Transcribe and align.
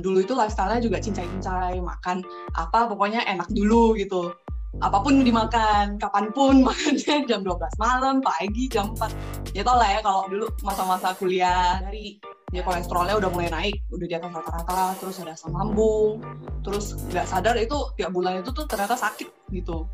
dulu 0.00 0.24
itu 0.24 0.32
lifestyle-nya 0.34 0.80
juga 0.80 0.98
cincai-cincai, 1.00 1.78
makan 1.80 2.24
apa 2.56 2.88
pokoknya 2.90 3.24
enak 3.28 3.48
dulu 3.52 3.94
gitu. 3.96 4.34
Apa 4.78 5.02
pun 5.02 5.26
dimakan, 5.26 5.98
kapan 5.98 6.30
pun 6.30 6.62
makannya 6.66 7.26
jam 7.26 7.42
12 7.42 7.58
malam, 7.76 8.22
pagi, 8.22 8.70
jam 8.70 8.94
4. 8.94 9.56
Ya 9.56 9.66
tau 9.66 9.76
lah 9.76 9.88
ya 9.88 10.00
kalau 10.00 10.30
dulu 10.30 10.46
masa-masa 10.62 11.10
kuliah 11.18 11.82
dari 11.82 12.22
ya 12.50 12.62
kolesterolnya 12.66 13.18
udah 13.18 13.30
mulai 13.30 13.50
naik, 13.50 13.76
udah 13.90 14.06
di 14.06 14.14
atas 14.14 14.30
rata-rata, 14.30 14.94
terus 14.98 15.18
ada 15.22 15.34
asam 15.34 15.54
lambung, 15.54 16.22
terus 16.66 16.98
nggak 17.10 17.26
sadar 17.26 17.54
itu 17.58 17.74
tiap 17.98 18.10
bulan 18.10 18.42
itu 18.42 18.50
tuh 18.50 18.66
ternyata 18.66 18.98
sakit 18.98 19.30
gitu. 19.54 19.86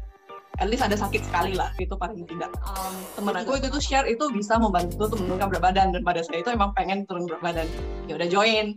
At 0.57 0.73
least 0.73 0.81
ada 0.81 0.97
sakit 0.97 1.21
sekali 1.21 1.53
lah, 1.53 1.69
itu 1.77 1.93
paling 2.01 2.25
tidak. 2.25 2.49
Um, 2.65 2.95
temen 3.13 3.37
aku 3.37 3.61
itu 3.61 3.69
tuh 3.69 3.81
share 3.81 4.09
itu 4.09 4.25
bisa 4.33 4.57
membantu 4.57 5.05
tuh 5.13 5.21
menurunkan 5.21 5.53
berat 5.53 5.63
badan 5.69 5.89
dan 5.93 6.01
pada 6.01 6.25
saya 6.25 6.41
itu 6.41 6.49
emang 6.49 6.73
pengen 6.73 7.05
turun 7.05 7.29
berat 7.29 7.45
badan. 7.45 7.69
Ya 8.09 8.17
udah 8.17 8.29
join. 8.33 8.73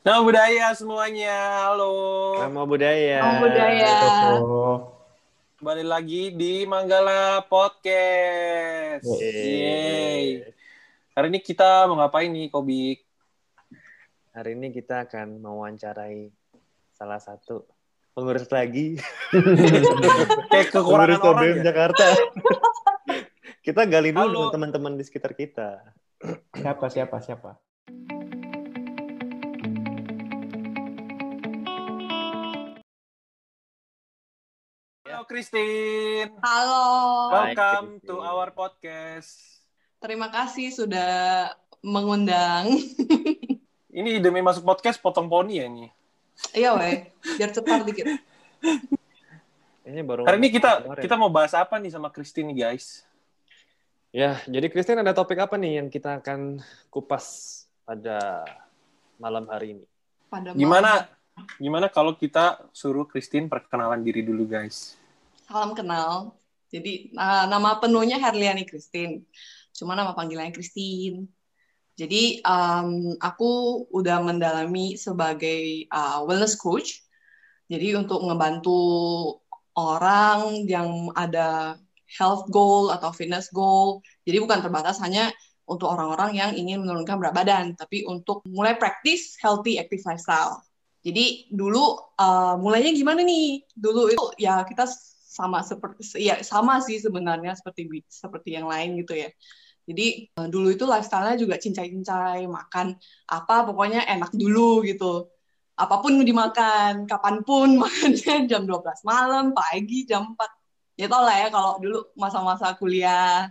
Nama 0.00 0.24
budaya 0.24 0.72
semuanya, 0.72 1.36
halo. 1.68 1.92
Nama 2.40 2.64
budaya. 2.64 3.20
Nama 3.20 3.36
budaya. 3.36 3.92
Kembali 5.60 5.84
lagi 5.84 6.32
di 6.32 6.64
Manggala 6.64 7.44
Podcast. 7.44 9.04
Yeay. 9.04 10.40
Hari 11.12 11.26
ini 11.28 11.44
kita 11.44 11.84
mau 11.84 12.00
ngapain 12.00 12.32
nih, 12.32 12.48
Kobik? 12.48 13.04
Hari 14.32 14.56
ini 14.56 14.72
kita 14.72 15.04
akan 15.04 15.36
mewawancarai 15.36 16.32
salah 16.96 17.20
satu 17.20 17.68
pengurus 18.16 18.48
lagi. 18.48 18.96
Kayak 20.48 20.72
pengurus 20.72 21.20
kekurangan 21.20 21.20
orang 21.20 21.44
ODM 21.44 21.56
ya? 21.60 21.64
Jakarta. 21.76 22.06
kita 23.60 23.84
gali 23.84 24.16
dulu 24.16 24.48
teman-teman 24.48 24.96
di 24.96 25.04
sekitar 25.04 25.36
kita. 25.36 25.92
Siapa 26.56 26.88
siapa 26.88 27.20
siapa? 27.20 27.60
Christine. 35.30 36.34
Halo. 36.42 36.82
Welcome 37.30 38.02
Christine. 38.02 38.10
to 38.10 38.18
our 38.18 38.50
podcast. 38.50 39.62
Terima 40.02 40.26
kasih 40.26 40.74
sudah 40.74 41.54
mengundang. 41.86 42.66
Ini 44.02 44.18
demi 44.18 44.42
masuk 44.42 44.66
podcast 44.66 44.98
potong 44.98 45.30
poni 45.30 45.62
ya 45.62 45.70
ini. 45.70 45.86
iya 46.50 46.74
weh, 46.74 47.14
biar 47.38 47.54
cepat 47.54 47.86
dikit. 47.86 48.10
Ini 49.86 50.02
baru 50.02 50.26
Hari 50.26 50.38
ini 50.42 50.50
kita 50.50 50.82
kemarin. 50.82 51.02
kita 51.06 51.14
mau 51.14 51.30
bahas 51.30 51.54
apa 51.54 51.78
nih 51.78 51.94
sama 51.94 52.10
Christine 52.10 52.50
nih, 52.50 52.66
guys? 52.66 53.06
Ya, 54.10 54.42
jadi 54.50 54.66
Christine 54.66 54.98
ada 54.98 55.14
topik 55.14 55.38
apa 55.38 55.54
nih 55.54 55.78
yang 55.78 55.94
kita 55.94 56.18
akan 56.18 56.58
kupas 56.90 57.66
pada 57.86 58.42
malam 59.14 59.46
hari 59.46 59.78
ini? 59.78 59.86
Pada 60.26 60.58
Gimana 60.58 61.06
gimana 61.62 61.86
kalau 61.86 62.18
kita 62.18 62.66
suruh 62.74 63.06
Christine 63.06 63.46
perkenalan 63.46 64.02
diri 64.02 64.26
dulu, 64.26 64.50
guys? 64.50 64.99
Salam 65.50 65.74
kenal. 65.74 66.38
Jadi 66.70 67.10
nah, 67.10 67.42
nama 67.50 67.82
penuhnya 67.82 68.22
Herliani 68.22 68.62
Christine. 68.62 69.26
Cuma 69.74 69.98
nama 69.98 70.14
panggilannya 70.14 70.54
Christine. 70.54 71.26
Jadi 71.98 72.38
um, 72.46 73.18
aku 73.18 73.82
udah 73.90 74.22
mendalami 74.22 74.94
sebagai 74.94 75.90
uh, 75.90 76.22
wellness 76.22 76.54
coach. 76.54 77.02
Jadi 77.66 77.98
untuk 77.98 78.22
ngebantu 78.22 78.78
orang 79.74 80.70
yang 80.70 81.10
ada 81.18 81.74
health 82.06 82.46
goal 82.54 82.94
atau 82.94 83.10
fitness 83.10 83.50
goal. 83.50 84.06
Jadi 84.22 84.38
bukan 84.38 84.62
terbatas 84.62 85.02
hanya 85.02 85.34
untuk 85.66 85.90
orang-orang 85.90 86.38
yang 86.38 86.50
ingin 86.54 86.86
menurunkan 86.86 87.18
berat 87.18 87.34
badan, 87.34 87.74
tapi 87.74 88.06
untuk 88.06 88.46
mulai 88.46 88.78
praktis 88.78 89.34
healthy 89.42 89.82
active 89.82 90.06
lifestyle. 90.06 90.62
Jadi 91.02 91.50
dulu 91.50 91.98
uh, 92.22 92.54
mulainya 92.54 92.94
gimana 92.94 93.26
nih? 93.26 93.66
Dulu 93.74 94.14
itu 94.14 94.26
ya 94.38 94.62
kita 94.62 94.86
sama 95.40 95.64
seperti 95.64 96.02
ya 96.20 96.44
sama 96.44 96.84
sih 96.84 97.00
sebenarnya 97.00 97.56
seperti 97.56 98.04
seperti 98.06 98.50
yang 98.56 98.68
lain 98.68 99.00
gitu 99.00 99.16
ya. 99.16 99.30
Jadi 99.88 100.30
uh, 100.38 100.46
dulu 100.46 100.70
itu 100.70 100.84
lifestyle-nya 100.86 101.36
juga 101.40 101.56
cincai-cincai, 101.58 102.46
makan 102.46 102.94
apa 103.26 103.54
pokoknya 103.66 104.06
enak 104.06 104.30
dulu 104.36 104.84
gitu. 104.86 105.26
Apa 105.74 106.04
pun 106.04 106.20
dimakan, 106.20 107.08
kapan 107.08 107.40
pun 107.42 107.74
makannya 107.82 108.46
jam 108.46 108.68
12 108.68 109.02
malam, 109.08 109.56
pagi, 109.56 110.04
jam 110.06 110.36
4. 110.36 111.00
Ya 111.00 111.06
tau 111.08 111.24
lah 111.24 111.36
ya 111.42 111.48
kalau 111.48 111.80
dulu 111.80 111.98
masa-masa 112.14 112.76
kuliah. 112.76 113.48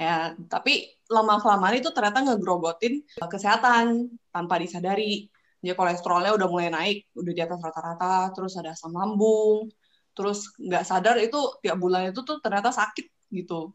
Ya, 0.00 0.34
tapi 0.50 0.98
lama-kelamaan 1.06 1.78
itu 1.78 1.94
ternyata 1.94 2.26
ngegrogotin 2.26 3.06
kesehatan 3.22 4.10
tanpa 4.34 4.58
disadari 4.58 5.30
dia 5.62 5.78
kolesterolnya 5.78 6.34
udah 6.34 6.48
mulai 6.50 6.68
naik, 6.74 6.98
udah 7.14 7.32
di 7.32 7.38
atas 7.38 7.62
rata-rata, 7.62 8.34
terus 8.34 8.58
ada 8.58 8.74
asam 8.74 8.90
lambung, 8.90 9.70
terus 10.12 10.52
nggak 10.60 10.84
sadar 10.84 11.16
itu 11.20 11.38
tiap 11.64 11.76
bulan 11.80 12.12
itu 12.12 12.20
tuh 12.24 12.38
ternyata 12.44 12.70
sakit 12.72 13.32
gitu. 13.32 13.72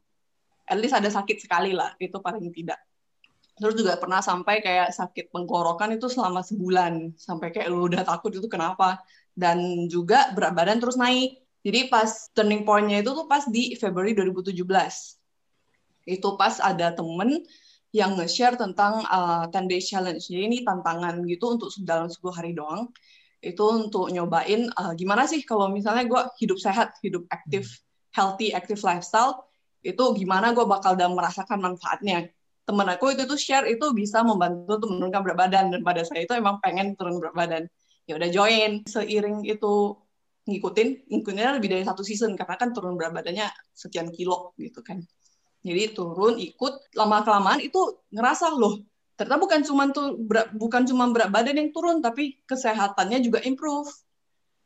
At 0.68 0.78
least 0.78 0.94
ada 0.94 1.08
sakit 1.08 1.38
sekali 1.40 1.72
lah, 1.72 1.96
itu 1.98 2.20
paling 2.20 2.52
tidak. 2.52 2.78
Terus 3.58 3.74
juga 3.74 3.98
pernah 3.98 4.22
sampai 4.22 4.62
kayak 4.62 4.94
sakit 4.94 5.34
tenggorokan 5.34 5.98
itu 5.98 6.06
selama 6.06 6.46
sebulan, 6.46 7.18
sampai 7.18 7.50
kayak 7.50 7.74
lu 7.74 7.90
udah 7.90 8.06
takut 8.06 8.30
itu 8.30 8.46
kenapa. 8.46 9.02
Dan 9.34 9.90
juga 9.90 10.34
berat 10.34 10.54
badan 10.54 10.78
terus 10.78 10.98
naik. 10.98 11.42
Jadi 11.66 11.90
pas 11.90 12.30
turning 12.38 12.64
point-nya 12.66 13.02
itu 13.02 13.12
tuh 13.18 13.26
pas 13.26 13.44
di 13.50 13.74
Februari 13.74 14.14
2017. 14.14 14.54
Itu 16.06 16.38
pas 16.38 16.62
ada 16.62 16.94
temen 16.94 17.42
yang 17.96 18.14
nge-share 18.20 18.60
tentang 18.60 19.02
uh, 19.10 19.50
10 19.50 19.66
days 19.66 19.90
challenge. 19.90 20.30
Jadi 20.30 20.44
ini 20.46 20.58
tantangan 20.62 21.26
gitu 21.26 21.58
untuk 21.58 21.70
dalam 21.82 22.08
10 22.08 22.22
hari 22.30 22.52
doang. 22.54 22.94
Itu 23.38 23.64
untuk 23.88 24.10
nyobain 24.10 24.70
uh, 24.74 24.94
gimana 24.98 25.30
sih 25.30 25.46
kalau 25.46 25.70
misalnya 25.70 26.10
gue 26.10 26.22
hidup 26.42 26.58
sehat, 26.58 26.98
hidup 27.06 27.30
aktif, 27.30 27.82
healthy, 28.14 28.52
active 28.54 28.82
lifestyle, 28.82 29.46
itu 29.86 30.04
gimana 30.18 30.52
gue 30.58 30.66
bakal 30.66 30.98
dan 30.98 31.14
merasakan 31.14 31.62
manfaatnya. 31.62 32.28
Temen 32.68 32.88
aku 32.90 33.16
itu 33.16 33.24
tuh 33.24 33.40
share 33.40 33.70
itu 33.70 33.96
bisa 33.96 34.26
membantu 34.26 34.82
untuk 34.82 34.90
menurunkan 34.92 35.22
berat 35.24 35.38
badan 35.40 35.66
dan 35.72 35.82
pada 35.86 36.04
saya 36.04 36.28
itu 36.28 36.34
emang 36.36 36.60
pengen 36.60 36.98
turun 37.00 37.22
berat 37.22 37.36
badan. 37.38 37.64
Ya 38.10 38.20
udah 38.20 38.28
join. 38.28 38.84
Seiring 38.84 39.48
itu 39.48 39.96
ngikutin, 40.48 41.08
ngikutinnya 41.08 41.56
lebih 41.60 41.70
dari 41.72 41.84
satu 41.88 42.04
season 42.04 42.36
karena 42.36 42.56
kan 42.60 42.76
turun 42.76 43.00
berat 43.00 43.16
badannya 43.16 43.48
sekian 43.72 44.12
kilo 44.12 44.52
gitu 44.60 44.84
kan. 44.84 45.00
Jadi 45.64 45.96
turun 45.96 46.36
ikut 46.40 46.96
lama 46.96 47.24
kelamaan 47.24 47.60
itu 47.64 47.80
ngerasa 48.12 48.52
loh 48.56 48.84
ternyata 49.18 49.42
bukan 49.42 49.60
cuma 49.66 49.84
tuh 49.90 50.16
bukan 50.56 50.86
cuma 50.86 51.10
berat 51.10 51.34
badan 51.34 51.58
yang 51.58 51.70
turun 51.74 52.00
tapi 52.00 52.40
kesehatannya 52.46 53.20
juga 53.26 53.42
improve. 53.44 53.90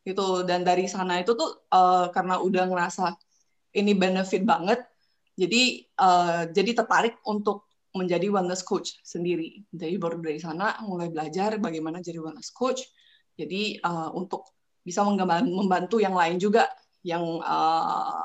Gitu. 0.02 0.44
Dan 0.50 0.66
dari 0.66 0.90
sana 0.90 1.22
itu 1.22 1.38
tuh 1.38 1.66
uh, 1.72 2.10
karena 2.12 2.42
udah 2.42 2.66
ngerasa 2.68 3.16
ini 3.78 3.94
benefit 3.96 4.44
banget 4.44 4.82
jadi 5.40 5.64
uh, 5.96 6.42
jadi 6.52 6.72
tertarik 6.84 7.18
untuk 7.24 7.72
menjadi 7.92 8.28
wellness 8.32 8.64
coach 8.64 9.00
sendiri. 9.04 9.64
Jadi 9.72 9.96
baru 10.00 10.20
dari 10.20 10.40
sana 10.40 10.80
mulai 10.84 11.12
belajar 11.12 11.60
bagaimana 11.60 12.00
jadi 12.00 12.20
wellness 12.20 12.52
coach. 12.52 12.84
Jadi 13.36 13.80
uh, 13.84 14.12
untuk 14.16 14.48
bisa 14.82 15.06
membantu 15.06 16.02
yang 16.02 16.16
lain 16.16 16.38
juga 16.42 16.68
yang 17.02 17.24
uh, 17.42 18.22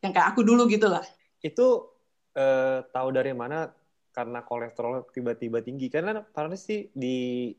yang 0.00 0.12
kayak 0.16 0.32
aku 0.34 0.42
dulu 0.42 0.64
gitu 0.66 0.88
lah. 0.88 1.04
Itu 1.40 1.92
eh, 2.36 2.84
tahu 2.92 3.08
dari 3.12 3.32
mana 3.32 3.68
karena 4.10 4.42
kolesterol 4.42 5.06
tiba-tiba 5.10 5.62
tinggi? 5.62 5.86
Karena 5.86 6.22
karena 6.30 6.54
sih 6.54 6.90
di 6.92 7.50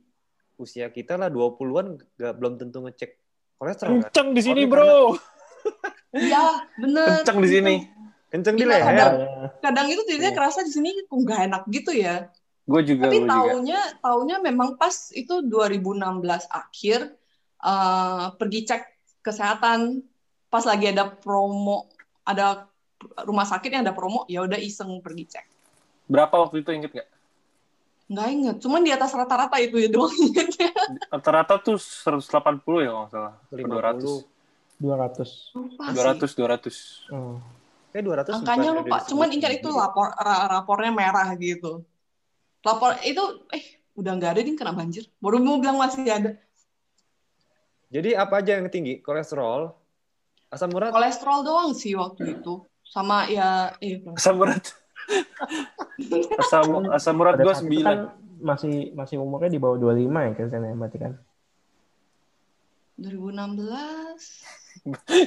usia 0.56 0.91
kita 0.91 1.17
lah 1.17 1.28
20-an 1.28 1.88
nggak 1.97 2.34
belum 2.38 2.53
tentu 2.56 2.85
ngecek 2.85 3.12
kolesterol 3.57 3.98
kan? 3.98 4.12
Kenceng 4.12 4.30
di 4.31 4.42
sini, 4.42 4.62
Oke, 4.65 4.71
Bro. 4.71 4.94
Iya, 6.12 6.68
bener. 6.75 7.24
Kenceng 7.24 7.39
di 7.39 7.50
sini. 7.50 7.75
Kenceng 8.27 8.56
di 8.59 8.63
Iya, 8.63 8.71
leher. 8.75 8.83
kadang- 8.83 9.18
kadang 9.63 9.88
itu 9.88 10.01
jadinya 10.03 10.31
Iya. 10.31 10.38
kerasa 10.38 10.59
di 10.63 10.71
sini 10.71 10.89
kok 11.03 11.15
nggak 11.15 11.39
enak 11.48 11.63
gitu 11.71 11.92
ya. 11.95 12.27
Gue 12.62 12.81
juga, 12.83 13.07
Tapi 13.07 13.24
taunya 13.25 13.80
taunya 14.00 14.38
memang 14.38 14.75
pas 14.75 14.92
itu 15.12 15.39
2016 15.44 16.45
akhir 16.47 17.15
eh, 17.62 18.25
pergi 18.36 18.59
cek 18.65 18.81
kesehatan 19.21 20.01
pas 20.50 20.65
lagi 20.65 20.89
ada 20.89 21.07
promo 21.07 21.88
ada 22.25 22.65
rumah 23.21 23.45
sakit 23.45 23.69
yang 23.69 23.83
ada 23.86 23.94
promo 23.94 24.25
ya 24.25 24.42
udah 24.42 24.57
iseng 24.57 24.97
pergi 25.00 25.25
cek. 25.30 25.45
Berapa 26.12 26.36
waktu 26.44 26.60
itu 26.60 26.72
inget 26.75 26.92
nggak? 26.92 27.10
Nggak 28.12 28.28
inget, 28.36 28.56
cuman 28.60 28.81
di 28.84 28.92
atas 28.92 29.16
rata-rata 29.16 29.56
itu 29.63 29.80
ya 29.80 29.88
doang 29.88 30.12
ingetnya. 30.28 30.75
Rata-rata 31.08 31.56
tuh 31.63 31.80
180 31.80 32.84
ya 32.84 32.92
kalau 32.92 33.02
nggak 33.08 33.12
salah. 33.16 33.34
Apa 33.40 33.56
50. 33.56 34.28
200. 34.81 35.56
Lupa 35.56 35.84
sih. 35.88 35.96
200, 35.96 36.31
200. 36.36 36.75
Hmm. 37.08 37.38
Eh 37.96 38.04
200 38.04 38.31
Angkanya 38.36 38.72
lupa, 38.75 39.04
cuman 39.08 39.30
ingat 39.31 39.52
itu 39.60 39.69
lapor 39.72 40.12
ra- 40.16 40.48
rapornya 40.48 40.92
merah 40.92 41.28
gitu. 41.40 41.84
Lapor 42.64 43.00
itu 43.04 43.24
eh 43.52 43.64
udah 43.96 44.12
nggak 44.16 44.31
ada 44.36 44.42
nih 44.44 44.56
kena 44.60 44.72
banjir. 44.75 45.07
Baru 45.24 45.40
mau 45.40 45.60
bilang 45.60 45.80
masih 45.80 46.07
ada. 46.07 46.36
Jadi 47.92 48.16
apa 48.16 48.40
aja 48.40 48.56
yang 48.60 48.72
tinggi? 48.72 49.04
Kolesterol, 49.04 49.75
asam 50.48 50.72
urat, 50.72 50.96
Kolesterol 50.96 51.44
doang 51.44 51.72
sih 51.75 51.92
waktu 52.00 52.40
itu. 52.40 52.64
Sama 52.88 53.28
ya, 53.28 53.75
iya. 53.84 54.00
Asam 54.16 54.40
urat. 54.40 54.72
Asam 56.38 56.65
asam 56.89 57.15
urat 57.15 57.36
gue 57.36 57.45
itu 57.45 57.81
kan 57.81 57.98
9. 58.12 58.42
masih 58.42 58.92
masih 58.92 59.15
umurnya 59.18 59.50
di 59.50 59.57
bawah 59.57 59.77
25 59.77 60.18
ya 60.18 60.31
Kristen 60.33 60.62
ya 60.62 60.74
berarti 60.74 60.98
kan. 60.98 61.13
2016. 62.98 64.45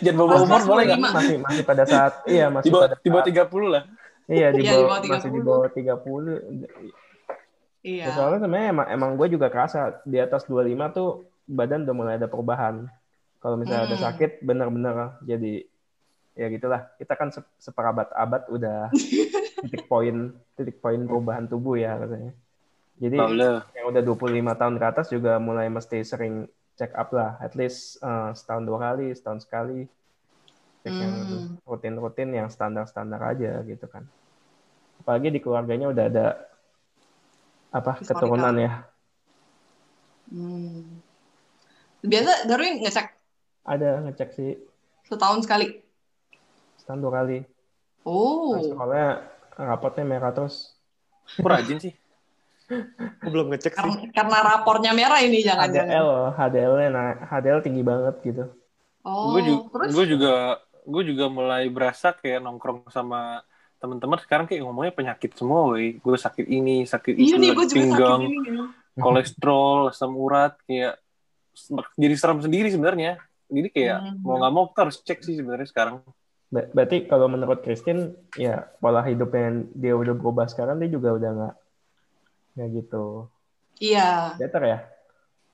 Jangan 0.00 0.16
bawa 0.16 0.34
umur 0.40 0.60
boleh 0.64 0.82
nggak? 0.86 1.00
25. 1.00 1.14
Masih 1.14 1.36
masih 1.38 1.62
pada 1.64 1.84
saat 1.84 2.12
iya 2.26 2.46
Di 2.46 2.52
masih 2.52 2.70
bawah, 2.70 2.84
pada 2.84 2.94
di 2.96 3.08
bawah 3.08 3.22
saat- 3.22 3.50
30 3.50 3.70
lah. 3.70 3.82
Iya 4.24 4.46
di 4.50 4.60
Iya, 4.62 4.70
bawah, 4.72 4.98
masih 5.04 5.28
di 5.28 5.36
30. 5.36 5.44
bawah 5.44 5.68
30. 5.68 6.32
Iya. 7.84 8.02
Ya, 8.02 8.10
soalnya 8.10 8.38
sebenarnya 8.40 8.68
emang, 8.72 8.86
emang 8.88 9.10
gue 9.14 9.26
juga 9.28 9.46
kerasa 9.46 10.00
di 10.02 10.16
atas 10.16 10.42
25 10.44 10.88
tuh 10.88 11.08
badan 11.44 11.84
udah 11.84 11.94
mulai 11.94 12.14
ada 12.16 12.24
perubahan. 12.24 12.88
Kalau 13.38 13.54
misalnya 13.54 13.84
ada 13.86 13.94
Hmm. 13.94 14.04
sakit 14.08 14.40
bener-bener 14.40 15.20
jadi 15.20 15.60
ya 16.32 16.46
gitulah. 16.48 16.88
Kita 16.96 17.12
kan 17.12 17.28
se- 17.28 17.44
seperabad-abad 17.60 18.48
udah 18.48 18.88
titik 19.64 19.88
poin 19.88 20.16
titik 20.54 20.78
poin 20.78 21.00
perubahan 21.02 21.48
tubuh 21.48 21.74
ya 21.74 21.96
katanya. 21.96 22.32
Jadi 22.94 23.16
yang 23.74 23.86
udah 23.90 24.02
25 24.04 24.20
tahun 24.54 24.74
ke 24.78 24.84
atas 24.86 25.06
juga 25.10 25.40
mulai 25.40 25.66
mesti 25.66 25.98
sering 26.00 26.46
check 26.74 26.94
up 26.94 27.10
lah. 27.10 27.34
At 27.40 27.58
least 27.58 27.98
eh, 27.98 28.30
setahun 28.32 28.62
dua 28.62 28.78
kali, 28.78 29.10
setahun 29.10 29.42
sekali. 29.42 29.88
Cek 30.84 30.92
yang 30.92 31.14
Hmm. 31.24 31.48
rutin-rutin 31.64 32.28
yang 32.30 32.52
standar-standar 32.52 33.16
aja 33.24 33.64
gitu 33.64 33.88
kan. 33.88 34.04
Apalagi 35.00 35.32
di 35.32 35.40
keluarganya 35.40 35.88
udah 35.88 36.04
ada 36.06 36.26
apa 37.72 37.98
Historical. 37.98 38.30
keturunan 38.30 38.54
ya. 38.54 38.72
Hmm. 40.28 41.00
Biasa 42.04 42.44
Darwin 42.46 42.84
ngecek 42.84 43.06
Ada 43.64 44.04
ngecek 44.04 44.30
sih 44.36 44.50
setahun 45.04 45.44
sekali. 45.44 45.80
setahun 46.76 47.00
dua 47.00 47.12
kali. 47.16 47.38
Oh. 48.04 48.60
Soalnya 48.60 49.24
rapotnya 49.56 50.04
merah 50.04 50.30
terus. 50.30 50.74
Aku 51.38 51.46
rajin 51.46 51.78
sih. 51.80 51.94
Aku 53.20 53.28
belum 53.28 53.52
ngecek 53.52 53.72
sih. 53.72 53.78
Karena, 53.78 53.94
karena 54.12 54.38
rapornya 54.40 54.92
merah 54.92 55.20
ini 55.20 55.44
jangan-jangan. 55.44 55.88
HDL, 55.90 56.10
HDL-nya 56.32 56.88
naik, 56.90 57.18
HDL 57.28 57.60
tinggi 57.60 57.82
banget 57.84 58.14
gitu. 58.24 58.44
Oh, 59.04 59.36
gue 59.36 59.40
juga, 59.44 59.62
terus? 59.68 59.90
gue 59.92 60.04
juga 60.16 60.32
gue 60.84 61.02
juga 61.04 61.24
mulai 61.28 61.68
berasa 61.68 62.12
kayak 62.12 62.40
nongkrong 62.40 62.88
sama 62.88 63.40
teman-teman 63.76 64.16
sekarang 64.20 64.48
kayak 64.48 64.64
ngomongnya 64.64 64.92
penyakit 64.96 65.36
semua, 65.36 65.68
woi. 65.68 66.00
Gue 66.00 66.16
sakit 66.16 66.48
ini, 66.48 66.88
sakit 66.88 67.12
Iya 67.12 67.36
itu, 67.36 67.36
nih, 67.36 67.50
gue 67.52 67.66
juga 67.68 67.76
pinggang, 67.76 68.20
sakit 68.24 68.32
ini. 68.48 68.60
kolesterol, 68.96 69.78
asam 69.92 70.12
urat, 70.16 70.56
kayak 70.64 70.96
jadi 71.94 72.14
serem 72.16 72.40
sendiri 72.40 72.72
sebenarnya. 72.72 73.20
Jadi 73.52 73.68
kayak 73.70 73.98
Hmm. 74.00 74.24
mau 74.24 74.40
nggak 74.40 74.52
mau 74.56 74.64
kita 74.72 74.80
harus 74.88 74.96
cek 75.04 75.18
sih 75.20 75.36
sebenarnya 75.36 75.68
sekarang. 75.68 76.00
Ber- 76.54 76.70
Berarti 76.70 77.10
kalau 77.10 77.26
menurut 77.26 77.66
Christine, 77.66 78.14
ya 78.38 78.70
pola 78.78 79.02
hidup 79.02 79.34
yang 79.34 79.66
dia 79.74 79.98
udah 79.98 80.14
berubah 80.14 80.46
sekarang, 80.46 80.78
dia 80.78 80.86
juga 80.86 81.10
udah 81.18 81.30
nggak 81.34 81.54
nggak 82.54 82.68
gitu. 82.78 83.26
Iya, 83.82 84.38
Better 84.38 84.62
ya? 84.62 84.78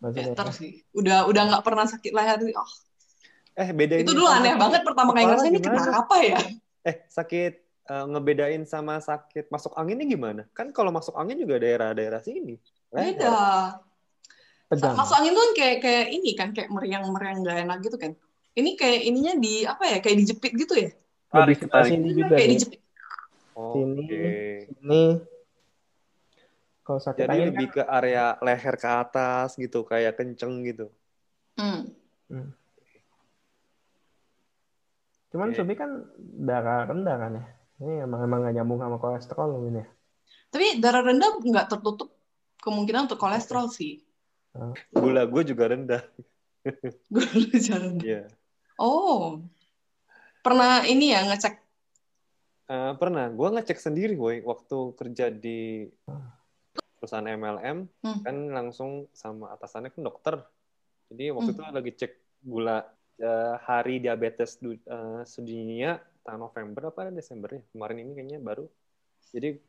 Maksudnya. 0.05 0.37
better 0.37 0.49
sih. 0.52 0.85
Udah 0.93 1.25
udah 1.25 1.43
nggak 1.49 1.64
pernah 1.64 1.88
sakit 1.88 2.12
leher. 2.12 2.37
Oh, 2.52 2.69
Eh 3.56 3.69
bedain 3.73 4.05
itu 4.05 4.12
dulu 4.12 4.29
aneh 4.29 4.56
banget 4.56 4.81
pertama 4.85 5.11
kali 5.12 5.25
ngerasain 5.26 5.52
ini 5.52 5.61
kenapa 5.64 6.17
ya? 6.20 6.41
Eh 6.85 6.97
sakit 7.08 7.52
eh, 7.64 8.05
ngebedain 8.08 8.62
sama 8.69 9.00
sakit 9.00 9.49
masuk 9.49 9.73
anginnya 9.76 10.05
gimana? 10.05 10.43
Kan 10.52 10.73
kalau 10.76 10.93
masuk 10.93 11.17
angin 11.17 11.41
juga 11.41 11.61
daerah-daerah 11.61 12.20
sini. 12.20 12.56
Leher. 12.93 13.17
Beda. 14.69 14.97
Masuk 14.97 15.17
angin 15.17 15.32
tuh 15.32 15.43
kan 15.44 15.52
kayak 15.56 15.76
kayak 15.82 16.06
ini 16.14 16.31
kan 16.38 16.49
kayak 16.56 16.69
meriang-meriang 16.73 17.43
gak 17.43 17.58
enak 17.69 17.79
gitu 17.85 17.97
kan. 18.00 18.12
Ini 18.61 18.71
kayak 18.77 19.01
ininya 19.09 19.35
di 19.41 19.65
apa 19.65 19.85
ya? 19.89 19.99
Kayak 20.05 20.17
dijepit 20.21 20.53
gitu 20.55 20.75
ya? 20.77 20.91
Lebih 20.93 21.57
Tarik, 21.57 21.59
ke 21.59 21.67
tarik. 21.73 21.91
sini 21.91 22.09
juga 22.12 22.35
kayak 22.37 22.41
sih. 22.45 22.53
dijepit. 22.53 22.81
Oke. 23.57 23.81
Sini. 23.81 24.23
Ini 24.81 25.05
kalau 26.85 27.01
sakit 27.01 27.23
Jadi 27.23 27.31
angin 27.39 27.49
lebih 27.55 27.67
ke 27.71 27.83
area 27.87 28.35
leher 28.43 28.75
ke 28.77 28.89
atas 28.89 29.55
gitu, 29.55 29.87
kayak 29.87 30.19
kenceng 30.19 30.61
gitu. 30.67 30.91
Hmm. 31.55 31.87
Cuman 35.31 35.55
Oke. 35.55 35.57
Subi 35.62 35.75
kan 35.79 35.91
darah 36.19 36.91
rendah 36.91 37.17
kan 37.17 37.33
ya. 37.39 37.45
Ini 37.81 38.05
emang 38.05 38.21
emang 38.27 38.45
gak 38.45 38.55
nyambung 38.59 38.81
sama 38.83 38.99
kolesterol 38.99 39.49
mungkin 39.57 39.87
ya. 39.87 39.87
Tapi 40.51 40.83
darah 40.83 41.07
rendah 41.07 41.39
nggak 41.39 41.67
tertutup 41.71 42.11
kemungkinan 42.59 43.07
untuk 43.07 43.23
kolesterol 43.23 43.71
sih. 43.71 44.03
Gula 44.91 45.25
gue 45.31 45.43
juga 45.47 45.71
rendah. 45.71 46.03
Gue 47.07 47.25
dulu 47.31 47.55
jalan. 47.55 48.03
Iya. 48.03 48.27
Oh, 48.81 49.44
pernah 50.41 50.88
ini 50.88 51.12
ya 51.12 51.21
ngecek? 51.29 51.55
Eh, 52.71 52.93
pernah, 52.97 53.29
gue 53.29 53.49
ngecek 53.50 53.77
sendiri, 53.77 54.17
boy, 54.17 54.41
waktu 54.41 54.79
kerja 54.97 55.29
di 55.29 55.85
perusahaan 56.97 57.29
MLM, 57.29 57.85
Hmm. 58.00 58.21
kan 58.25 58.37
langsung 58.49 59.05
sama 59.12 59.53
atasannya 59.53 59.93
kan 59.93 60.00
dokter. 60.00 60.35
Jadi 61.12 61.29
waktu 61.29 61.50
Hmm. 61.53 61.56
itu 61.61 61.77
lagi 61.77 61.93
cek 61.93 62.12
gula 62.41 62.79
eh, 63.21 63.56
hari 63.69 64.00
diabetes 64.00 64.56
du- 64.56 64.81
eh, 64.81 65.23
sedunia 65.29 66.00
tahun 66.25 66.41
November 66.41 66.88
apa 66.88 67.12
Desember 67.12 67.53
ya? 67.53 67.61
Kemarin 67.69 68.00
ini 68.00 68.12
kayaknya 68.17 68.41
baru. 68.41 68.65
Jadi 69.29 69.61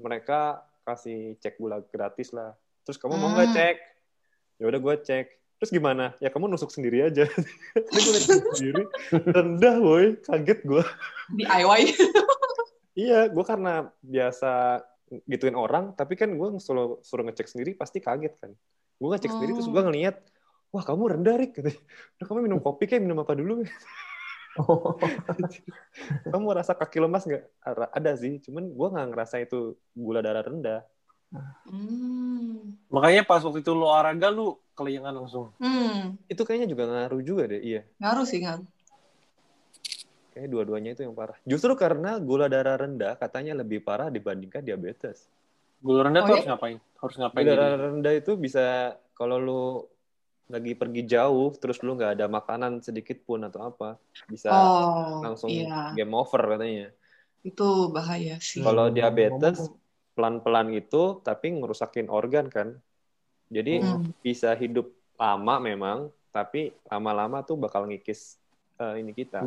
mereka 0.00 0.64
kasih 0.88 1.36
cek 1.36 1.60
gula 1.60 1.84
gratis 1.84 2.32
lah. 2.32 2.56
Terus 2.88 2.96
kamu 2.96 3.12
mau 3.20 3.28
nggak 3.36 3.44
Hmm. 3.52 3.56
cek? 3.60 3.76
Ya 4.56 4.64
udah 4.72 4.80
gue 4.80 4.94
cek. 5.04 5.26
Terus 5.58 5.70
gimana? 5.74 6.14
Ya 6.22 6.30
kamu 6.30 6.46
nusuk 6.46 6.70
sendiri 6.70 7.02
aja. 7.02 7.26
Gue 7.92 8.02
ngecek 8.14 8.42
sendiri. 8.54 8.82
Rendah, 9.10 9.76
boy. 9.82 10.14
Kaget 10.22 10.60
gue. 10.62 10.84
DIY. 11.34 11.82
Iya, 12.98 13.30
gue 13.30 13.44
karena 13.46 13.94
biasa 14.02 14.82
gituin 15.26 15.54
orang, 15.54 15.94
tapi 15.94 16.18
kan 16.18 16.30
gue 16.34 16.48
suruh, 16.58 16.98
suruh 17.06 17.22
ngecek 17.26 17.46
sendiri 17.46 17.70
pasti 17.78 18.02
kaget 18.02 18.34
kan. 18.38 18.50
Gue 18.98 19.08
ngecek 19.14 19.30
sendiri 19.30 19.54
terus 19.54 19.70
gue 19.70 19.78
Oh. 19.78 19.86
ngeliat, 19.86 20.18
wah 20.74 20.82
kamu 20.82 21.18
rendah 21.18 21.38
Rik. 21.38 21.58
Katanya. 21.58 21.78
Udah 22.18 22.26
kamu 22.26 22.38
minum 22.50 22.58
kopi 22.58 22.90
kayak 22.90 23.02
minum 23.02 23.18
apa 23.22 23.38
dulu? 23.38 23.62
Oh. 24.58 24.98
kamu 26.34 26.46
rasa 26.50 26.74
kaki 26.74 26.98
lemas 26.98 27.22
nggak? 27.26 27.44
Ada 27.94 28.18
sih, 28.18 28.42
cuman 28.42 28.66
gue 28.66 28.88
nggak 28.90 29.06
ngerasa 29.14 29.46
itu 29.46 29.78
gula 29.94 30.18
darah 30.18 30.42
rendah. 30.42 30.82
Hmm. 31.32 32.78
Makanya 32.88 33.22
pas 33.22 33.44
waktu 33.44 33.60
itu 33.60 33.70
lu 33.76 33.84
olahraga 33.84 34.32
lu 34.32 34.56
kelayangan 34.72 35.12
langsung. 35.12 35.52
Hmm. 35.60 36.16
Itu 36.24 36.48
kayaknya 36.48 36.68
juga 36.72 36.88
ngaruh 36.88 37.20
juga 37.20 37.44
deh, 37.50 37.60
iya. 37.60 37.82
Ngaruh 38.00 38.24
sih 38.24 38.40
ngaruh. 38.40 38.64
Kayaknya 40.32 40.48
dua-duanya 40.48 40.90
itu 40.96 41.02
yang 41.04 41.14
parah. 41.18 41.36
Justru 41.44 41.74
karena 41.74 42.16
gula 42.22 42.46
darah 42.48 42.78
rendah 42.78 43.18
katanya 43.18 43.58
lebih 43.58 43.82
parah 43.84 44.08
dibandingkan 44.08 44.62
diabetes. 44.64 45.26
Gula 45.82 46.08
rendah 46.08 46.22
Oh, 46.24 46.26
tuh 46.26 46.32
iya? 46.32 46.38
harus 46.40 46.48
ngapain? 46.48 46.78
Harus 47.02 47.16
ngapain? 47.18 47.42
Gula 47.44 47.54
darah 47.58 47.78
rendah 47.92 48.14
itu 48.16 48.32
bisa 48.38 48.64
kalau 49.12 49.36
lu 49.36 49.62
lagi 50.48 50.72
pergi 50.72 51.04
jauh, 51.04 51.52
terus 51.60 51.76
lu 51.84 51.92
nggak 51.92 52.16
ada 52.16 52.24
makanan 52.24 52.80
sedikit 52.80 53.20
pun 53.20 53.44
atau 53.44 53.68
apa, 53.68 54.00
bisa 54.32 54.48
Oh, 54.48 55.20
langsung 55.20 55.52
iya. 55.52 55.92
game 55.92 56.14
over 56.16 56.40
katanya. 56.56 56.88
Itu 57.44 57.92
bahaya 57.92 58.40
sih. 58.40 58.64
Kalau 58.64 58.88
diabetes 58.88 59.68
pelan-pelan 60.18 60.74
itu, 60.74 61.22
tapi 61.22 61.54
ngerusakin 61.54 62.10
organ 62.10 62.50
kan. 62.50 62.74
Jadi 63.46 63.78
Hmm. 63.78 64.10
bisa 64.18 64.50
hidup 64.58 64.90
lama 65.14 65.62
memang, 65.62 66.10
tapi 66.34 66.74
lama-lama 66.90 67.46
tuh 67.46 67.54
bakal 67.54 67.86
ngikis 67.86 68.42
eh, 68.78 68.98
ini 68.98 69.14
kita. 69.14 69.46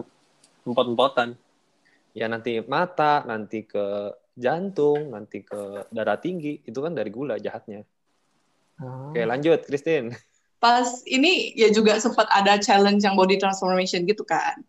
Empot-empotan. 0.63 1.35
Ya 2.15 2.27
nanti 2.27 2.59
mata, 2.67 3.23
nanti 3.23 3.63
ke 3.63 4.11
jantung, 4.35 5.11
nanti 5.11 5.43
ke 5.43 5.87
darah 5.91 6.19
tinggi, 6.19 6.59
itu 6.63 6.79
kan 6.79 6.91
dari 6.91 7.07
gula 7.11 7.39
jahatnya. 7.39 7.83
Ah. 8.79 9.11
Oke 9.11 9.23
lanjut, 9.23 9.63
Christine. 9.67 10.15
Pas 10.59 11.03
ini 11.07 11.55
ya 11.55 11.71
juga 11.71 11.97
sempat 11.97 12.27
ada 12.29 12.59
challenge 12.59 13.01
yang 13.07 13.15
body 13.15 13.39
transformation 13.39 14.03
gitu 14.03 14.27
kan. 14.27 14.59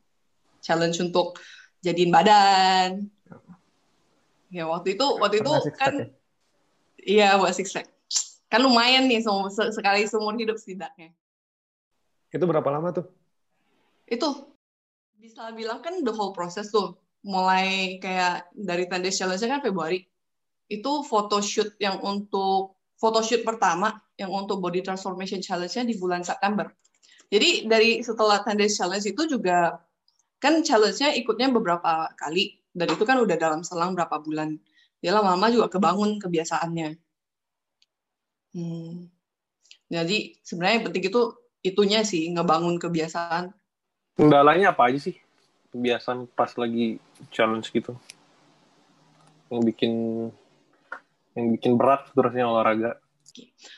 Challenge 0.62 0.94
untuk 1.02 1.38
jadiin 1.82 2.14
badan. 2.14 3.10
Ya 4.52 4.68
waktu 4.68 5.00
itu 5.00 5.06
waktu 5.16 5.40
itu 5.40 5.48
Pernah 5.48 5.80
kan 5.80 5.94
ya? 5.96 6.06
iya 7.00 7.28
buat 7.40 7.56
six 7.56 7.72
pack. 7.72 7.88
Kan 8.52 8.60
lumayan 8.60 9.08
nih 9.08 9.24
se- 9.24 9.72
sekali 9.72 10.04
seumur 10.04 10.36
hidup 10.36 10.60
setidaknya. 10.60 11.16
Itu 12.28 12.44
berapa 12.44 12.68
lama 12.68 12.92
tuh? 12.92 13.08
Itu 14.04 14.52
bisa 15.16 15.48
bilang 15.56 15.80
kan 15.80 16.04
the 16.04 16.12
whole 16.12 16.36
process 16.36 16.68
tuh. 16.68 17.00
Mulai 17.24 17.96
kayak 17.96 18.52
dari 18.52 18.84
10 18.84 19.00
days 19.00 19.16
challenge 19.16 19.40
kan 19.40 19.64
Februari. 19.64 20.04
Itu 20.68 21.00
photoshoot 21.00 21.80
yang 21.80 22.04
untuk 22.04 22.76
photoshoot 23.00 23.48
pertama 23.48 23.96
yang 24.20 24.28
untuk 24.28 24.60
body 24.60 24.84
transformation 24.84 25.40
challenge-nya 25.40 25.88
di 25.88 25.96
bulan 25.96 26.20
September. 26.20 26.68
Jadi 27.32 27.64
dari 27.64 28.04
setelah 28.04 28.44
10 28.44 28.60
days 28.60 28.76
challenge 28.76 29.08
itu 29.08 29.22
juga 29.24 29.80
kan 30.36 30.60
challenge-nya 30.60 31.16
ikutnya 31.16 31.48
beberapa 31.48 32.12
kali 32.20 32.61
dan 32.72 32.88
itu 32.88 33.04
kan 33.04 33.20
udah 33.20 33.36
dalam 33.36 33.60
selang 33.60 33.92
berapa 33.92 34.16
bulan. 34.20 34.56
Dia 35.04 35.12
lama-lama 35.12 35.52
juga 35.52 35.68
kebangun 35.68 36.16
kebiasaannya. 36.16 36.96
Hmm. 38.56 39.08
Jadi 39.92 40.40
sebenarnya 40.40 40.74
yang 40.80 40.86
penting 40.88 41.04
itu 41.12 41.22
itunya 41.60 42.00
sih 42.00 42.32
ngebangun 42.32 42.80
kebiasaan. 42.80 43.52
Kendalanya 44.16 44.72
apa 44.72 44.88
aja 44.88 45.12
sih? 45.12 45.16
Kebiasaan 45.72 46.32
pas 46.32 46.52
lagi 46.56 46.96
challenge 47.28 47.68
gitu. 47.72 47.92
Yang 49.52 49.62
bikin 49.72 49.92
yang 51.36 51.46
bikin 51.56 51.76
berat 51.76 52.08
terusnya 52.16 52.48
olahraga. 52.48 52.96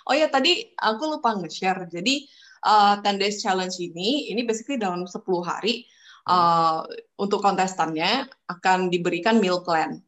Oh 0.06 0.14
ya 0.14 0.30
tadi 0.30 0.74
aku 0.78 1.18
lupa 1.18 1.34
nge-share. 1.38 1.86
Jadi 1.90 2.26
uh, 2.66 2.98
10 3.02 3.18
days 3.18 3.42
challenge 3.42 3.78
ini 3.78 4.30
ini 4.30 4.42
basically 4.42 4.78
dalam 4.78 5.06
10 5.06 5.18
hari 5.42 5.86
uh, 6.28 6.84
untuk 7.20 7.40
kontestannya 7.40 8.28
akan 8.48 8.88
diberikan 8.88 9.40
meal 9.40 9.64
plan. 9.64 10.00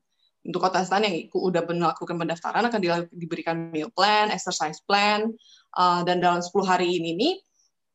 Untuk 0.46 0.62
kontestan 0.62 1.02
yang 1.02 1.26
udah 1.34 1.66
melakukan 1.66 2.14
pendaftaran 2.22 2.70
akan 2.70 2.80
diberikan 3.10 3.74
meal 3.74 3.90
plan, 3.90 4.30
exercise 4.30 4.78
plan, 4.86 5.34
uh, 5.74 6.06
dan 6.06 6.22
dalam 6.22 6.38
10 6.38 6.54
hari 6.62 7.02
ini 7.02 7.18
nih 7.18 7.34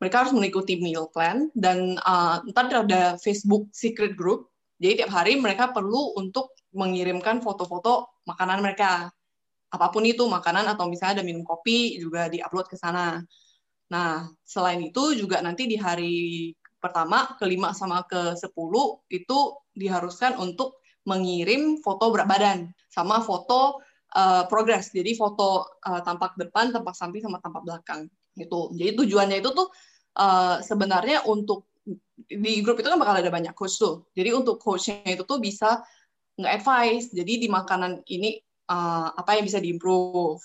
mereka 0.01 0.25
harus 0.25 0.34
mengikuti 0.34 0.82
meal 0.82 1.13
plan 1.13 1.54
dan 1.54 1.96
uh, 2.01 2.42
ntar 2.50 2.74
ada 2.74 3.16
Facebook 3.22 3.70
secret 3.70 4.18
group. 4.18 4.50
Jadi 4.82 5.06
tiap 5.06 5.13
hari 5.13 5.38
mereka 5.38 5.70
perlu 5.70 6.18
untuk 6.18 6.58
mengirimkan 6.74 7.40
foto-foto 7.40 8.25
makanan 8.25 8.66
mereka. 8.66 9.13
Apa 9.72 9.94
pun 9.94 10.04
itu, 10.04 10.25
makanan 10.25 10.68
atau 10.68 10.90
misalnya 10.90 11.22
ada 11.22 11.24
minum 11.24 11.46
kopi 11.46 12.01
juga 12.01 12.28
diupload 12.28 12.68
ke 12.68 12.75
sana. 12.75 13.22
Nah, 13.94 14.25
selain 14.42 14.82
itu 14.82 15.16
juga 15.16 15.40
nanti 15.40 15.70
di 15.70 15.78
hari 15.78 16.50
pertama, 16.82 17.38
kelima 17.38 17.72
sama 17.78 18.04
ke 18.10 18.34
sepuluh 18.36 19.00
itu 19.08 19.56
diharuskan 19.78 20.42
untuk 20.42 20.82
mengirim 21.06 21.80
foto 21.82 22.10
berat 22.10 22.28
badan 22.28 22.58
sama 22.90 23.22
foto 23.22 23.80
uh, 24.18 24.44
progres. 24.50 24.90
Jadi 24.90 25.14
foto 25.14 25.80
uh, 25.86 26.02
tampak 26.02 26.36
depan, 26.36 26.74
tampak 26.74 26.98
samping 26.98 27.22
sama 27.22 27.38
tampak 27.40 27.62
belakang. 27.64 28.10
Itu. 28.34 28.74
Jadi 28.74 28.98
tujuannya 28.98 29.38
itu 29.40 29.50
tuh 29.54 29.70
uh, 30.18 30.60
sebenarnya 30.66 31.30
untuk 31.30 31.70
di 32.22 32.62
grup 32.62 32.78
itu 32.80 32.88
kan 32.88 33.00
bakal 33.02 33.18
ada 33.18 33.32
banyak 33.34 33.54
coach 33.58 33.82
tuh. 33.82 34.10
Jadi 34.14 34.30
untuk 34.34 34.62
coachnya 34.62 35.06
itu 35.06 35.24
tuh 35.26 35.42
bisa 35.42 35.82
nge-advise. 36.38 37.14
Jadi 37.14 37.46
di 37.46 37.48
makanan 37.50 38.06
ini 38.10 38.38
uh, 38.70 39.10
apa 39.14 39.38
yang 39.38 39.46
bisa 39.46 39.62
diimprove. 39.62 40.42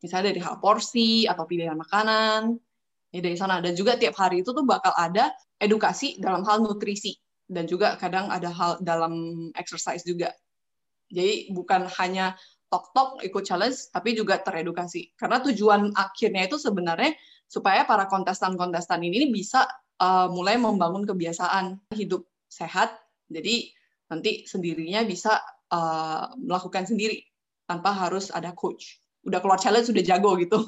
Misalnya 0.00 0.32
dari 0.32 0.40
hal 0.40 0.56
porsi 0.58 1.28
atau 1.28 1.44
pilihan 1.44 1.76
makanan. 1.76 2.56
Ya 3.10 3.20
dari 3.22 3.34
sana. 3.34 3.58
Dan 3.58 3.74
juga 3.74 3.98
tiap 3.98 4.14
hari 4.18 4.46
itu 4.46 4.54
tuh 4.54 4.62
bakal 4.62 4.94
ada 4.94 5.34
edukasi 5.58 6.18
dalam 6.22 6.46
hal 6.46 6.62
nutrisi 6.62 7.18
dan 7.50 7.66
juga 7.66 7.98
kadang 7.98 8.30
ada 8.30 8.48
hal 8.48 8.78
dalam 8.80 9.12
exercise 9.58 10.06
juga. 10.06 10.30
Jadi 11.10 11.50
bukan 11.50 11.90
hanya 11.98 12.38
tok-tok 12.70 13.26
ikut 13.26 13.42
challenge, 13.42 13.90
tapi 13.90 14.14
juga 14.14 14.38
teredukasi. 14.38 15.10
Karena 15.18 15.42
tujuan 15.42 15.90
akhirnya 15.98 16.46
itu 16.46 16.54
sebenarnya 16.54 17.18
supaya 17.50 17.82
para 17.82 18.06
kontestan-kontestan 18.06 19.02
ini 19.02 19.34
bisa 19.34 19.66
uh, 19.98 20.30
mulai 20.30 20.54
membangun 20.54 21.02
kebiasaan 21.02 21.82
hidup 21.98 22.22
sehat. 22.46 22.94
Jadi 23.26 23.74
nanti 24.06 24.46
sendirinya 24.46 25.02
bisa 25.02 25.42
uh, 25.74 26.30
melakukan 26.38 26.86
sendiri 26.86 27.26
tanpa 27.66 27.90
harus 27.90 28.30
ada 28.30 28.54
coach. 28.54 29.02
Udah 29.26 29.42
keluar 29.42 29.58
challenge 29.58 29.90
sudah 29.90 30.06
jago 30.06 30.38
gitu. 30.38 30.62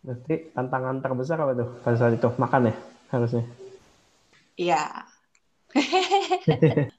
Berarti 0.00 0.56
tantangan 0.56 1.04
terbesar 1.04 1.36
apa 1.44 1.52
tuh 1.52 1.68
pada 1.84 1.96
saat 1.96 2.16
itu 2.16 2.28
makan 2.40 2.72
ya 2.72 2.74
harusnya? 3.12 3.44
Iya. 4.56 4.82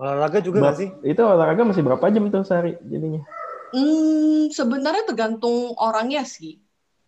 olahraga 0.00 0.38
juga 0.44 0.60
nggak 0.60 0.76
sih? 0.76 0.88
Itu 1.00 1.24
olahraga 1.24 1.64
masih 1.64 1.82
berapa 1.82 2.04
jam 2.12 2.28
tuh 2.28 2.44
sehari 2.44 2.76
jadinya? 2.84 3.24
Hmm, 3.72 4.52
sebenarnya 4.52 5.08
tergantung 5.08 5.74
orangnya 5.80 6.22
sih. 6.28 6.60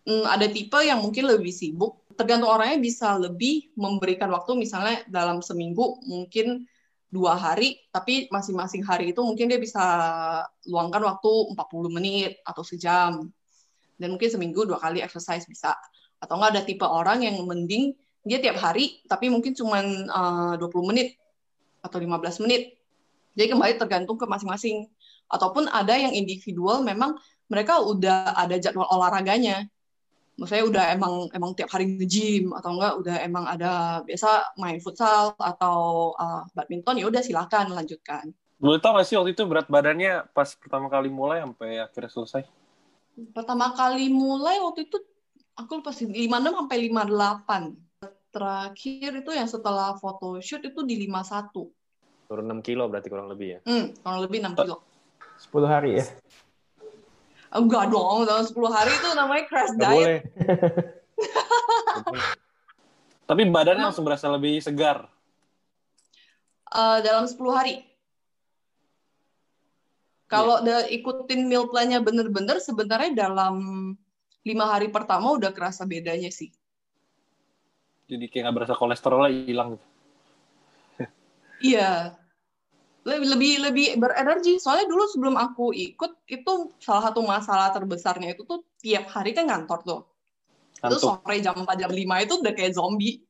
Hmm, 0.03 0.25
ada 0.25 0.49
tipe 0.49 0.81
yang 0.81 1.05
mungkin 1.05 1.29
lebih 1.29 1.53
sibuk. 1.53 2.01
Tergantung 2.17 2.49
orangnya 2.49 2.81
bisa 2.81 3.15
lebih 3.15 3.71
memberikan 3.77 4.27
waktu 4.33 4.57
misalnya 4.57 5.05
dalam 5.07 5.39
seminggu 5.39 6.01
mungkin 6.03 6.65
dua 7.09 7.37
hari, 7.37 7.77
tapi 7.89 8.29
masing-masing 8.29 8.85
hari 8.85 9.13
itu 9.13 9.21
mungkin 9.25 9.49
dia 9.49 9.57
bisa 9.57 9.81
luangkan 10.69 11.01
waktu 11.01 11.31
40 11.57 11.89
menit 11.89 12.41
atau 12.45 12.61
sejam. 12.61 13.29
Dan 13.99 14.15
mungkin 14.15 14.31
seminggu 14.31 14.63
dua 14.63 14.79
kali 14.79 15.03
exercise 15.03 15.43
bisa. 15.43 15.75
Atau 16.23 16.39
enggak 16.39 16.51
ada 16.55 16.61
tipe 16.63 16.87
orang 16.87 17.27
yang 17.27 17.35
mending 17.43 17.93
dia 18.23 18.39
tiap 18.43 18.59
hari 18.59 18.99
tapi 19.07 19.31
mungkin 19.31 19.55
cuma 19.55 19.79
uh, 20.11 20.53
20 20.59 20.89
menit 20.91 21.19
atau 21.79 21.99
15 21.99 22.43
menit. 22.43 22.79
Jadi 23.35 23.47
kembali 23.55 23.73
tergantung 23.79 24.19
ke 24.19 24.25
masing-masing. 24.27 24.87
Ataupun 25.29 25.69
ada 25.69 25.93
yang 25.93 26.11
individual 26.11 26.81
memang 26.81 27.15
mereka 27.47 27.79
udah 27.79 28.35
ada 28.35 28.57
jadwal 28.57 28.89
olahraganya. 28.89 29.67
Maksudnya 30.39 30.65
udah 30.71 30.85
emang 30.95 31.13
emang 31.35 31.51
tiap 31.51 31.67
hari 31.75 31.99
nge-gym 31.99 32.55
atau 32.55 32.79
enggak 32.79 32.93
udah 33.03 33.15
emang 33.27 33.43
ada 33.43 34.01
biasa 34.07 34.55
main 34.55 34.79
futsal 34.79 35.35
atau 35.35 36.11
uh, 36.15 36.47
badminton 36.55 36.95
ya 36.99 37.05
udah 37.11 37.19
silakan 37.19 37.75
lanjutkan. 37.75 38.31
Boleh 38.59 38.79
tau 38.83 38.91
gak 38.95 39.07
sih 39.07 39.15
waktu 39.15 39.31
itu 39.35 39.43
berat 39.47 39.71
badannya 39.71 40.27
pas 40.35 40.51
pertama 40.59 40.91
kali 40.91 41.07
mulai 41.07 41.39
sampai 41.39 41.79
akhirnya 41.79 42.11
selesai? 42.11 42.43
Pertama 43.35 43.75
kali 43.75 44.07
mulai 44.07 44.61
waktu 44.63 44.87
itu 44.87 44.97
aku 45.59 45.83
lupa 45.83 45.91
sih 45.91 46.07
56 46.07 46.29
sampai 46.55 46.77
58 46.87 47.99
terakhir 48.29 49.11
itu 49.25 49.31
yang 49.33 49.49
setelah 49.49 49.97
photoshoot 49.97 50.63
itu 50.63 50.79
di 50.85 50.95
51. 51.09 52.29
Turun 52.29 52.45
6 52.45 52.61
kilo 52.61 52.85
berarti 52.87 53.07
kurang 53.09 53.27
lebih 53.27 53.57
ya? 53.57 53.59
Hmm, 53.65 53.91
kurang 53.99 54.19
lebih 54.23 54.37
6 54.45 54.53
kilo. 54.55 54.75
10 55.39 55.65
hari 55.65 55.91
ya? 55.97 56.05
Enggak 57.49 57.89
dong, 57.89 58.29
dalam 58.29 58.45
10 58.45 58.53
hari 58.69 58.91
itu 58.93 59.07
namanya 59.17 59.43
crash 59.49 59.73
Nggak 59.73 59.89
diet. 59.89 59.97
boleh. 59.97 60.19
Tapi 63.29 63.41
badannya 63.49 63.85
langsung 63.89 64.05
berasa 64.05 64.29
lebih 64.29 64.61
segar. 64.61 65.09
Uh, 66.69 67.01
dalam 67.01 67.25
10 67.25 67.37
hari. 67.49 67.88
Kalau 70.29 70.61
udah 70.61 70.85
ikutin 70.93 71.49
meal 71.49 71.65
plan-nya 71.67 71.99
bener-bener, 71.99 72.61
sebenarnya 72.61 73.27
dalam 73.27 73.57
lima 74.45 74.65
hari 74.69 74.93
pertama 74.93 75.33
udah 75.35 75.49
kerasa 75.51 75.83
bedanya 75.89 76.29
sih 76.29 76.53
jadi 78.09 78.25
kayak 78.25 78.43
nggak 78.49 78.55
berasa 78.57 78.73
kolesterolnya 78.73 79.29
hilang 79.45 79.77
gitu. 79.77 79.85
Iya. 81.59 82.17
Lebih, 83.05 83.27
lebih 83.35 83.53
lebih 83.69 83.87
berenergi. 84.01 84.57
Soalnya 84.57 84.89
dulu 84.89 85.03
sebelum 85.11 85.35
aku 85.37 85.71
ikut 85.71 86.25
itu 86.25 86.73
salah 86.81 87.11
satu 87.11 87.21
masalah 87.21 87.69
terbesarnya 87.69 88.33
itu 88.33 88.43
tuh 88.49 88.65
tiap 88.81 89.11
hari 89.13 89.37
kan 89.37 89.45
ngantor 89.45 89.79
tuh. 89.85 90.01
Itu 90.79 90.97
sore 90.97 91.37
jam 91.43 91.53
4 91.53 91.69
jam 91.77 91.91
5 91.91 92.25
itu 92.25 92.33
udah 92.39 92.53
kayak 92.55 92.73
zombie. 92.73 93.21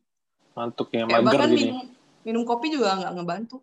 Ngantuk 0.56 0.94
ya, 0.96 1.10
kayak 1.10 1.26
bahkan 1.26 1.50
minum, 1.52 1.80
minum 2.24 2.44
kopi 2.48 2.72
juga 2.72 3.02
nggak 3.02 3.14
ngebantu. 3.20 3.58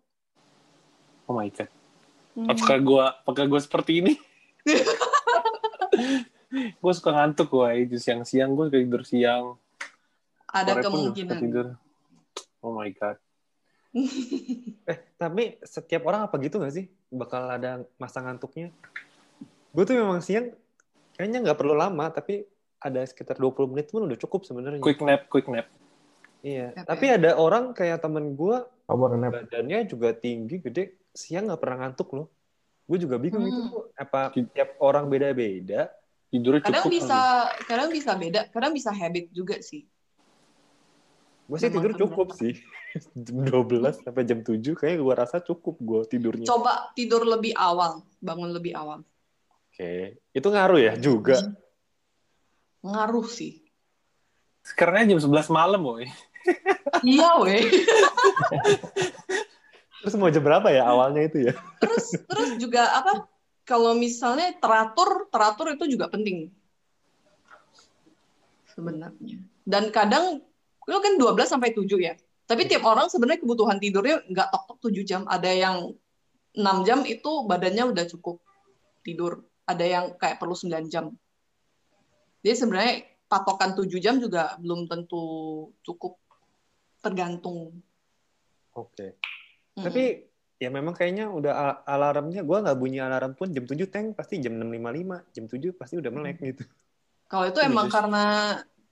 Oh 1.27 1.35
my 1.35 1.49
god. 1.51 1.71
Hmm. 2.37 2.53
Apakah 2.53 2.77
gue 2.85 3.05
apakah 3.25 3.45
gue 3.49 3.61
seperti 3.65 4.05
ini? 4.05 4.13
gue 6.83 6.93
suka 6.93 7.17
ngantuk 7.17 7.49
gue, 7.49 7.97
siang-siang 7.97 8.53
gue 8.53 8.69
tidur 8.69 9.01
siang 9.01 9.57
ada 10.47 10.79
Sore 10.79 10.83
kemungkinan. 10.87 11.37
Tidur. 11.41 11.67
Oh 12.63 12.71
my 12.71 12.89
god. 12.95 13.17
eh, 14.91 14.97
tapi 15.17 15.57
setiap 15.65 16.05
orang 16.07 16.29
apa 16.29 16.37
gitu 16.39 16.61
gak 16.61 16.75
sih? 16.77 16.85
Bakal 17.11 17.59
ada 17.59 17.83
masa 17.99 18.23
ngantuknya? 18.23 18.71
Gue 19.73 19.83
tuh 19.83 19.97
memang 19.97 20.23
siang 20.23 20.53
kayaknya 21.17 21.49
nggak 21.49 21.59
perlu 21.59 21.73
lama, 21.73 22.07
tapi 22.13 22.45
ada 22.77 23.01
sekitar 23.01 23.41
20 23.41 23.73
menit 23.73 23.89
pun 23.89 24.05
udah 24.05 24.17
cukup 24.17 24.45
sebenarnya. 24.45 24.79
Quick 24.79 25.01
nap, 25.01 25.25
quick 25.33 25.49
nap. 25.49 25.65
Iya, 26.45 26.77
okay. 26.77 26.85
tapi 26.85 27.05
ada 27.09 27.33
orang 27.33 27.73
kayak 27.73 28.05
temen 28.05 28.37
gue, 28.37 28.61
badannya 28.85 29.89
juga 29.89 30.13
tinggi, 30.13 30.61
gede, 30.61 31.06
siang 31.17 31.49
nggak 31.49 31.57
pernah 31.57 31.77
ngantuk 31.81 32.13
loh. 32.13 32.27
Gue 32.85 33.01
juga 33.01 33.17
bingung 33.17 33.41
hmm. 33.41 33.51
itu 33.51 33.77
apa 33.97 34.29
tiap 34.53 34.77
orang 34.79 35.09
beda-beda. 35.09 35.89
Tidurnya 36.29 36.61
cukup. 36.61 36.69
Kadang 36.69 36.87
bisa, 36.93 37.19
kadang 37.65 37.89
bisa 37.89 38.11
beda, 38.13 38.41
kadang 38.53 38.71
bisa 38.77 38.93
habit 38.93 39.33
juga 39.33 39.57
sih. 39.59 39.83
Gue 41.47 41.57
sih 41.57 41.71
tidur 41.73 41.95
cukup 41.97 42.37
sih. 42.37 42.53
Jam 43.25 43.45
12 43.45 44.01
sampai 44.01 44.25
jam 44.25 44.41
7 44.41 44.73
kayaknya 44.73 44.97
gue 45.05 45.13
rasa 45.13 45.37
cukup 45.37 45.77
gue 45.77 46.01
tidurnya. 46.09 46.49
Coba 46.49 46.89
tidur 46.97 47.21
lebih 47.29 47.53
awal, 47.53 48.01
bangun 48.17 48.49
lebih 48.49 48.73
awal. 48.73 49.05
Oke, 49.69 50.17
itu 50.33 50.47
ngaruh 50.49 50.81
ya 50.81 50.93
juga? 50.97 51.37
Ngaruh 52.81 53.27
sih. 53.29 53.61
Sekarang 54.65 55.05
jam 55.05 55.21
11 55.21 55.53
malam, 55.53 55.81
woy. 55.85 56.09
iya, 57.05 57.37
weh. 57.37 57.61
terus 60.07 60.15
mau 60.15 60.31
jam 60.31 60.39
berapa 60.39 60.71
ya 60.71 60.87
awalnya 60.87 61.27
itu 61.27 61.51
ya? 61.51 61.53
terus 61.83 62.15
terus 62.15 62.55
juga 62.55 62.87
apa? 62.95 63.27
Kalau 63.67 63.91
misalnya 63.91 64.55
teratur, 64.55 65.27
teratur 65.27 65.75
itu 65.75 65.91
juga 65.91 66.07
penting. 66.07 66.47
Sebenarnya. 68.71 69.43
Dan 69.67 69.91
kadang 69.91 70.39
lu 70.87 70.97
kan 71.03 71.19
12 71.19 71.35
sampai 71.43 71.75
7 71.75 71.83
ya. 71.99 72.15
Tapi 72.47 72.63
tiap 72.71 72.87
orang 72.87 73.11
sebenarnya 73.11 73.43
kebutuhan 73.43 73.75
tidurnya 73.75 74.23
nggak 74.23 74.47
tok-tok 74.55 74.87
7 74.87 75.03
jam. 75.03 75.21
Ada 75.27 75.51
yang 75.51 75.91
6 76.55 76.87
jam 76.87 77.03
itu 77.03 77.43
badannya 77.43 77.91
udah 77.91 78.07
cukup 78.07 78.39
tidur. 79.03 79.43
Ada 79.67 79.83
yang 79.83 80.05
kayak 80.15 80.39
perlu 80.39 80.55
9 80.55 80.87
jam. 80.87 81.11
Jadi 82.39 82.55
sebenarnya 82.55 83.03
patokan 83.27 83.75
7 83.75 83.91
jam 83.99 84.23
juga 84.23 84.55
belum 84.63 84.87
tentu 84.87 85.19
cukup 85.83 86.15
tergantung. 87.03 87.83
Oke. 88.71 89.19
Mm-mm. 89.77 89.85
Tapi 89.85 90.03
ya 90.57 90.73
memang 90.73 90.97
kayaknya 90.97 91.29
udah 91.29 91.53
a- 91.53 91.79
alarmnya 91.85 92.41
gue 92.41 92.57
nggak 92.65 92.77
bunyi 92.81 92.97
alarm 92.97 93.37
pun 93.37 93.53
jam 93.53 93.61
7 93.69 93.77
tank 93.93 94.17
pasti 94.17 94.41
jam 94.41 94.57
6.55 94.57 95.21
jam 95.29 95.45
7 95.45 95.69
pasti 95.77 95.95
udah 96.01 96.09
melek 96.09 96.41
gitu 96.41 96.65
kalau 97.29 97.45
itu 97.45 97.61
Ini 97.61 97.69
emang 97.69 97.85
just- 97.85 97.93
karena 97.93 98.23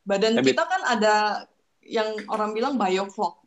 badan 0.06 0.34
Habit. 0.38 0.46
kita 0.54 0.64
kan 0.70 0.82
ada 0.86 1.16
yang 1.82 2.10
orang 2.30 2.54
bilang 2.54 2.78
bioclock 2.78 3.42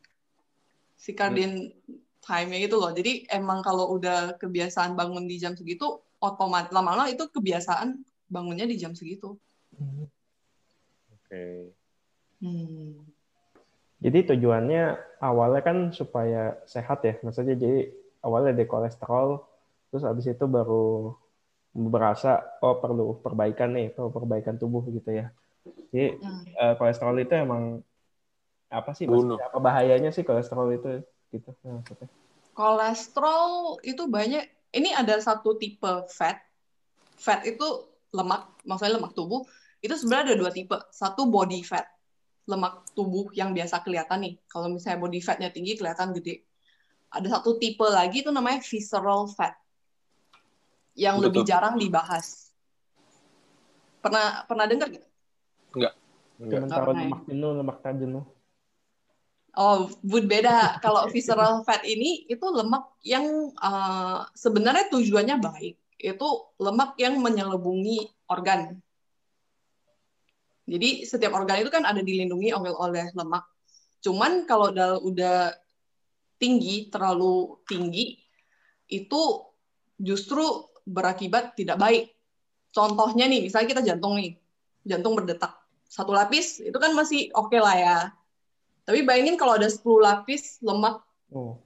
circadian 0.98 1.70
time-nya 2.18 2.58
gitu 2.66 2.76
loh. 2.82 2.90
Jadi 2.90 3.24
emang 3.30 3.62
kalau 3.62 3.94
udah 3.94 4.34
kebiasaan 4.34 4.98
bangun 4.98 5.30
di 5.30 5.38
jam 5.38 5.54
segitu 5.54 5.86
otomatis 6.18 6.74
lama-lama 6.74 7.06
itu 7.06 7.30
kebiasaan 7.30 8.02
bangunnya 8.26 8.66
di 8.66 8.74
jam 8.74 8.98
segitu. 8.98 9.38
oke 11.14 11.44
Hmm. 12.42 13.02
Jadi 13.98 14.18
tujuannya 14.34 14.82
awalnya 15.22 15.60
kan 15.68 15.76
supaya 16.00 16.58
sehat 16.66 16.98
ya, 17.08 17.14
maksudnya 17.24 17.54
jadi 17.58 17.90
awalnya 18.26 18.52
dari 18.58 18.68
kolesterol, 18.70 19.28
terus 19.90 20.04
habis 20.08 20.26
itu 20.30 20.44
baru 20.46 21.14
berasa 21.72 22.42
oh 22.64 22.76
perlu 22.82 23.20
perbaikan 23.24 23.70
nih, 23.76 23.86
perlu 23.94 24.10
perbaikan 24.10 24.54
tubuh 24.58 24.82
gitu 24.90 25.10
ya. 25.14 25.26
Jadi 25.92 26.18
Hmm. 26.22 26.42
eh, 26.58 26.74
kolesterol 26.78 27.16
itu 27.22 27.34
emang 27.38 27.62
apa 28.68 28.90
sih 28.92 29.06
Bunuh. 29.08 29.38
maksudnya 29.38 29.46
apa 29.48 29.58
bahayanya 29.64 30.10
sih 30.12 30.24
kolesterol 30.28 30.68
itu 30.76 30.88
gitu 31.32 31.50
Nah, 31.64 31.80
maksudnya. 31.80 32.08
Kolesterol 32.58 33.78
itu 33.86 34.02
banyak. 34.10 34.42
Ini 34.74 34.90
ada 35.00 35.16
satu 35.22 35.56
tipe 35.56 35.92
fat. 36.12 36.36
Fat 37.16 37.40
itu 37.46 37.66
lemak, 38.12 38.42
maksudnya 38.68 38.98
lemak 38.98 39.12
tubuh. 39.16 39.46
Itu 39.80 39.94
sebenarnya 39.96 40.34
ada 40.34 40.36
dua 40.42 40.50
tipe. 40.52 40.76
Satu 40.92 41.30
body 41.30 41.62
fat, 41.64 41.86
lemak 42.48 42.88
tubuh 42.96 43.28
yang 43.36 43.52
biasa 43.52 43.84
kelihatan 43.84 44.24
nih. 44.24 44.34
Kalau 44.48 44.72
misalnya 44.72 44.98
body 45.04 45.20
fatnya 45.20 45.52
tinggi 45.52 45.76
kelihatan 45.76 46.16
gede. 46.16 46.42
Ada 47.12 47.40
satu 47.40 47.60
tipe 47.60 47.84
lagi 47.84 48.24
itu 48.24 48.32
namanya 48.32 48.64
visceral 48.64 49.28
fat, 49.32 49.56
yang 50.96 51.20
Betul. 51.20 51.24
lebih 51.28 51.42
jarang 51.44 51.76
dibahas. 51.76 52.48
Pernah 54.00 54.44
pernah 54.48 54.64
dengar 54.64 54.88
nggak? 54.88 55.06
enggak 55.76 55.94
Cuman 56.38 56.48
Nggak 56.48 56.70
taruh 56.70 56.86
pernah 56.86 57.02
ya? 57.02 57.06
lemak 57.06 57.22
jenuh, 57.26 57.50
lemak 57.58 57.76
tak 57.82 57.94
jenuh. 57.98 58.24
Oh, 59.58 59.90
bud 60.06 60.24
beda. 60.30 60.78
Kalau 60.78 61.10
visceral 61.10 61.66
fat 61.66 61.82
ini 61.82 62.22
itu 62.30 62.46
lemak 62.46 62.94
yang 63.02 63.50
uh, 63.58 64.22
sebenarnya 64.38 64.86
tujuannya 64.94 65.36
baik. 65.42 65.74
Itu 65.98 66.54
lemak 66.62 66.94
yang 67.02 67.18
menyelubungi 67.18 68.06
organ. 68.30 68.78
Jadi 70.68 71.08
setiap 71.08 71.32
organ 71.32 71.64
itu 71.64 71.72
kan 71.72 71.88
ada 71.88 72.04
dilindungi 72.04 72.52
oleh, 72.52 72.72
oleh 72.76 73.06
lemak. 73.16 73.48
Cuman 74.04 74.44
kalau 74.44 74.68
udah, 74.68 75.00
udah 75.00 75.38
tinggi, 76.36 76.92
terlalu 76.92 77.56
tinggi, 77.64 78.20
itu 78.92 79.22
justru 79.96 80.44
berakibat 80.84 81.56
tidak 81.56 81.80
baik. 81.80 82.04
Contohnya 82.68 83.24
nih, 83.24 83.48
misalnya 83.48 83.68
kita 83.72 83.82
jantung 83.82 84.20
nih, 84.20 84.36
jantung 84.84 85.16
berdetak. 85.16 85.56
Satu 85.88 86.12
lapis 86.12 86.60
itu 86.60 86.76
kan 86.76 86.92
masih 86.92 87.32
oke 87.32 87.56
lah 87.56 87.74
ya. 87.74 87.98
Tapi 88.84 89.04
bayangin 89.08 89.40
kalau 89.40 89.56
ada 89.56 89.68
10 89.68 90.04
lapis 90.04 90.60
lemak 90.60 91.04
Oh, 91.28 91.60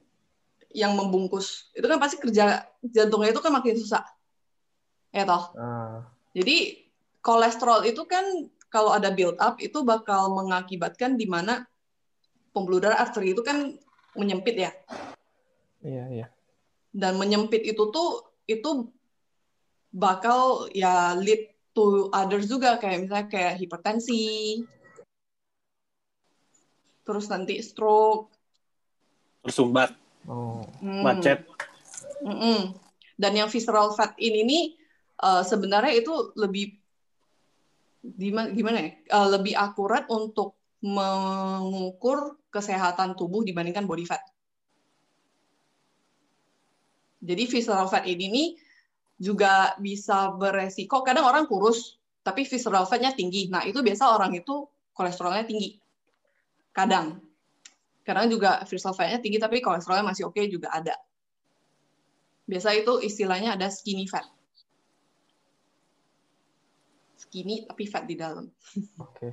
yang 0.75 0.99
membungkus, 0.99 1.71
itu 1.71 1.87
kan 1.87 2.03
pasti 2.03 2.19
kerja 2.19 2.67
jantungnya 2.83 3.31
itu 3.31 3.39
kan 3.39 3.55
makin 3.55 3.79
susah. 3.79 4.03
Ya 5.15 5.23
toh. 5.23 5.55
ah, 5.55 6.03
Jadi 6.35 6.83
kolesterol 7.23 7.87
itu 7.87 8.03
kan 8.11 8.27
kalau 8.73 8.97
ada 8.97 9.13
build 9.13 9.37
up 9.37 9.61
itu 9.61 9.85
bakal 9.85 10.33
mengakibatkan 10.33 11.21
di 11.21 11.29
mana 11.29 11.69
pembuluh 12.57 12.81
darah 12.81 13.05
arteri 13.05 13.37
itu 13.37 13.45
kan 13.45 13.77
menyempit 14.17 14.57
ya. 14.57 14.73
iya 15.85 16.05
iya. 16.09 16.27
Dan 16.93 17.21
menyempit 17.21 17.65
itu 17.69 17.93
tuh 17.93 18.33
itu 18.49 18.89
bakal 19.93 20.73
ya 20.73 21.13
lead 21.17 21.53
to 21.77 22.09
others 22.13 22.49
juga 22.49 22.81
kayak 22.81 23.09
misalnya 23.09 23.29
kayak 23.29 23.61
hipertensi, 23.61 24.61
terus 27.05 27.29
nanti 27.33 27.61
stroke, 27.65 28.33
Tersumbat, 29.43 29.91
Oh, 30.31 30.63
hmm. 30.79 31.03
macet. 31.03 31.43
Mm-mm. 32.23 32.79
Dan 33.19 33.33
yang 33.35 33.51
visceral 33.51 33.91
fat 33.99 34.15
ini 34.23 34.47
nih 34.47 34.65
uh, 35.19 35.43
sebenarnya 35.43 35.99
itu 35.99 36.31
lebih 36.39 36.79
gimana, 38.03 38.49
gimana 38.51 38.79
ya? 38.83 38.91
Uh, 39.15 39.29
lebih 39.39 39.55
akurat 39.55 40.05
untuk 40.11 40.59
mengukur 40.83 42.37
kesehatan 42.51 43.15
tubuh 43.15 43.47
dibandingkan 43.47 43.87
body 43.87 44.05
fat. 44.05 44.23
Jadi 47.23 47.47
visceral 47.47 47.87
fat 47.87 48.03
ini 48.03 48.27
nih 48.27 48.49
juga 49.23 49.79
bisa 49.79 50.35
beresiko. 50.35 51.07
Kadang 51.07 51.31
orang 51.31 51.47
kurus, 51.47 52.03
tapi 52.27 52.43
visceral 52.43 52.83
fatnya 52.91 53.15
tinggi. 53.15 53.47
Nah 53.47 53.63
itu 53.63 53.79
biasa 53.79 54.11
orang 54.11 54.35
itu 54.35 54.67
kolesterolnya 54.91 55.47
tinggi. 55.47 55.79
Kadang. 56.75 57.23
Kadang 58.03 58.27
juga 58.27 58.67
visceral 58.67 58.99
fatnya 58.99 59.23
tinggi, 59.23 59.39
tapi 59.39 59.63
kolesterolnya 59.63 60.03
masih 60.03 60.27
oke 60.27 60.43
juga 60.51 60.75
ada. 60.75 60.99
Biasa 62.51 62.75
itu 62.75 62.99
istilahnya 62.99 63.55
ada 63.55 63.71
skinny 63.71 64.11
fat. 64.11 64.27
Skinny 67.33 67.65
tapi 67.65 67.89
fat 67.89 68.05
di 68.05 68.21
dalam. 68.21 68.45
oke. 69.01 69.29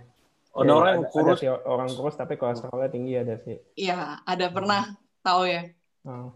Ada 0.56 0.66
Ya, 0.66 0.72
orang 0.72 0.92
yang 0.96 1.04
ada 1.04 1.12
kurus, 1.12 1.40
sih 1.44 1.52
orang 1.52 1.90
kurus 1.92 2.16
tapi 2.16 2.40
kolesterolnya 2.40 2.90
tinggi 2.90 3.14
ada 3.20 3.36
sih. 3.44 3.60
Iya, 3.76 4.24
ada 4.24 4.48
pernah 4.48 4.96
tahu 5.20 5.44
ya. 5.46 5.68
Oh. 6.08 6.32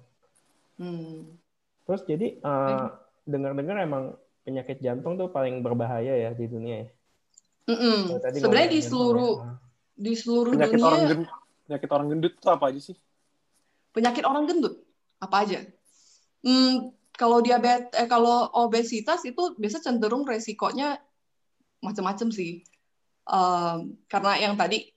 Hmm. 0.75 1.39
Terus 1.87 2.01
jadi 2.03 2.27
eh, 2.35 2.85
dengar-dengar 3.23 3.79
emang 3.79 4.19
penyakit 4.43 4.83
jantung 4.83 5.15
tuh 5.15 5.31
paling 5.31 5.63
berbahaya 5.63 6.19
ya 6.19 6.35
di 6.35 6.45
dunia 6.51 6.83
ya. 6.83 6.87
Mm-mm. 7.71 8.11
Kalau 8.11 8.21
tadi 8.21 8.37
Sebenarnya 8.43 8.69
di 8.75 8.81
seluruh 8.83 9.33
ya. 9.39 9.55
di 9.95 10.13
seluruh 10.19 10.51
penyakit 10.51 10.75
dunia 10.75 10.87
orang 10.91 11.01
gendut, 11.07 11.29
penyakit 11.63 11.89
orang 11.95 12.07
gendut 12.11 12.33
itu 12.35 12.49
apa 12.51 12.65
aja 12.67 12.79
sih? 12.91 12.97
penyakit 13.95 14.23
orang 14.27 14.43
gendut 14.51 14.75
apa 15.23 15.35
aja? 15.47 15.59
Hmm, 16.43 16.91
kalau 17.15 17.39
diabetes, 17.39 17.95
eh, 17.95 18.09
kalau 18.11 18.51
obesitas 18.51 19.23
itu 19.23 19.55
biasa 19.55 19.79
cenderung 19.79 20.27
resikonya 20.27 20.99
macam-macam 21.83 22.31
sih. 22.31 22.63
Em, 23.27 23.99
karena 24.07 24.39
yang 24.39 24.55
tadi 24.55 24.87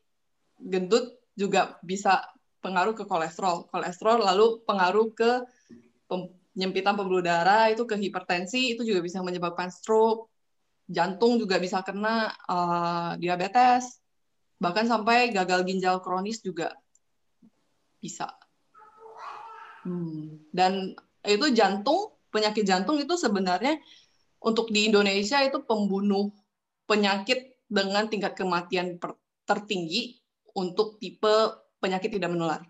gendut 0.62 1.18
juga 1.36 1.76
bisa 1.82 2.22
pengaruh 2.62 2.94
ke 2.94 3.04
kolesterol, 3.04 3.68
kolesterol 3.68 4.22
lalu 4.22 4.46
pengaruh 4.64 5.12
ke 5.12 5.44
penyempitan 6.06 6.96
pembuluh 6.96 7.22
darah 7.22 7.68
itu 7.68 7.84
ke 7.84 7.98
hipertensi 7.98 8.74
itu 8.74 8.82
juga 8.86 9.04
bisa 9.04 9.20
menyebabkan 9.20 9.68
stroke, 9.68 10.32
jantung 10.88 11.36
juga 11.36 11.60
bisa 11.60 11.82
kena 11.84 12.32
eh, 12.32 13.10
diabetes, 13.20 14.00
bahkan 14.56 14.88
sampai 14.88 15.30
gagal 15.30 15.66
ginjal 15.68 16.00
kronis 16.00 16.40
juga 16.40 16.72
bisa. 18.00 18.32
Hmm. 19.86 20.42
Dan 20.50 20.96
itu 21.22 21.46
jantung, 21.54 22.16
penyakit 22.34 22.66
jantung 22.66 22.98
itu 22.98 23.14
sebenarnya 23.14 23.78
untuk 24.42 24.70
di 24.70 24.90
Indonesia 24.90 25.42
itu 25.42 25.62
pembunuh 25.62 26.30
penyakit 26.86 27.58
dengan 27.66 28.06
tingkat 28.06 28.38
kematian 28.38 28.98
tertinggi 29.46 30.22
untuk 30.54 30.98
tipe 31.02 31.66
penyakit 31.82 32.10
tidak 32.14 32.32
menular. 32.32 32.62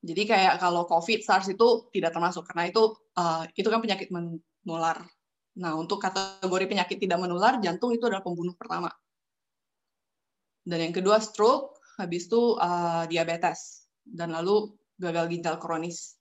Jadi 0.00 0.22
kayak 0.24 0.64
kalau 0.64 0.88
COVID, 0.88 1.20
SARS 1.20 1.52
itu 1.52 1.92
tidak 1.92 2.16
termasuk 2.16 2.48
karena 2.48 2.72
itu 2.72 2.96
uh, 3.20 3.44
itu 3.52 3.68
kan 3.68 3.84
penyakit 3.84 4.08
menular. 4.08 5.04
Nah, 5.60 5.76
untuk 5.76 6.00
kategori 6.00 6.64
penyakit 6.64 6.96
tidak 6.96 7.20
menular, 7.20 7.60
jantung 7.60 7.92
itu 7.92 8.08
adalah 8.08 8.24
pembunuh 8.24 8.56
pertama. 8.56 8.88
Dan 10.64 10.88
yang 10.88 10.94
kedua 10.96 11.20
stroke, 11.20 11.76
habis 12.00 12.32
itu 12.32 12.56
uh, 12.56 13.04
diabetes, 13.04 13.84
dan 14.08 14.32
lalu 14.32 14.72
gagal 14.96 15.28
ginjal 15.28 15.60
kronis, 15.60 16.16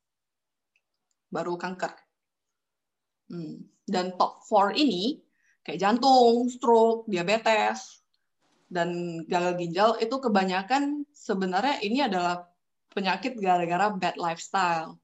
baru 1.32 1.56
kanker. 1.56 1.94
Hmm. 3.32 3.64
Dan 3.86 4.18
top 4.20 4.44
4 4.44 4.76
ini 4.76 5.22
kayak 5.64 5.80
jantung, 5.80 6.48
stroke, 6.48 7.06
diabetes, 7.10 8.00
dan 8.70 9.22
gagal 9.26 9.58
ginjal 9.58 9.90
itu 9.98 10.16
kebanyakan 10.22 11.04
sebenarnya 11.10 11.82
ini 11.82 12.06
adalah 12.06 12.46
penyakit 12.94 13.38
gara-gara 13.42 13.90
bad 13.94 14.16
lifestyle. 14.16 14.98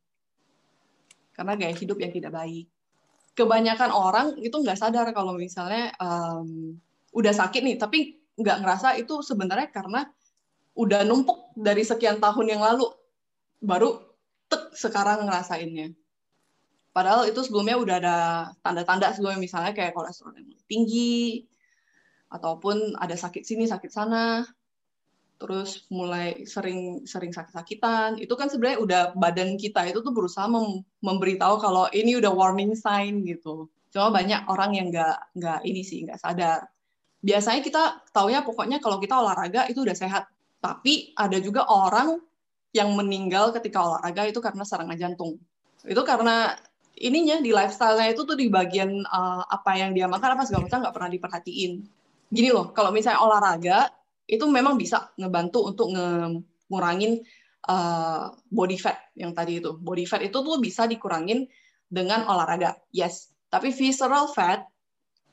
Karena 1.33 1.57
gaya 1.57 1.75
hidup 1.75 1.99
yang 1.99 2.13
tidak 2.13 2.31
baik. 2.31 2.69
Kebanyakan 3.35 3.91
orang 3.91 4.27
itu 4.39 4.55
nggak 4.55 4.79
sadar 4.79 5.11
kalau 5.11 5.35
misalnya 5.35 5.91
um, 5.99 6.79
udah 7.11 7.33
sakit 7.35 7.61
nih, 7.65 7.75
tapi 7.75 8.21
nggak 8.39 8.63
ngerasa 8.63 8.95
itu 8.95 9.19
sebenarnya 9.19 9.67
karena 9.71 10.07
udah 10.75 11.03
numpuk 11.03 11.51
dari 11.55 11.83
sekian 11.83 12.23
tahun 12.23 12.55
yang 12.55 12.61
lalu, 12.63 12.87
baru 13.59 13.99
tek 14.47 14.71
sekarang 14.75 15.27
ngerasainnya. 15.27 15.91
Padahal 16.95 17.27
itu 17.27 17.43
sebelumnya 17.43 17.75
udah 17.75 17.95
ada 17.99 18.17
tanda-tanda 18.63 19.11
sebelumnya 19.11 19.43
misalnya 19.43 19.75
kayak 19.75 19.91
kolesterol 19.91 20.31
yang 20.39 20.47
tinggi, 20.63 21.43
ataupun 22.31 22.95
ada 22.99 23.15
sakit 23.15 23.43
sini 23.43 23.67
sakit 23.67 23.91
sana. 23.91 24.47
Terus 25.35 25.83
mulai 25.91 26.47
sering 26.47 27.03
sering 27.03 27.35
sakit-sakitan. 27.35 28.15
Itu 28.23 28.39
kan 28.39 28.47
sebenarnya 28.47 28.79
udah 28.79 29.01
badan 29.19 29.59
kita 29.59 29.83
itu 29.91 29.99
tuh 29.99 30.15
berusaha 30.15 30.47
mem 30.47 30.87
memberitahu 31.03 31.59
kalau 31.59 31.91
ini 31.91 32.15
udah 32.15 32.31
warning 32.31 32.71
sign 32.79 33.27
gitu. 33.27 33.67
Cuma 33.91 34.15
banyak 34.15 34.47
orang 34.47 34.79
yang 34.79 34.87
nggak 34.87 35.35
nggak 35.35 35.59
ini 35.67 35.83
sih 35.83 36.07
nggak 36.07 36.23
sadar. 36.23 36.71
Biasanya 37.19 37.59
kita 37.59 37.83
taunya 38.15 38.47
pokoknya 38.47 38.79
kalau 38.79 39.03
kita 39.03 39.19
olahraga 39.19 39.67
itu 39.67 39.83
udah 39.83 39.97
sehat. 39.97 40.31
Tapi 40.63 41.11
ada 41.19 41.35
juga 41.43 41.67
orang 41.67 42.15
yang 42.71 42.95
meninggal 42.95 43.51
ketika 43.59 43.83
olahraga 43.83 44.31
itu 44.31 44.39
karena 44.39 44.63
serangan 44.63 44.95
jantung. 44.95 45.35
Itu 45.83 46.01
karena 46.07 46.55
ininya 46.95 47.43
di 47.43 47.51
lifestyle-nya 47.51 48.15
itu 48.15 48.23
tuh 48.23 48.39
di 48.39 48.47
bagian 48.47 49.03
uh, 49.03 49.43
apa 49.47 49.75
yang 49.75 49.91
dia 49.91 50.07
makan 50.07 50.39
apa 50.39 50.47
segala 50.47 50.67
macam 50.67 50.79
nggak 50.83 50.95
pernah 50.95 51.11
diperhatiin 51.11 51.73
gini 52.35 52.49
loh, 52.49 52.73
kalau 52.73 52.89
misalnya 52.89 53.21
olahraga 53.21 53.87
itu 54.25 54.43
memang 54.49 54.75
bisa 54.75 55.13
ngebantu 55.15 55.69
untuk 55.69 55.93
ngurangin 56.67 57.21
uh, 57.69 58.33
body 58.49 58.77
fat 58.81 58.97
yang 59.13 59.37
tadi 59.37 59.61
itu. 59.61 59.77
Body 59.77 60.03
fat 60.09 60.25
itu 60.25 60.33
tuh 60.33 60.57
bisa 60.57 60.89
dikurangin 60.89 61.45
dengan 61.85 62.25
olahraga, 62.25 62.81
yes. 62.89 63.31
Tapi 63.53 63.69
visceral 63.69 64.27
fat 64.33 64.65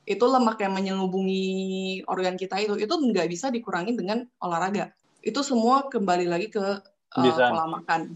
itu 0.05 0.23
lemak 0.23 0.59
yang 0.61 0.75
menyelubungi 0.75 2.03
organ 2.11 2.35
kita 2.35 2.59
itu 2.59 2.75
itu 2.75 2.91
nggak 2.91 3.31
bisa 3.31 3.49
dikurangin 3.49 3.97
dengan 3.97 4.29
olahraga. 4.39 4.93
Itu 5.25 5.41
semua 5.41 5.89
kembali 5.89 6.27
lagi 6.29 6.53
ke 6.53 6.65
uh, 7.17 7.33
pola 7.35 7.67
makan. 7.67 8.15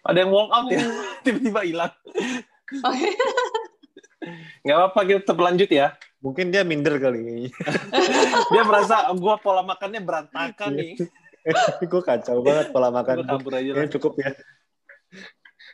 Ada 0.00 0.24
yang 0.24 0.32
walk 0.32 0.48
out 0.54 0.66
ya, 0.72 0.80
tiba-tiba 1.26 1.60
hilang. 1.66 1.92
Nggak 4.60 4.76
apa-apa, 4.76 5.00
kita 5.08 5.18
tetap 5.24 5.38
lanjut 5.40 5.70
ya. 5.70 5.96
Mungkin 6.20 6.52
dia 6.52 6.62
minder 6.62 7.00
kali. 7.00 7.48
dia 8.52 8.62
merasa 8.62 9.08
gue 9.10 9.34
pola 9.40 9.64
makannya 9.64 10.00
berantakan 10.04 10.76
nih. 10.76 10.94
gue 11.90 12.02
kacau 12.04 12.44
banget 12.44 12.68
pola 12.70 12.92
makan. 12.92 13.24
Gue 13.40 13.56
aja 13.56 13.88
cukup 13.96 14.20
ya. 14.20 14.30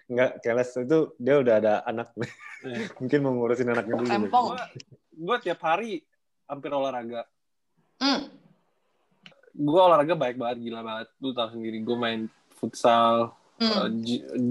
Enggak, 0.06 0.38
keles 0.38 0.70
itu 0.78 0.98
dia 1.18 1.34
udah 1.42 1.54
ada 1.58 1.74
anak. 1.82 2.14
Iya. 2.62 2.86
Mungkin 3.02 3.18
mau 3.26 3.32
ngurusin 3.34 3.74
anaknya 3.74 3.94
dulu. 3.98 4.06
Tempong. 4.06 4.46
Gue 5.10 5.36
tiap 5.42 5.60
hari 5.66 6.06
hampir 6.46 6.70
olahraga. 6.70 7.26
Mm. 7.98 8.30
Gue 9.56 9.80
olahraga 9.82 10.14
baik 10.14 10.38
banget, 10.38 10.70
gila 10.70 10.80
banget. 10.86 11.08
Lu 11.18 11.34
tau 11.34 11.50
sendiri, 11.50 11.82
gue 11.82 11.96
main 11.98 12.30
futsal, 12.54 13.34
mm. 13.60 13.70
uh, 13.72 13.88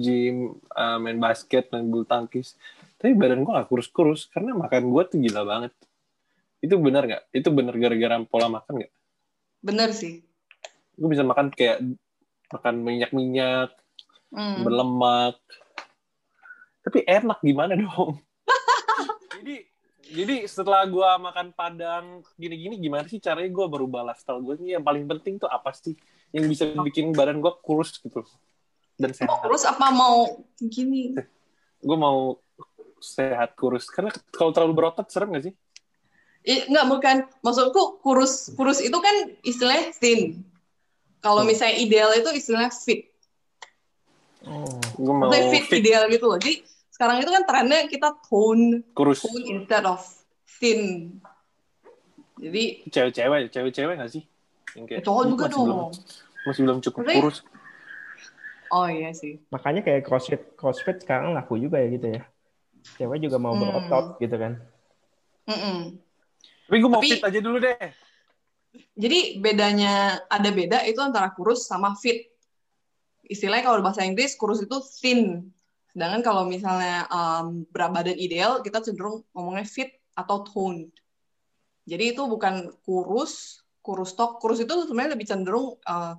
gym, 0.01 0.37
uh, 0.73 0.97
main 1.01 1.17
basket, 1.17 1.69
main 1.73 1.85
bulu 1.87 2.05
tangkis. 2.05 2.57
Tapi 2.95 3.13
badan 3.13 3.45
gue 3.45 3.53
gak 3.53 3.69
kurus-kurus 3.69 4.31
karena 4.31 4.57
makan 4.57 4.89
gue 4.89 5.03
tuh 5.07 5.17
gila 5.21 5.41
banget. 5.45 5.73
Itu 6.63 6.81
benar 6.81 7.05
nggak? 7.05 7.23
Itu 7.29 7.53
benar 7.53 7.77
gara-gara 7.77 8.15
pola 8.25 8.47
makan 8.49 8.73
nggak? 8.81 8.93
Bener 9.61 9.89
sih. 9.93 10.25
Gue 10.97 11.09
bisa 11.11 11.21
makan 11.21 11.53
kayak 11.53 11.83
makan 12.49 12.75
minyak-minyak 12.81 13.69
hmm. 14.33 14.63
berlemak. 14.65 15.37
Tapi 16.85 17.05
enak 17.05 17.39
gimana 17.41 17.77
dong? 17.81 18.21
Jadi 19.41 19.55
jadi 20.05 20.35
setelah 20.45 20.85
gue 20.85 21.09
makan 21.17 21.49
padang 21.57 22.21
gini-gini 22.37 22.77
gimana 22.77 23.09
sih 23.09 23.17
caranya 23.17 23.49
gue 23.49 23.65
berubah 23.65 24.05
lifestyle 24.05 24.37
gue 24.37 24.53
ini 24.61 24.77
yang 24.77 24.85
paling 24.85 25.09
penting 25.09 25.41
tuh 25.41 25.49
apa 25.49 25.73
sih 25.73 25.97
yang 26.29 26.45
bisa 26.45 26.69
bikin 26.77 27.09
badan 27.09 27.41
gue 27.41 27.49
kurus 27.65 27.97
gitu 27.97 28.21
dan 28.95 29.11
sehat. 29.11 29.27
mau 29.27 29.37
kurus 29.43 29.63
apa 29.67 29.87
mau 29.91 30.17
gini? 30.59 31.15
Gue 31.83 31.97
mau 31.99 32.39
sehat 33.03 33.53
kurus. 33.59 33.87
Karena 33.91 34.11
kalau 34.33 34.51
terlalu 34.55 34.73
berotot 34.73 35.07
serem 35.11 35.35
gak 35.35 35.51
sih? 35.51 35.53
Enggak 36.45 36.85
bukan. 36.89 37.15
Maksudku 37.41 38.01
kurus 38.01 38.53
kurus 38.55 38.79
itu 38.79 38.97
kan 38.97 39.15
istilahnya 39.43 39.91
thin. 39.97 40.45
Kalau 41.19 41.41
hmm. 41.43 41.49
misalnya 41.49 41.77
ideal 41.81 42.09
itu 42.13 42.29
istilahnya 42.33 42.71
fit. 42.71 43.09
Oh 44.45 44.77
gue 44.95 45.13
mau 45.13 45.33
fit, 45.33 45.65
fit. 45.65 45.81
ideal 45.81 46.05
gitu 46.07 46.29
loh. 46.29 46.37
Jadi 46.37 46.61
sekarang 46.93 47.19
itu 47.19 47.31
kan 47.33 47.43
trennya 47.43 47.89
kita 47.89 48.13
tone. 48.29 48.85
Kurus. 48.93 49.25
Tone 49.25 49.43
instead 49.43 49.83
of 49.83 50.01
thin. 50.47 51.11
Jadi 52.35 52.87
cewek-cewek 52.91 53.51
cewek-cewek 53.51 53.95
gak 53.99 54.11
sih? 54.11 54.23
Yang 54.75 54.85
kayak 54.91 55.01
cowok 55.07 55.23
juga 55.31 55.45
dong 55.47 55.65
belum, 55.65 55.79
masih 56.43 56.61
belum 56.67 56.79
cukup 56.83 57.01
Maksudnya, 57.07 57.23
kurus 57.23 57.37
oh 58.71 58.87
iya 58.89 59.11
sih. 59.11 59.41
Makanya 59.49 59.81
kayak 59.85 60.05
crossfit 60.05 60.53
crossfit 60.55 61.01
sekarang 61.03 61.33
laku 61.35 61.59
juga 61.59 61.81
ya 61.81 61.87
gitu 61.91 62.07
ya. 62.15 62.21
Cewek 62.97 63.19
juga 63.25 63.37
mau 63.41 63.53
hmm. 63.57 63.61
berotot 63.61 64.05
gitu 64.21 64.35
kan. 64.37 64.61
Mm 65.45 65.59
-mm. 65.61 65.79
tapi 66.65 66.77
gue 66.81 66.89
mau 66.89 66.97
Tapi, 66.97 67.09
fit 67.13 67.21
aja 67.21 67.39
dulu 67.41 67.57
deh. 67.61 67.77
Jadi 68.97 69.39
bedanya 69.39 70.19
ada 70.25 70.49
beda 70.49 70.81
itu 70.89 70.97
antara 70.99 71.29
kurus 71.31 71.69
sama 71.69 71.93
fit. 71.93 72.25
Istilahnya 73.25 73.69
kalau 73.69 73.85
bahasa 73.85 74.01
Inggris 74.01 74.33
kurus 74.33 74.65
itu 74.65 74.77
thin. 75.01 75.53
Sedangkan 75.93 76.21
kalau 76.25 76.43
misalnya 76.49 77.05
um, 77.07 77.63
berat 77.69 77.93
badan 77.93 78.17
ideal 78.17 78.59
kita 78.65 78.81
cenderung 78.81 79.21
ngomongnya 79.31 79.69
fit 79.69 79.93
atau 80.17 80.43
toned. 80.43 80.91
Jadi 81.85 82.17
itu 82.17 82.25
bukan 82.25 82.73
kurus 82.81 83.61
kurus 83.85 84.17
tok. 84.17 84.41
Kurus 84.41 84.59
itu 84.65 84.73
sebenarnya 84.89 85.13
lebih 85.13 85.27
cenderung 85.29 85.77
uh, 85.85 86.17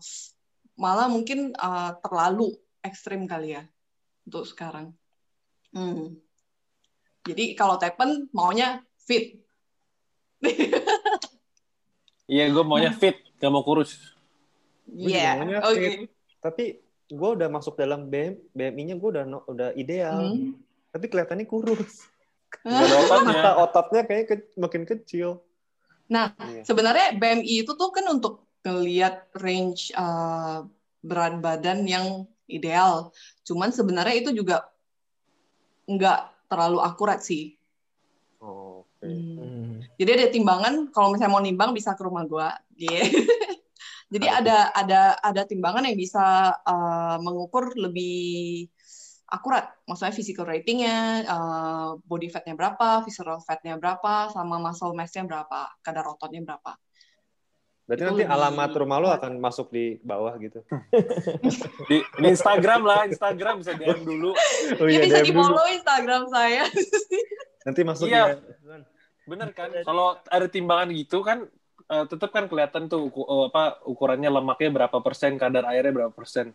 malah 0.77 1.09
mungkin 1.09 1.57
uh, 1.57 1.97
terlalu 2.05 2.53
ekstrim 2.85 3.25
kali 3.25 3.57
ya 3.57 3.65
untuk 4.29 4.45
sekarang 4.45 4.93
hmm. 5.73 6.27
Jadi 7.27 7.59
kalau 7.59 7.77
Tepen 7.77 8.31
maunya 8.31 8.81
fit. 9.03 9.43
Iya, 12.27 12.51
gue 12.51 12.65
maunya 12.67 12.91
fit, 12.91 13.23
gak 13.39 13.55
mau 13.55 13.63
kurus. 13.63 14.03
Iya, 14.91 15.47
yeah. 15.47 15.63
oke. 15.63 15.79
Okay. 15.79 16.11
Tapi 16.43 16.65
gue 17.07 17.31
udah 17.39 17.47
masuk 17.47 17.79
dalam 17.79 18.11
BM, 18.11 18.35
BMI-nya 18.51 18.99
gue 18.99 19.09
udah 19.15 19.25
udah 19.47 19.71
ideal. 19.79 20.35
Hmm. 20.35 20.59
Tapi 20.91 21.07
kelihatannya 21.07 21.47
kurus. 21.47 22.11
Mata 23.31 23.63
ototnya 23.63 24.03
kayak 24.11 24.25
ke, 24.27 24.35
makin 24.59 24.83
kecil. 24.83 25.39
Nah, 26.11 26.35
yeah. 26.35 26.67
sebenarnya 26.67 27.15
BMI 27.15 27.63
itu 27.63 27.79
tuh 27.79 27.95
kan 27.95 28.11
untuk 28.11 28.46
ngelihat 28.67 29.31
range 29.39 29.95
uh, 29.95 30.67
berat 31.07 31.39
badan 31.39 31.87
yang 31.87 32.27
ideal. 32.51 33.15
Cuman 33.47 33.71
sebenarnya 33.71 34.19
itu 34.19 34.35
juga 34.35 34.67
nggak 35.87 36.51
terlalu 36.51 36.83
akurat 36.83 37.23
sih. 37.23 37.55
Oh, 38.43 38.87
Okay. 38.97 39.13
Hmm. 39.13 39.37
hmm. 39.37 39.73
Jadi 40.01 40.11
ada 40.13 40.27
timbangan 40.33 40.75
kalau 40.89 41.13
misalnya 41.13 41.33
mau 41.37 41.45
nimbang 41.45 41.71
bisa 41.77 41.93
ke 41.93 42.03
rumah 42.03 42.25
gue. 42.25 42.49
Yeah. 42.81 43.07
Jadi 44.13 44.27
ada 44.31 44.71
ada 44.71 45.01
ada 45.19 45.43
timbangan 45.45 45.83
yang 45.85 45.99
bisa 45.99 46.55
uh, 46.63 47.19
mengukur 47.19 47.75
lebih 47.75 48.71
akurat, 49.27 49.75
maksudnya 49.91 50.15
physical 50.15 50.47
ratingnya, 50.47 51.27
uh, 51.27 51.99
body 52.07 52.31
fatnya 52.31 52.55
berapa, 52.55 53.03
visceral 53.03 53.43
fatnya 53.43 53.75
berapa, 53.75 54.31
sama 54.31 54.63
muscle 54.63 54.95
massnya 54.95 55.27
berapa, 55.27 55.75
kadar 55.83 56.07
ototnya 56.07 56.47
berapa. 56.47 56.79
Berarti 57.87 58.03
itu 58.03 58.11
nanti 58.11 58.25
lebih... 58.27 58.35
alamat 58.35 58.71
rumah 58.75 58.99
lo 58.99 59.09
akan 59.15 59.33
masuk 59.39 59.71
di 59.71 59.95
bawah 60.03 60.35
gitu. 60.43 60.59
di, 61.91 62.03
di 62.03 62.27
Instagram 62.27 62.83
lah, 62.83 63.07
Instagram 63.07 63.63
bisa 63.63 63.79
DM 63.79 64.03
dulu. 64.03 64.35
Oh, 64.83 64.91
iya, 64.91 65.07
ya, 65.07 65.07
bisa 65.07 65.19
di 65.23 65.31
follow 65.31 65.67
Instagram 65.71 66.23
saya. 66.27 66.67
nanti 67.67 67.81
masuk 67.87 68.11
iya. 68.11 68.35
ya. 68.35 68.83
Bener 69.31 69.55
kan? 69.55 69.71
Kalau 69.87 70.19
ada 70.27 70.47
timbangan 70.51 70.91
gitu 70.91 71.23
kan 71.23 71.47
uh, 71.87 72.05
tetap 72.11 72.35
kan 72.35 72.51
kelihatan 72.51 72.91
tuh 72.91 73.07
uh, 73.15 73.47
apa 73.47 73.79
ukurannya 73.87 74.31
lemaknya 74.35 74.71
berapa 74.83 74.99
persen, 74.99 75.39
kadar 75.39 75.71
airnya 75.71 75.95
berapa 75.95 76.13
persen. 76.13 76.51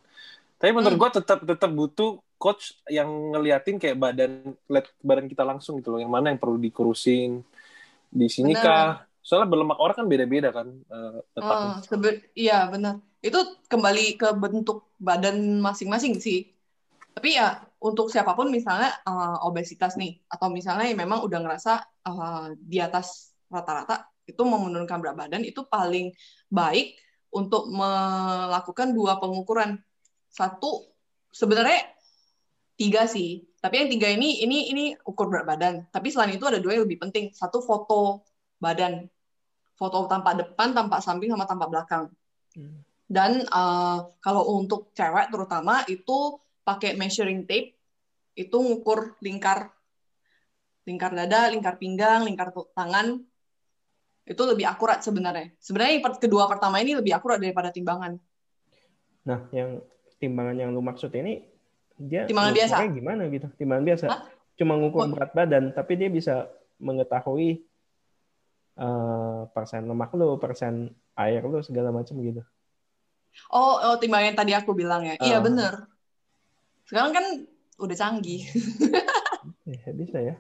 Tapi 0.60 0.72
menurut 0.76 1.00
hmm. 1.00 1.04
gue 1.08 1.12
tetap 1.24 1.40
tetap 1.48 1.72
butuh 1.72 2.20
coach 2.36 2.76
yang 2.92 3.08
ngeliatin 3.08 3.80
kayak 3.80 3.96
badan 3.96 4.52
lihat 4.68 4.92
badan 5.00 5.32
kita 5.32 5.48
langsung 5.48 5.80
gitu 5.80 5.96
loh, 5.96 6.00
yang 6.04 6.12
mana 6.12 6.36
yang 6.36 6.40
perlu 6.44 6.60
dikurusin 6.60 7.40
di 8.12 8.28
sini 8.28 8.52
kah 8.52 9.08
soalnya 9.22 9.50
berlemak 9.54 9.78
orang 9.78 9.96
kan 10.02 10.08
beda-beda 10.10 10.50
kan 10.50 10.68
uh, 10.90 11.22
uh, 11.38 11.78
iya 12.34 12.66
benar. 12.68 12.98
Itu 13.22 13.62
kembali 13.70 14.18
ke 14.18 14.34
bentuk 14.34 14.98
badan 14.98 15.62
masing-masing 15.62 16.18
sih. 16.18 16.50
Tapi 17.14 17.38
ya 17.38 17.62
untuk 17.78 18.10
siapa 18.10 18.34
pun 18.34 18.50
misalnya 18.50 18.98
uh, 19.06 19.46
obesitas 19.46 19.94
nih 19.94 20.18
atau 20.26 20.50
misalnya 20.50 20.90
yang 20.90 21.06
memang 21.06 21.22
udah 21.22 21.40
ngerasa 21.44 21.74
uh, 22.08 22.54
di 22.58 22.82
atas 22.82 23.36
rata-rata 23.52 24.10
itu 24.26 24.42
menurunkan 24.42 24.98
berat 25.04 25.18
badan 25.18 25.44
itu 25.44 25.68
paling 25.68 26.16
baik 26.48 26.98
untuk 27.30 27.68
melakukan 27.70 28.96
dua 28.96 29.20
pengukuran. 29.20 29.78
Satu 30.32 30.88
sebenarnya 31.30 31.84
tiga 32.80 33.06
sih. 33.06 33.46
Tapi 33.62 33.86
yang 33.86 33.90
tiga 33.94 34.08
ini 34.10 34.42
ini 34.42 34.74
ini 34.74 34.84
ukur 35.06 35.30
berat 35.30 35.46
badan. 35.46 35.74
Tapi 35.94 36.10
selain 36.10 36.34
itu 36.34 36.48
ada 36.48 36.58
dua 36.58 36.80
yang 36.80 36.90
lebih 36.90 36.98
penting. 37.06 37.30
Satu 37.36 37.62
foto 37.62 38.26
badan 38.62 39.10
foto 39.76 40.06
tampak 40.06 40.46
depan 40.46 40.78
tampak 40.78 41.02
samping 41.02 41.34
sama 41.34 41.50
tampak 41.50 41.68
belakang 41.74 42.04
hmm. 42.54 42.86
dan 43.10 43.44
uh, 43.50 44.14
kalau 44.22 44.62
untuk 44.62 44.94
cewek 44.94 45.34
terutama 45.34 45.82
itu 45.90 46.38
pakai 46.62 46.94
measuring 46.94 47.50
tape 47.50 47.74
itu 48.38 48.56
ngukur 48.56 49.18
lingkar 49.20 49.74
lingkar 50.86 51.12
dada 51.18 51.50
lingkar 51.50 51.82
pinggang 51.82 52.24
lingkar 52.24 52.54
tangan 52.78 53.22
itu 54.32 54.42
lebih 54.46 54.66
akurat 54.70 55.02
sebenarnya. 55.02 55.52
Sebenarnya 55.58 55.92
yang 55.98 56.04
kedua 56.18 56.46
pertama 56.46 56.78
ini 56.80 56.94
lebih 56.94 57.12
akurat 57.18 57.42
daripada 57.42 57.74
timbangan. 57.74 58.22
Nah, 59.26 59.50
yang 59.50 59.82
timbangan 60.22 60.56
yang 60.58 60.70
lu 60.74 60.82
maksud 60.82 61.10
ini 61.18 61.46
dia 61.98 62.26
timbangan 62.26 62.54
biasa 62.54 62.76
gimana 62.90 63.22
gitu? 63.30 63.48
Timbangan 63.58 63.86
biasa. 63.86 64.06
Hah? 64.10 64.22
Cuma 64.58 64.78
ngukur 64.78 65.10
berat 65.10 65.32
badan, 65.34 65.74
tapi 65.74 65.98
dia 65.98 66.10
bisa 66.10 66.46
mengetahui 66.78 67.66
uh, 68.78 69.48
persen 69.52 69.88
lemak 69.88 70.14
lu, 70.16 70.38
persen 70.40 70.94
air 71.18 71.44
lu 71.44 71.60
segala 71.66 71.92
macam 71.92 72.20
gitu. 72.22 72.44
Oh, 73.52 73.80
oh 73.80 73.96
timbangan 74.00 74.36
yang 74.36 74.38
tadi 74.38 74.54
aku 74.56 74.72
bilang 74.76 75.08
ya. 75.08 75.16
Uh. 75.20 75.26
Iya 75.28 75.38
ah. 75.40 75.44
bener. 75.44 75.74
Sekarang 76.88 77.12
kan 77.16 77.26
udah 77.80 77.96
canggih. 77.96 78.44
ya, 79.66 79.90
bisa 79.96 80.18
ya. 80.20 80.36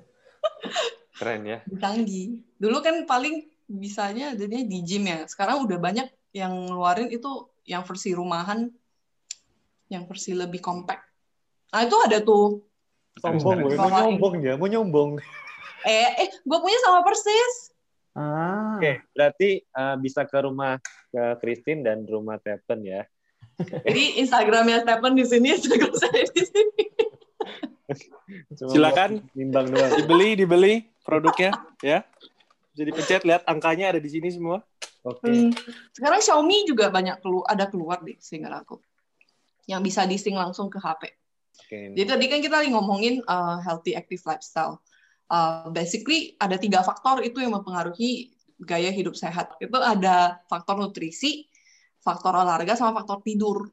Keren 1.19 1.47
ya. 1.47 1.59
Canggih. 1.79 2.43
Dulu 2.59 2.77
kan 2.83 3.07
paling 3.07 3.47
bisanya 3.71 4.35
adanya 4.35 4.61
di 4.67 4.79
gym 4.83 5.07
ya. 5.07 5.23
Sekarang 5.25 5.63
udah 5.63 5.79
banyak 5.79 6.07
yang 6.35 6.51
ngeluarin 6.67 7.07
itu 7.11 7.47
yang 7.63 7.87
versi 7.87 8.11
rumahan, 8.11 8.67
yang 9.87 10.03
versi 10.07 10.35
lebih 10.35 10.59
compact. 10.59 11.07
Nah 11.71 11.87
itu 11.87 11.97
ada 12.03 12.19
tuh. 12.19 12.63
Sombong, 13.19 13.67
gue. 13.67 13.75
mau 13.75 13.91
nyombong 13.91 14.35
ya, 14.39 14.53
mau 14.55 14.67
nyombong. 14.71 15.19
Eh, 15.83 16.09
eh, 16.25 16.29
gue 16.31 16.59
punya 16.63 16.79
sama 16.83 17.03
persis. 17.03 17.70
Ah. 18.11 18.75
Oke, 18.75 18.83
okay, 18.83 18.95
berarti 19.15 19.49
uh, 19.71 19.95
bisa 19.95 20.27
ke 20.27 20.37
rumah 20.43 20.75
ke 21.07 21.23
Christine 21.39 21.81
dan 21.85 22.03
rumah 22.03 22.35
Tepen 22.43 22.83
ya. 22.83 23.07
Jadi 23.87 24.19
Instagramnya 24.19 24.83
Stephen 24.83 25.13
di 25.15 25.25
sini, 25.27 25.47
Instagram 25.55 25.93
saya 25.95 26.23
di 26.27 26.43
sini. 26.43 26.83
Silakan 28.71 29.23
nimbang 29.35 29.71
doang. 29.71 29.91
Dibeli, 29.95 30.35
dibeli 30.35 30.73
produknya 31.03 31.51
ya. 31.83 32.03
Jadi 32.71 32.89
pencet 32.95 33.23
lihat 33.27 33.43
angkanya 33.47 33.95
ada 33.95 33.99
di 33.99 34.07
sini 34.11 34.31
semua. 34.31 34.63
Oke. 35.03 35.27
Okay. 35.27 35.33
Hmm. 35.33 35.51
Sekarang 35.91 36.19
Xiaomi 36.23 36.63
juga 36.63 36.87
banyak 36.87 37.19
kelu 37.19 37.43
ada 37.43 37.67
keluar 37.67 37.99
deh 37.99 38.15
sehingga 38.19 38.51
aku. 38.53 38.79
Yang 39.67 39.81
bisa 39.91 40.01
dising 40.07 40.35
langsung 40.39 40.71
ke 40.71 40.79
HP. 40.79 41.11
Okay. 41.67 41.91
Jadi 41.95 42.07
tadi 42.07 42.25
kan 42.31 42.39
kita 42.39 42.55
lagi 42.63 42.71
ngomongin 42.71 43.19
uh, 43.27 43.59
healthy 43.59 43.95
active 43.95 44.23
lifestyle. 44.23 44.79
Uh, 45.31 45.71
basically 45.71 46.35
ada 46.43 46.59
tiga 46.59 46.83
faktor 46.83 47.23
itu 47.23 47.39
yang 47.39 47.55
mempengaruhi 47.55 48.35
gaya 48.59 48.91
hidup 48.91 49.15
sehat. 49.15 49.55
Itu 49.63 49.79
ada 49.79 50.43
faktor 50.51 50.75
nutrisi, 50.75 51.47
faktor 52.03 52.35
olahraga 52.35 52.75
sama 52.75 52.99
faktor 52.99 53.23
tidur. 53.23 53.71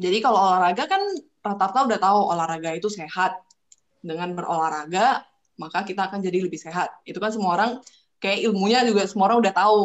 Jadi 0.00 0.18
kalau 0.24 0.40
olahraga 0.40 0.88
kan 0.88 1.02
rata-rata 1.44 1.86
udah 1.86 1.98
tahu 2.00 2.20
olahraga 2.32 2.70
itu 2.72 2.88
sehat. 2.88 3.36
Dengan 4.04 4.36
berolahraga, 4.36 5.24
maka 5.56 5.80
kita 5.80 6.12
akan 6.12 6.20
jadi 6.20 6.44
lebih 6.44 6.60
sehat. 6.60 6.92
Itu 7.08 7.20
kan 7.20 7.32
semua 7.32 7.56
orang 7.56 7.70
kayak 8.20 8.44
ilmunya 8.48 8.84
juga 8.84 9.08
semua 9.08 9.32
orang 9.32 9.44
udah 9.44 9.54
tahu. 9.54 9.80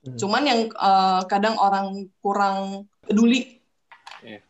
Hmm. 0.00 0.16
Cuman 0.16 0.42
yang 0.48 0.60
uh, 0.76 1.24
kadang 1.28 1.60
orang 1.60 2.08
kurang 2.24 2.88
peduli. 3.04 3.60
Yeah. 4.24 4.40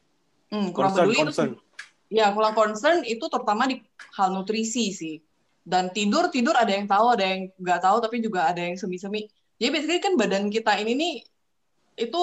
Hmm, 0.50 0.70
kurang 0.70 0.94
concern, 0.94 1.06
peduli 1.06 1.18
concern. 1.26 1.50
itu 1.54 1.70
ya 2.10 2.26
kurang 2.34 2.54
concern 2.58 3.06
itu 3.06 3.22
terutama 3.30 3.70
di 3.70 3.82
hal 4.18 4.34
nutrisi 4.34 4.90
sih. 4.90 5.16
Dan 5.60 5.92
tidur 5.92 6.32
tidur 6.32 6.56
ada 6.56 6.72
yang 6.72 6.88
tahu, 6.88 7.06
ada 7.12 7.24
yang 7.24 7.52
nggak 7.60 7.80
tahu, 7.84 7.96
tapi 8.00 8.16
juga 8.24 8.48
ada 8.48 8.60
yang 8.60 8.80
semi-semi. 8.80 9.28
Jadi 9.60 9.70
basically 9.70 10.00
kan 10.00 10.16
badan 10.16 10.48
kita 10.48 10.72
ini 10.80 10.92
nih 10.96 11.14
itu 12.00 12.22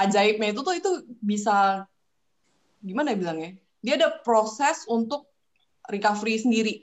ajaibnya 0.00 0.56
itu 0.56 0.60
tuh 0.64 0.74
itu 0.74 0.90
bisa 1.20 1.84
gimana 2.80 3.12
ya 3.12 3.16
bilangnya? 3.20 3.50
Dia 3.84 3.94
ada 4.00 4.08
proses 4.24 4.88
untuk 4.88 5.28
recovery 5.86 6.40
sendiri. 6.40 6.74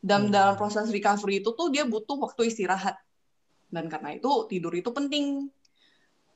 Dan 0.00 0.28
hmm. 0.28 0.32
dalam 0.32 0.54
proses 0.56 0.88
recovery 0.88 1.44
itu 1.44 1.52
tuh 1.52 1.68
dia 1.72 1.84
butuh 1.84 2.16
waktu 2.20 2.48
istirahat. 2.48 2.96
Dan 3.70 3.86
karena 3.88 4.16
itu 4.16 4.48
tidur 4.50 4.72
itu 4.74 4.90
penting. 4.90 5.48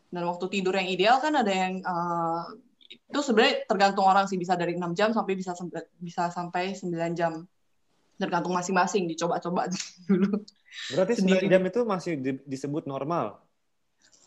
Dan 0.08 0.22
waktu 0.30 0.46
tidur 0.48 0.74
yang 0.78 0.86
ideal 0.86 1.18
kan 1.18 1.34
ada 1.34 1.50
yang 1.50 1.82
uh, 1.82 2.46
itu 2.86 3.20
sebenarnya 3.20 3.66
tergantung 3.66 4.06
orang 4.06 4.30
sih 4.30 4.38
bisa 4.38 4.54
dari 4.54 4.78
6 4.78 4.94
jam 4.94 5.10
sampai 5.10 5.34
bisa 5.34 5.52
bisa 5.98 6.30
sampai 6.30 6.78
9 6.78 7.18
jam. 7.18 7.42
Tergantung 8.14 8.54
masing-masing 8.54 9.10
dicoba-coba 9.10 9.66
dulu. 10.08 10.38
Berarti 10.90 11.22
9 11.22 11.50
jam 11.50 11.62
itu 11.66 11.84
masih 11.86 12.16
di, 12.18 12.38
disebut 12.46 12.86
normal? 12.86 13.40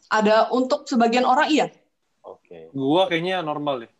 Ada 0.07 0.47
untuk 0.55 0.87
sebagian 0.87 1.25
orang 1.27 1.49
iya. 1.51 1.67
Oke. 2.23 2.71
Okay. 2.71 2.73
Gua 2.75 3.11
kayaknya 3.11 3.43
normal 3.43 3.87
deh. 3.87 3.91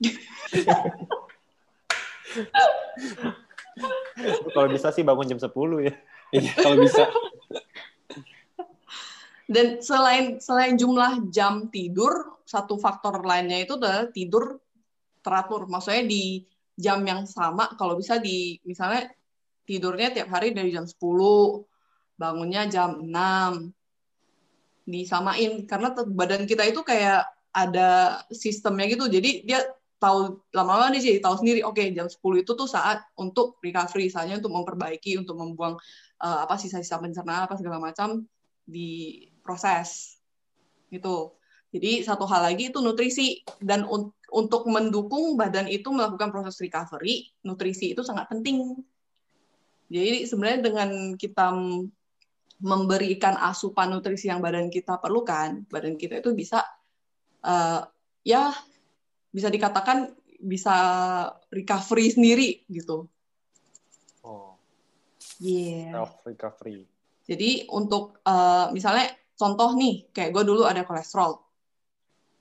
kalau 4.54 4.68
bisa 4.70 4.94
sih 4.94 5.02
bangun 5.02 5.26
jam 5.26 5.42
10 5.42 5.50
ya. 5.86 5.94
Iya, 6.30 6.52
kalau 6.62 6.78
bisa. 6.78 7.10
Dan 9.50 9.82
selain 9.82 10.38
selain 10.38 10.78
jumlah 10.78 11.26
jam 11.34 11.66
tidur, 11.74 12.38
satu 12.46 12.78
faktor 12.78 13.26
lainnya 13.26 13.66
itu 13.66 13.74
adalah 13.74 14.06
tidur 14.14 14.62
teratur. 15.26 15.66
Maksudnya 15.66 16.06
di 16.06 16.46
jam 16.78 17.02
yang 17.02 17.26
sama, 17.26 17.74
kalau 17.74 17.98
bisa 17.98 18.22
di 18.22 18.62
misalnya 18.62 19.10
tidurnya 19.70 20.10
tiap 20.10 20.34
hari 20.34 20.50
dari 20.50 20.74
jam 20.74 20.82
10, 20.82 20.98
bangunnya 22.18 22.66
jam 22.66 22.98
6, 23.06 23.70
disamain. 24.90 25.62
Karena 25.70 25.94
badan 25.94 26.50
kita 26.50 26.66
itu 26.66 26.82
kayak 26.82 27.30
ada 27.54 28.18
sistemnya 28.34 28.90
gitu. 28.90 29.06
Jadi 29.06 29.46
dia 29.46 29.62
tahu 30.02 30.42
lama-lama 30.50 30.96
nih 30.96 31.02
sih 31.04 31.14
tahu 31.22 31.38
sendiri 31.38 31.60
oke 31.62 31.76
okay, 31.76 31.92
jam 31.92 32.08
10 32.08 32.42
itu 32.42 32.56
tuh 32.56 32.64
saat 32.64 33.04
untuk 33.20 33.60
recovery 33.60 34.08
misalnya 34.08 34.40
untuk 34.40 34.56
memperbaiki 34.56 35.20
untuk 35.20 35.36
membuang 35.36 35.76
uh, 36.24 36.38
apa 36.48 36.56
sisa-sisa 36.56 36.96
pencernaan 36.96 37.44
apa 37.44 37.60
segala 37.60 37.78
macam 37.78 38.24
di 38.64 39.28
proses 39.44 40.18
gitu. 40.90 41.38
Jadi 41.70 42.02
satu 42.02 42.26
hal 42.26 42.50
lagi 42.50 42.74
itu 42.74 42.82
nutrisi. 42.82 43.46
Dan 43.62 43.86
un 43.86 44.10
untuk 44.30 44.66
mendukung 44.66 45.34
badan 45.34 45.66
itu 45.66 45.90
melakukan 45.90 46.30
proses 46.30 46.58
recovery 46.62 47.30
nutrisi 47.42 47.94
itu 47.94 48.02
sangat 48.06 48.30
penting 48.30 48.78
jadi 49.90 50.22
sebenarnya 50.22 50.60
dengan 50.62 50.90
kita 51.18 51.50
memberikan 52.62 53.34
asupan 53.42 53.90
nutrisi 53.90 54.30
yang 54.30 54.38
badan 54.38 54.70
kita 54.70 55.02
perlukan, 55.02 55.66
badan 55.66 55.98
kita 55.98 56.22
itu 56.22 56.30
bisa 56.30 56.62
uh, 57.42 57.82
ya 58.22 58.54
bisa 59.34 59.50
dikatakan 59.50 60.14
bisa 60.38 60.76
recovery 61.50 62.06
sendiri 62.14 62.48
gitu. 62.70 63.10
Oh. 64.22 64.54
Yeah. 65.42 65.90
Self 65.90 66.22
recovery. 66.22 66.86
Jadi 67.26 67.66
untuk 67.74 68.22
uh, 68.22 68.70
misalnya 68.70 69.10
contoh 69.34 69.74
nih, 69.74 70.06
kayak 70.14 70.30
gue 70.30 70.44
dulu 70.46 70.70
ada 70.70 70.86
kolesterol. 70.86 71.40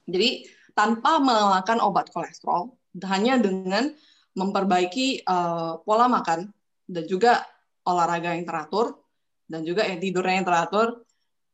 Jadi 0.06 0.46
tanpa 0.78 1.18
memakan 1.18 1.82
obat 1.82 2.14
kolesterol, 2.14 2.70
hanya 3.10 3.42
dengan 3.42 3.90
memperbaiki 4.38 5.26
uh, 5.26 5.82
pola 5.82 6.06
makan 6.06 6.52
dan 6.90 7.06
juga 7.06 7.46
olahraga 7.86 8.34
yang 8.34 8.50
teratur, 8.50 8.98
dan 9.46 9.62
juga 9.62 9.86
yang 9.86 10.02
tidurnya 10.02 10.42
yang 10.42 10.48
teratur, 10.50 11.06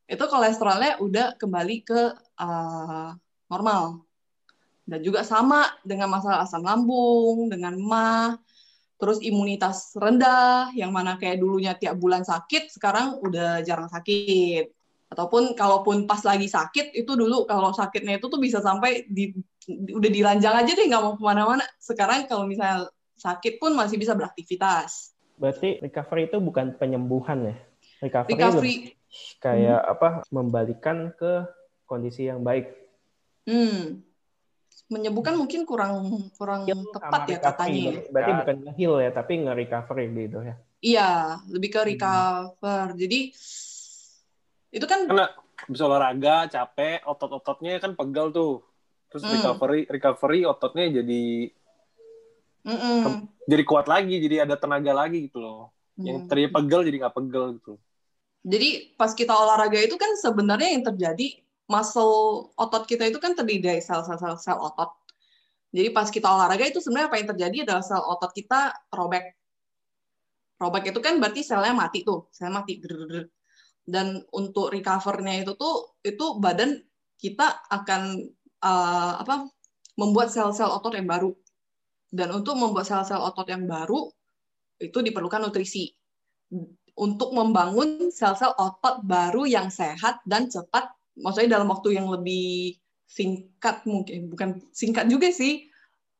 itu 0.08 0.24
kolesterolnya 0.24 0.96
udah 1.04 1.36
kembali 1.36 1.76
ke 1.84 2.00
uh, 2.40 3.12
normal. 3.52 4.00
Dan 4.86 5.02
juga 5.02 5.26
sama 5.26 5.66
dengan 5.82 6.08
masalah 6.08 6.46
asam 6.46 6.62
lambung, 6.62 7.50
dengan 7.50 7.74
mah, 7.76 8.38
terus 8.96 9.18
imunitas 9.18 9.92
rendah, 9.98 10.70
yang 10.78 10.94
mana 10.94 11.18
kayak 11.18 11.42
dulunya 11.42 11.74
tiap 11.74 11.98
bulan 11.98 12.22
sakit, 12.22 12.70
sekarang 12.70 13.18
udah 13.20 13.66
jarang 13.66 13.90
sakit. 13.90 14.70
Ataupun 15.10 15.58
kalaupun 15.58 16.06
pas 16.06 16.22
lagi 16.22 16.46
sakit, 16.46 16.94
itu 16.94 17.12
dulu 17.18 17.46
kalau 17.50 17.74
sakitnya 17.74 18.22
itu 18.22 18.30
tuh 18.30 18.38
bisa 18.38 18.62
sampai 18.62 19.06
di, 19.10 19.34
udah 19.70 20.10
diranjang 20.10 20.54
aja 20.54 20.72
deh, 20.72 20.86
nggak 20.86 21.02
mau 21.02 21.14
ke 21.18 21.22
mana-mana. 21.22 21.66
Sekarang 21.82 22.30
kalau 22.30 22.46
misalnya 22.46 22.86
sakit 23.18 23.58
pun 23.58 23.74
masih 23.74 23.98
bisa 23.98 24.14
beraktivitas. 24.14 25.15
Berarti 25.36 25.80
recovery 25.84 26.32
itu 26.32 26.38
bukan 26.40 26.76
penyembuhan 26.80 27.52
ya? 27.52 27.56
recovery, 28.02 28.32
recovery. 28.36 28.74
kayak 29.40 29.80
hmm. 29.80 29.92
apa 29.96 30.08
membalikan 30.28 31.12
ke 31.16 31.46
kondisi 31.88 32.28
yang 32.28 32.44
baik. 32.44 32.72
Hmm. 33.46 34.02
Menyembuhkan 34.86 35.34
mungkin 35.34 35.66
kurang 35.66 36.30
kurang 36.36 36.68
heal 36.68 36.78
tepat 36.92 37.22
ya 37.26 37.38
katanya. 37.40 38.06
Berarti 38.12 38.30
ya. 38.30 38.36
bukan 38.42 38.56
heal 38.76 38.94
ya, 39.02 39.10
tapi 39.10 39.32
nge-recovery 39.42 40.04
gitu 40.14 40.38
ya. 40.44 40.54
Iya, 40.84 41.10
lebih 41.50 41.68
ke 41.72 41.80
recover. 41.82 42.84
Hmm. 42.92 42.98
Jadi 42.98 43.20
itu 44.76 44.86
kan 44.86 45.00
karena 45.08 45.26
bisa 45.66 45.82
olahraga, 45.88 46.52
capek, 46.52 47.02
otot-ototnya 47.08 47.80
kan 47.80 47.96
pegal 47.96 48.30
tuh. 48.30 48.62
Terus 49.10 49.24
hmm. 49.24 49.32
recovery 49.40 49.82
recovery 49.88 50.40
ototnya 50.44 51.02
jadi 51.02 51.50
mm 52.66 52.78
-mm. 52.78 53.02
jadi 53.46 53.62
kuat 53.62 53.86
lagi, 53.86 54.18
jadi 54.18 54.42
ada 54.42 54.58
tenaga 54.58 54.90
lagi 54.90 55.30
gitu 55.30 55.38
loh. 55.38 55.70
Yang 55.96 56.18
hmm. 56.20 56.28
tadinya 56.28 56.50
pegel 56.60 56.80
jadi 56.84 56.96
nggak 57.00 57.16
pegel 57.16 57.44
gitu. 57.56 57.72
Jadi 58.46 58.68
pas 58.94 59.10
kita 59.16 59.32
olahraga 59.32 59.80
itu 59.80 59.96
kan 59.96 60.12
sebenarnya 60.20 60.70
yang 60.76 60.84
terjadi 60.84 61.40
muscle 61.66 62.54
otot 62.54 62.86
kita 62.86 63.10
itu 63.10 63.18
kan 63.18 63.34
terdiri 63.34 63.58
dari 63.58 63.80
sel-sel 63.82 64.38
sel 64.38 64.58
otot. 64.60 64.92
Jadi 65.74 65.88
pas 65.90 66.06
kita 66.06 66.28
olahraga 66.30 66.68
itu 66.68 66.78
sebenarnya 66.78 67.08
apa 67.10 67.16
yang 67.18 67.28
terjadi 67.34 67.56
adalah 67.66 67.82
sel 67.82 68.02
otot 68.04 68.30
kita 68.30 68.76
robek. 68.92 69.34
Robek 70.56 70.94
itu 70.94 71.00
kan 71.02 71.20
berarti 71.20 71.40
selnya 71.44 71.74
mati 71.76 72.00
tuh, 72.04 72.28
sel 72.32 72.52
mati. 72.52 72.80
dan 73.86 74.18
untuk 74.34 74.74
recovernya 74.74 75.46
itu 75.46 75.54
tuh 75.54 75.94
itu 76.02 76.42
badan 76.42 76.74
kita 77.22 77.54
akan 77.70 78.18
uh, 78.58 79.22
apa 79.22 79.46
membuat 79.94 80.34
sel-sel 80.34 80.66
otot 80.66 80.90
yang 80.90 81.06
baru 81.06 81.30
dan 82.10 82.30
untuk 82.30 82.54
membuat 82.54 82.86
sel-sel 82.86 83.18
otot 83.18 83.46
yang 83.50 83.66
baru 83.66 84.10
itu 84.78 84.98
diperlukan 85.02 85.42
nutrisi. 85.42 85.90
Untuk 86.96 87.34
membangun 87.36 88.08
sel-sel 88.08 88.54
otot 88.56 89.04
baru 89.04 89.44
yang 89.44 89.68
sehat 89.68 90.22
dan 90.24 90.48
cepat 90.48 90.88
maksudnya 91.16 91.60
dalam 91.60 91.68
waktu 91.72 91.96
yang 91.96 92.08
lebih 92.08 92.76
singkat 93.06 93.84
mungkin 93.88 94.28
bukan 94.28 94.60
singkat 94.74 95.08
juga 95.08 95.32
sih 95.32 95.64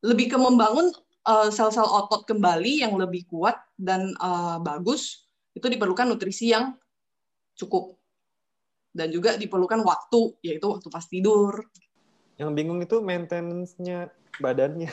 lebih 0.05 0.33
ke 0.33 0.39
membangun 0.39 0.93
uh, 1.27 1.49
sel-sel 1.49 1.87
otot 1.87 2.25
kembali 2.29 2.85
yang 2.85 2.95
lebih 2.97 3.27
kuat 3.29 3.57
dan 3.77 4.13
uh, 4.21 4.61
bagus 4.61 5.27
itu 5.57 5.67
diperlukan 5.67 6.09
nutrisi 6.09 6.53
yang 6.53 6.77
cukup. 7.57 7.97
Dan 8.97 9.13
juga 9.13 9.37
diperlukan 9.37 9.85
waktu 9.85 10.41
yaitu 10.41 10.67
waktu 10.73 10.89
pas 10.89 11.05
tidur. 11.05 11.65
Yang 12.37 12.51
bingung 12.53 12.81
itu 12.81 12.97
maintenance-nya 13.01 14.13
badannya 14.41 14.93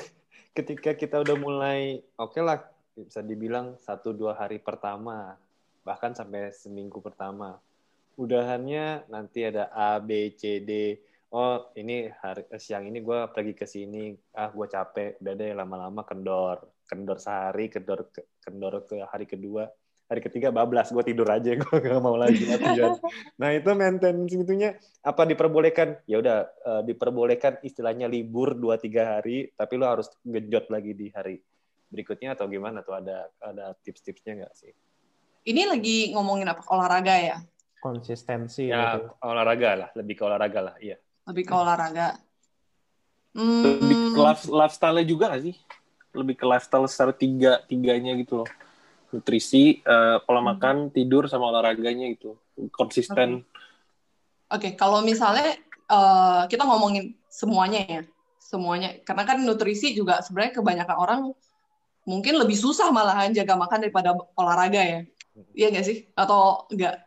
ketika 0.53 0.93
kita 0.93 1.19
udah 1.21 1.35
mulai 1.35 1.99
oke 2.15 2.37
okay 2.37 2.41
lah 2.45 2.61
bisa 2.93 3.25
dibilang 3.25 3.75
satu 3.81 4.13
dua 4.13 4.37
hari 4.37 4.61
pertama 4.61 5.33
bahkan 5.81 6.13
sampai 6.13 6.53
seminggu 6.53 7.01
pertama 7.01 7.57
udahannya 8.13 9.09
nanti 9.09 9.41
ada 9.41 9.73
A 9.73 9.97
B 9.97 10.29
C 10.37 10.61
D. 10.61 11.01
Oh 11.33 11.73
ini 11.73 12.05
hari 12.21 12.45
siang 12.61 12.85
ini 12.85 13.01
gue 13.01 13.25
pergi 13.33 13.57
ke 13.57 13.65
sini. 13.65 14.13
Ah 14.37 14.53
gue 14.53 14.69
capek. 14.69 15.17
Udah 15.17 15.33
deh 15.33 15.51
lama-lama 15.57 16.05
kendor. 16.05 16.61
Kendor 16.85 17.17
sehari 17.17 17.73
kendor 17.73 18.13
kendor 18.37 18.85
ke 18.85 19.01
hari 19.09 19.25
kedua 19.25 19.65
hari 20.13 20.21
ketiga 20.21 20.53
bablas 20.53 20.93
gue 20.93 21.03
tidur 21.03 21.25
aja 21.27 21.57
gue 21.61 21.77
gak 21.81 22.01
mau 22.01 22.13
lagi 22.13 22.45
latihan 22.45 22.95
nah 23.41 23.49
itu 23.49 23.69
maintenance 23.73 24.33
itunya 24.37 24.77
apa 25.01 25.25
diperbolehkan 25.25 26.05
ya 26.05 26.21
udah 26.21 26.37
uh, 26.63 26.81
diperbolehkan 26.85 27.59
istilahnya 27.65 28.05
libur 28.05 28.53
dua 28.53 28.77
tiga 28.77 29.17
hari 29.17 29.49
tapi 29.57 29.73
lo 29.81 29.89
harus 29.89 30.07
gejot 30.21 30.69
lagi 30.69 30.93
di 30.93 31.09
hari 31.09 31.41
berikutnya 31.89 32.37
atau 32.37 32.45
gimana 32.45 32.85
tuh 32.85 32.97
ada 32.97 33.29
ada 33.41 33.73
tips-tipsnya 33.81 34.45
nggak 34.45 34.53
sih 34.53 34.73
ini 35.49 35.65
lagi 35.65 36.13
ngomongin 36.13 36.47
apa 36.47 36.61
olahraga 36.69 37.15
ya 37.17 37.37
konsistensi 37.81 38.71
ya 38.71 38.95
gitu. 38.95 39.11
olahraga 39.25 39.69
lah 39.75 39.89
lebih 39.97 40.15
ke 40.15 40.23
olahraga 40.23 40.61
lah 40.71 40.77
iya 40.79 40.97
lebih 41.23 41.43
ke 41.47 41.53
olahraga. 41.55 42.07
Hmm. 43.33 43.63
Lebih 43.63 43.97
ke 44.13 44.19
life, 44.21 44.43
lifestyle 44.51 45.03
juga 45.07 45.33
gak 45.33 45.43
sih? 45.47 45.55
Lebih 46.13 46.35
ke 46.37 46.45
lifestyle 46.45 46.85
secara 46.85 47.13
tiga 47.15 47.63
tiganya 47.65 48.13
gitu 48.19 48.43
loh. 48.43 48.49
Nutrisi, 49.13 49.79
uh, 49.85 50.17
pola 50.25 50.41
hmm. 50.41 50.47
makan, 50.57 50.75
tidur 50.89 51.29
sama 51.29 51.53
olahraganya 51.53 52.09
gitu. 52.17 52.35
Konsisten. 52.73 53.45
Oke, 53.45 53.45
okay. 54.49 54.57
okay, 54.57 54.71
kalau 54.73 55.05
misalnya 55.05 55.53
uh, 55.87 56.49
kita 56.49 56.65
ngomongin 56.65 57.13
semuanya 57.29 57.81
ya, 57.85 58.01
semuanya. 58.41 58.97
Karena 59.05 59.23
kan 59.29 59.37
nutrisi 59.45 59.93
juga 59.93 60.25
sebenarnya 60.25 60.57
kebanyakan 60.57 60.97
orang 60.97 61.21
mungkin 62.03 62.35
lebih 62.35 62.57
susah 62.57 62.89
malahan 62.89 63.31
jaga 63.31 63.53
makan 63.55 63.85
daripada 63.85 64.17
olahraga 64.33 64.81
ya. 64.81 64.99
Iya 65.53 65.67
nggak 65.69 65.85
sih? 65.85 65.97
Atau 66.17 66.65
enggak? 66.73 67.05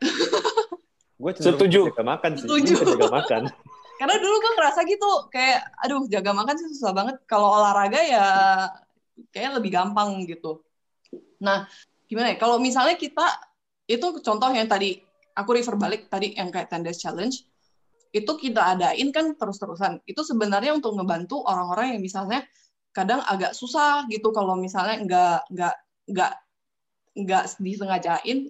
Gue 1.21 1.33
setuju. 1.35 1.91
Jaga 1.91 2.05
makan 2.07 2.31
sih. 2.39 2.47
Setuju. 2.47 2.75
Jaga 2.97 3.11
makan 3.11 3.43
karena 3.97 4.15
dulu 4.21 4.37
gue 4.39 4.53
ngerasa 4.61 4.81
gitu 4.85 5.11
kayak 5.33 5.61
aduh 5.81 6.05
jaga 6.07 6.31
makan 6.37 6.55
sih 6.61 6.69
susah 6.77 6.93
banget 6.93 7.17
kalau 7.25 7.49
olahraga 7.49 8.01
ya 8.05 8.27
kayak 9.33 9.57
lebih 9.61 9.73
gampang 9.73 10.25
gitu 10.29 10.61
nah 11.41 11.65
gimana 12.07 12.35
ya? 12.35 12.37
Kalau 12.39 12.57
misalnya 12.59 12.97
kita 12.99 13.27
itu 13.87 14.07
contoh 14.23 14.51
yang 14.51 14.67
tadi 14.67 14.99
aku 15.37 15.51
refer 15.55 15.77
balik 15.79 16.09
tadi 16.11 16.35
yang 16.35 16.51
kayak 16.51 16.73
10 16.73 16.87
days 16.87 16.99
challenge 16.99 17.47
itu 18.17 18.33
kita 18.41 18.75
adain 18.75 19.13
kan 19.13 19.37
terus-terusan. 19.37 20.01
Itu 20.09 20.25
sebenarnya 20.25 20.73
untuk 20.73 20.97
ngebantu 20.97 21.45
orang-orang 21.45 21.95
yang 21.97 22.03
misalnya 22.03 22.41
kadang 22.97 23.21
agak 23.29 23.53
susah 23.53 24.09
gitu 24.09 24.33
kalau 24.33 24.57
misalnya 24.57 24.97
nggak 25.05 25.39
nggak 25.53 25.75
nggak 26.09 26.33
nggak 27.17 27.45
disengajain 27.61 28.49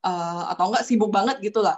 uh, 0.00 0.48
atau 0.56 0.72
nggak 0.72 0.86
sibuk 0.88 1.12
banget 1.12 1.44
gitu 1.44 1.60
lah. 1.60 1.76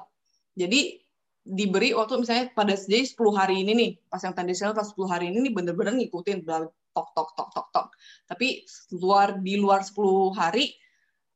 Jadi 0.54 1.02
diberi 1.48 1.96
waktu 1.96 2.22
misalnya 2.22 2.52
pada 2.52 2.76
jadi 2.76 3.02
10 3.02 3.18
hari 3.34 3.64
ini 3.66 3.72
nih 3.74 3.90
pas 4.06 4.20
yang 4.20 4.36
tradisional 4.36 4.76
pas 4.76 4.86
10 4.86 5.08
hari 5.08 5.32
ini 5.32 5.48
nih 5.48 5.52
bener-bener 5.56 5.96
ngikutin 5.96 6.44
tok 6.44 7.08
tok 7.16 7.28
tok 7.34 7.48
tok 7.50 7.66
tok. 7.74 7.86
Tapi 8.30 8.62
luar 8.94 9.42
di 9.42 9.58
luar 9.58 9.82
10 9.82 10.38
hari 10.38 10.70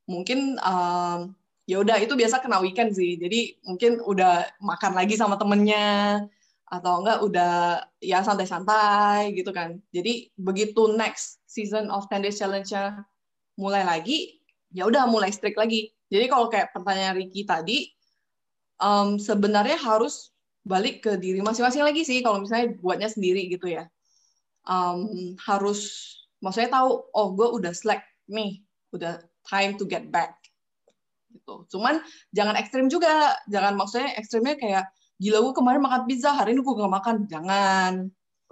mungkin 0.09 0.59
um, 0.59 1.35
ya 1.63 1.79
udah 1.79 1.95
itu 1.99 2.13
biasa 2.15 2.43
kena 2.43 2.59
weekend 2.59 2.91
sih. 2.95 3.15
Jadi 3.15 3.59
mungkin 3.63 4.03
udah 4.03 4.47
makan 4.59 4.93
lagi 4.95 5.15
sama 5.15 5.39
temennya 5.39 6.23
atau 6.67 7.05
enggak 7.05 7.19
udah 7.21 7.53
ya 8.01 8.25
santai-santai 8.25 9.31
gitu 9.37 9.53
kan. 9.53 9.79
Jadi 9.93 10.33
begitu 10.35 10.91
next 10.97 11.43
season 11.47 11.87
of 11.93 12.09
10 12.09 12.25
days 12.25 12.39
challenge-nya 12.41 13.05
mulai 13.55 13.85
lagi 13.85 14.41
ya 14.73 14.89
udah 14.89 15.05
mulai 15.07 15.29
strict 15.29 15.55
lagi. 15.55 15.93
Jadi 16.09 16.25
kalau 16.27 16.49
kayak 16.49 16.73
pertanyaan 16.73 17.17
Ricky 17.17 17.45
tadi 17.45 17.93
um, 18.81 19.21
sebenarnya 19.21 19.77
harus 19.79 20.33
balik 20.63 21.05
ke 21.05 21.19
diri 21.19 21.43
masing-masing 21.43 21.83
lagi 21.83 22.01
sih 22.07 22.23
kalau 22.25 22.41
misalnya 22.41 22.73
buatnya 22.81 23.07
sendiri 23.07 23.47
gitu 23.47 23.69
ya. 23.69 23.87
Um, 24.63 25.35
harus 25.43 26.11
maksudnya 26.39 26.71
tahu 26.71 27.03
oh 27.13 27.27
gue 27.35 27.47
udah 27.61 27.71
slack 27.75 28.03
nih 28.31 28.63
udah 28.95 29.19
time 29.47 29.75
to 29.75 29.83
get 29.87 30.07
back 30.09 30.43
gitu. 31.43 31.65
Cuman 31.75 31.99
jangan 32.31 32.55
ekstrim 32.55 32.87
juga. 32.87 33.35
Jangan 33.49 33.73
maksudnya 33.75 34.15
ekstrimnya 34.15 34.55
kayak 34.55 34.87
gila 35.19 35.43
gue 35.43 35.53
kemarin 35.57 35.81
makan 35.83 36.01
pizza 36.07 36.31
hari 36.31 36.55
ini 36.55 36.61
gue 36.63 36.73
gak 36.73 36.93
makan. 36.93 37.15
Jangan. 37.27 37.93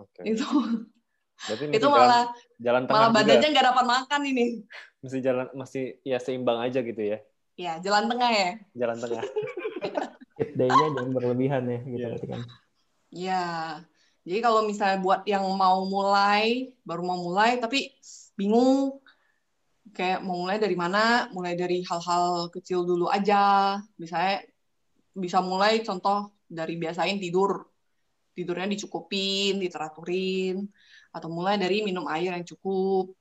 Okay. 0.02 0.34
itu 0.34 0.48
itu 1.78 1.88
malah 1.90 2.30
jalan 2.58 2.90
tengah 2.90 3.10
malah 3.10 3.10
badannya 3.14 3.50
nggak 3.54 3.68
dapat 3.74 3.86
makan 3.86 4.22
ini. 4.26 4.46
Mesti 5.02 5.18
jalan 5.22 5.48
masih 5.54 5.98
ya 6.06 6.18
seimbang 6.22 6.62
aja 6.62 6.82
gitu 6.82 7.02
ya? 7.02 7.18
Ya 7.58 7.78
jalan 7.82 8.10
tengah 8.10 8.30
ya. 8.30 8.50
Jalan 8.74 8.98
tengah. 8.98 9.24
Day-nya 10.58 10.86
jangan 10.98 11.12
berlebihan 11.14 11.64
ya 11.70 11.80
gitu 11.86 12.02
yeah. 12.02 12.30
kan. 12.30 12.42
Iya. 13.14 13.46
Jadi 14.22 14.40
kalau 14.46 14.62
misalnya 14.70 15.02
buat 15.02 15.26
yang 15.26 15.46
mau 15.58 15.82
mulai, 15.90 16.78
baru 16.86 17.02
mau 17.02 17.18
mulai 17.18 17.58
tapi 17.58 17.90
bingung 18.38 19.02
kayak 19.90 20.22
mau 20.22 20.38
mulai 20.46 20.62
dari 20.62 20.78
mana, 20.78 21.28
mulai 21.34 21.58
dari 21.58 21.82
hal-hal 21.82 22.54
kecil 22.54 22.86
dulu 22.86 23.10
aja. 23.10 23.78
Misalnya 23.98 24.46
bisa 25.12 25.42
mulai 25.42 25.82
contoh 25.82 26.32
dari 26.46 26.78
biasain 26.78 27.18
tidur. 27.18 27.66
Tidurnya 28.32 28.70
dicukupin, 28.70 29.60
diteraturin 29.60 30.64
atau 31.12 31.28
mulai 31.28 31.60
dari 31.60 31.84
minum 31.84 32.08
air 32.08 32.32
yang 32.32 32.48
cukup 32.48 33.12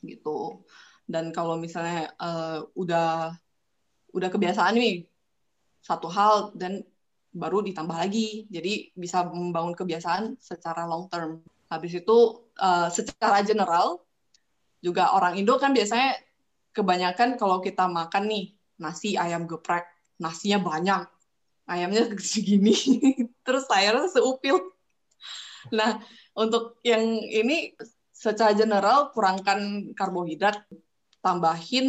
gitu. 0.00 0.64
Dan 1.04 1.30
kalau 1.34 1.60
misalnya 1.60 2.14
uh, 2.16 2.64
udah 2.72 3.36
udah 4.16 4.28
kebiasaan 4.32 4.74
nih 4.80 5.04
satu 5.84 6.08
hal 6.08 6.56
dan 6.56 6.80
baru 7.36 7.60
ditambah 7.60 7.92
lagi. 7.92 8.48
Jadi 8.48 8.96
bisa 8.96 9.28
membangun 9.28 9.76
kebiasaan 9.76 10.40
secara 10.40 10.88
long 10.88 11.12
term. 11.12 11.44
Habis 11.68 12.00
itu 12.00 12.48
uh, 12.56 12.88
secara 12.88 13.44
general 13.44 14.05
juga 14.86 15.10
orang 15.10 15.34
Indo 15.34 15.58
kan 15.58 15.74
biasanya 15.74 16.14
kebanyakan 16.70 17.34
kalau 17.34 17.58
kita 17.58 17.90
makan 17.90 18.30
nih 18.30 18.54
nasi 18.78 19.18
ayam 19.18 19.50
geprek, 19.50 19.82
nasinya 20.22 20.62
banyak, 20.62 21.02
ayamnya 21.66 22.14
segini, 22.22 22.78
terus 23.42 23.66
sayurnya 23.66 24.06
seupil. 24.14 24.62
Nah, 25.74 25.98
untuk 26.38 26.78
yang 26.86 27.02
ini 27.26 27.74
secara 28.14 28.54
general 28.54 29.10
kurangkan 29.10 29.90
karbohidrat, 29.98 30.62
tambahin 31.18 31.88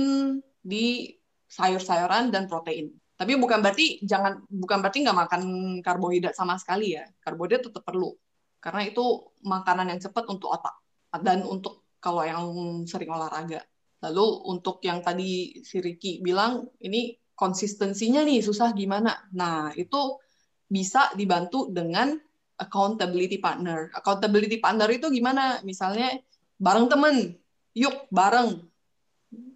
di 0.66 1.14
sayur-sayuran 1.46 2.34
dan 2.34 2.50
protein. 2.50 2.90
Tapi 3.14 3.38
bukan 3.38 3.62
berarti 3.62 4.02
jangan 4.02 4.42
bukan 4.50 4.82
berarti 4.82 5.06
nggak 5.06 5.20
makan 5.26 5.42
karbohidrat 5.86 6.34
sama 6.34 6.58
sekali 6.58 6.98
ya. 6.98 7.06
Karbohidrat 7.22 7.70
tetap 7.70 7.86
perlu 7.86 8.18
karena 8.58 8.82
itu 8.84 9.32
makanan 9.46 9.94
yang 9.94 10.02
cepat 10.02 10.26
untuk 10.28 10.52
otak 10.52 10.76
dan 11.24 11.46
untuk 11.46 11.87
kalau 11.98 12.24
yang 12.24 12.44
sering 12.90 13.12
olahraga. 13.12 13.62
Lalu 14.04 14.26
untuk 14.50 14.82
yang 14.86 15.02
tadi 15.02 15.62
si 15.66 15.82
Ricky 15.82 16.22
bilang 16.22 16.70
ini 16.82 17.18
konsistensinya 17.34 18.22
nih 18.22 18.46
susah 18.46 18.74
gimana? 18.74 19.30
Nah, 19.34 19.74
itu 19.74 20.22
bisa 20.70 21.14
dibantu 21.18 21.70
dengan 21.74 22.14
accountability 22.58 23.42
partner. 23.42 23.90
Accountability 23.94 24.62
partner 24.62 24.90
itu 24.94 25.10
gimana? 25.10 25.62
Misalnya 25.66 26.18
bareng 26.58 26.90
temen, 26.90 27.16
yuk 27.74 28.10
bareng. 28.14 28.62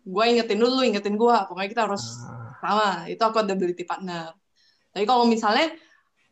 Gue 0.01 0.25
ingetin 0.33 0.57
dulu, 0.57 0.81
ingetin 0.81 1.17
gue. 1.17 1.35
Pokoknya 1.45 1.69
kita 1.69 1.83
harus 1.85 2.03
ah 2.25 2.41
sama 2.61 3.09
itu 3.09 3.19
accountability 3.25 3.83
partner 3.83 4.29
tapi 4.93 5.03
kalau 5.09 5.25
misalnya 5.25 5.73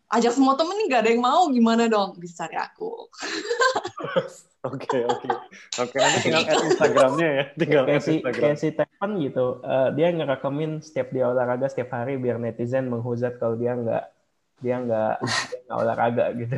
ajak 0.10 0.34
semua 0.36 0.54
temen 0.60 0.76
nih 0.80 0.86
gak 0.94 1.02
ada 1.06 1.10
yang 1.14 1.24
mau 1.24 1.42
gimana 1.54 1.84
dong? 1.90 2.10
Bisa 2.22 2.46
cari 2.46 2.58
aku. 2.58 3.10
Oke 4.68 4.98
oke. 5.08 5.30
Oke 5.80 5.96
nanti 6.04 6.20
tinggal 6.24 6.44
add 6.52 6.62
Instagramnya 6.68 7.28
ya. 7.38 7.44
Tinggal 7.60 7.86
kayak 7.88 8.02
add 8.02 8.06
si 8.08 8.14
Instagram. 8.14 8.42
kayak 8.42 8.58
si 8.60 8.68
Tepan 8.76 9.12
gitu 9.24 9.64
eh, 9.64 9.88
dia 9.96 10.08
ngerekemin 10.12 10.72
setiap 10.84 11.08
dia 11.16 11.26
olahraga 11.32 11.68
setiap 11.72 11.90
hari 11.96 12.20
biar 12.20 12.38
netizen 12.44 12.92
menghujat 12.92 13.40
kalau 13.40 13.56
dia 13.56 13.72
nggak 13.80 14.04
dia 14.64 14.76
nggak 14.84 15.12
olahraga 15.72 16.26
gitu. 16.36 16.56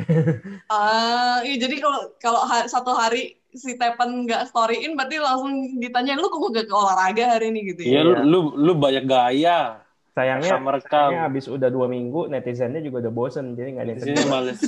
Ah, 0.71 1.43
iya, 1.45 1.55
jadi 1.63 1.75
kalau 1.83 1.99
kalau 2.23 2.41
ha- 2.51 2.67
satu 2.73 2.91
hari 3.01 3.17
si 3.63 3.75
Tepen 3.79 4.09
nggak 4.25 4.41
storyin 4.49 4.95
berarti 4.97 5.15
langsung 5.19 5.51
ditanya 5.83 6.15
lu 6.21 6.27
kok 6.31 6.41
gak 6.55 6.65
ke 6.71 6.75
olahraga 6.81 7.23
hari 7.35 7.45
ini? 7.51 7.59
gitu 7.75 7.81
Iya, 7.85 7.97
ya. 7.99 8.07
lu, 8.07 8.11
lu 8.31 8.37
lu 8.65 8.71
banyak 8.83 9.03
gaya 9.09 9.80
sayangnya 10.11 10.59
sayangnya 10.83 11.21
habis 11.27 11.47
udah 11.47 11.71
dua 11.71 11.87
minggu 11.87 12.27
netizennya 12.27 12.83
juga 12.83 13.07
udah 13.07 13.13
bosen 13.15 13.55
jadi 13.55 13.79
nggak 13.79 13.85
ada 13.87 13.93
yang 14.03 14.29
males. 14.31 14.59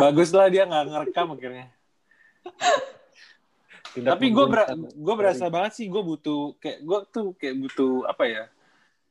Bagus 0.00 0.30
lah 0.32 0.48
dia 0.48 0.64
nggak 0.64 0.84
ngerekam 0.88 1.36
akhirnya. 1.36 1.66
Tidak 3.90 4.06
Tapi 4.06 4.26
gue 4.30 4.44
menggunakan 4.46 4.78
gue 4.94 5.14
berasa 5.18 5.44
banget 5.50 5.72
sih 5.76 5.86
gue 5.90 6.02
butuh 6.02 6.54
kayak 6.62 6.78
gue 6.86 6.98
tuh 7.10 7.26
kayak 7.36 7.56
butuh 7.58 7.92
apa 8.06 8.24
ya? 8.24 8.44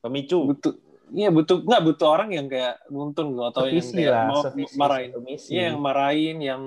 pemicu. 0.00 0.40
Butuh 0.56 0.74
Iya 1.10 1.28
butuh 1.34 1.66
nggak 1.66 1.82
butuh 1.90 2.06
orang 2.06 2.30
yang 2.30 2.46
kayak 2.46 2.86
nuntun 2.86 3.34
gue 3.34 3.46
atau 3.50 3.66
yang 3.66 3.82
Sevisi 3.82 3.98
kayak 3.98 4.12
lah 4.14 4.24
mau 4.30 4.42
sevisi, 4.46 4.76
marahin. 4.78 5.08
satu 5.10 5.20
misi. 5.26 5.48
Iya 5.50 5.62
yang 5.66 5.78
marahin 5.82 6.36
yang 6.38 6.62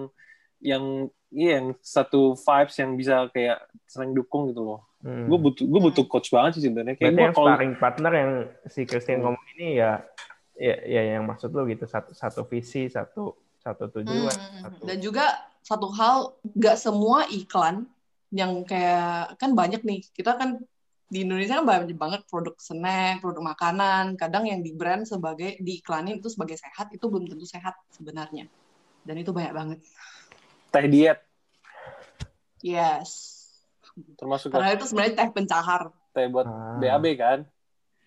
yang 0.59 0.83
iya 1.31 1.51
yang 1.59 1.67
satu 1.79 2.35
vibes 2.35 2.75
yang 2.75 2.91
bisa 2.99 3.15
kayak 3.31 3.57
sering 3.87 4.11
dukung 4.11 4.51
gitu 4.51 4.61
loh. 4.67 4.83
Hmm. 5.03 5.27
Gue 5.27 5.35
butuh 5.35 5.67
gue 5.67 5.81
butuh 5.91 6.05
coach 6.07 6.31
banget 6.31 6.57
sih 6.57 6.63
sebenarnya. 6.63 6.95
Kayak 6.95 7.11
gue 7.11 7.23
yang 7.27 7.35
kalau 7.35 7.51
sparring 7.51 7.75
partner 7.75 8.11
yang 8.15 8.31
si 8.71 8.81
Christian 8.87 9.19
Hmm. 9.19 9.35
ngomong 9.35 9.45
ini 9.59 9.67
ya, 9.83 9.99
ya, 10.55 10.75
ya 10.87 11.01
yang 11.15 11.27
maksud 11.27 11.51
lo 11.51 11.67
gitu 11.67 11.83
satu 11.83 12.15
satu 12.15 12.47
visi 12.47 12.87
satu 12.87 13.35
satu 13.59 13.91
tujuan. 13.99 14.31
Hmm, 14.31 14.59
satu. 14.63 14.81
Dan 14.87 14.97
juga 15.03 15.25
satu 15.59 15.91
hal, 15.91 16.35
nggak 16.55 16.77
semua 16.79 17.27
iklan 17.27 17.83
yang 18.31 18.63
kayak 18.63 19.35
kan 19.35 19.51
banyak 19.51 19.83
nih. 19.83 20.07
Kita 20.15 20.39
kan 20.39 20.63
di 21.11 21.27
Indonesia 21.27 21.59
kan 21.59 21.67
banyak 21.67 21.99
banget 21.99 22.21
produk 22.31 22.55
snack, 22.57 23.19
produk 23.19 23.43
makanan. 23.43 24.15
Kadang 24.15 24.47
yang 24.47 24.63
di 24.63 24.71
brand 24.71 25.03
sebagai 25.03 25.59
diiklanin 25.59 26.23
itu 26.23 26.31
sebagai 26.31 26.55
sehat 26.55 26.95
itu 26.95 27.05
belum 27.11 27.27
tentu 27.27 27.43
sehat 27.43 27.75
sebenarnya. 27.91 28.47
Dan 29.03 29.19
itu 29.19 29.35
banyak 29.35 29.51
banget. 29.51 29.79
teh 30.73 30.89
diet 30.89 31.21
Yes. 32.63 33.42
Termasuk 34.15 34.49
Karena 34.49 34.73
itu 34.73 34.85
sebenarnya 34.85 35.13
teh 35.15 35.29
pencahar. 35.29 35.89
teh 36.09 36.25
buat 36.29 36.45
Ah. 36.45 36.77
BAB 36.77 37.05
kan. 37.15 37.39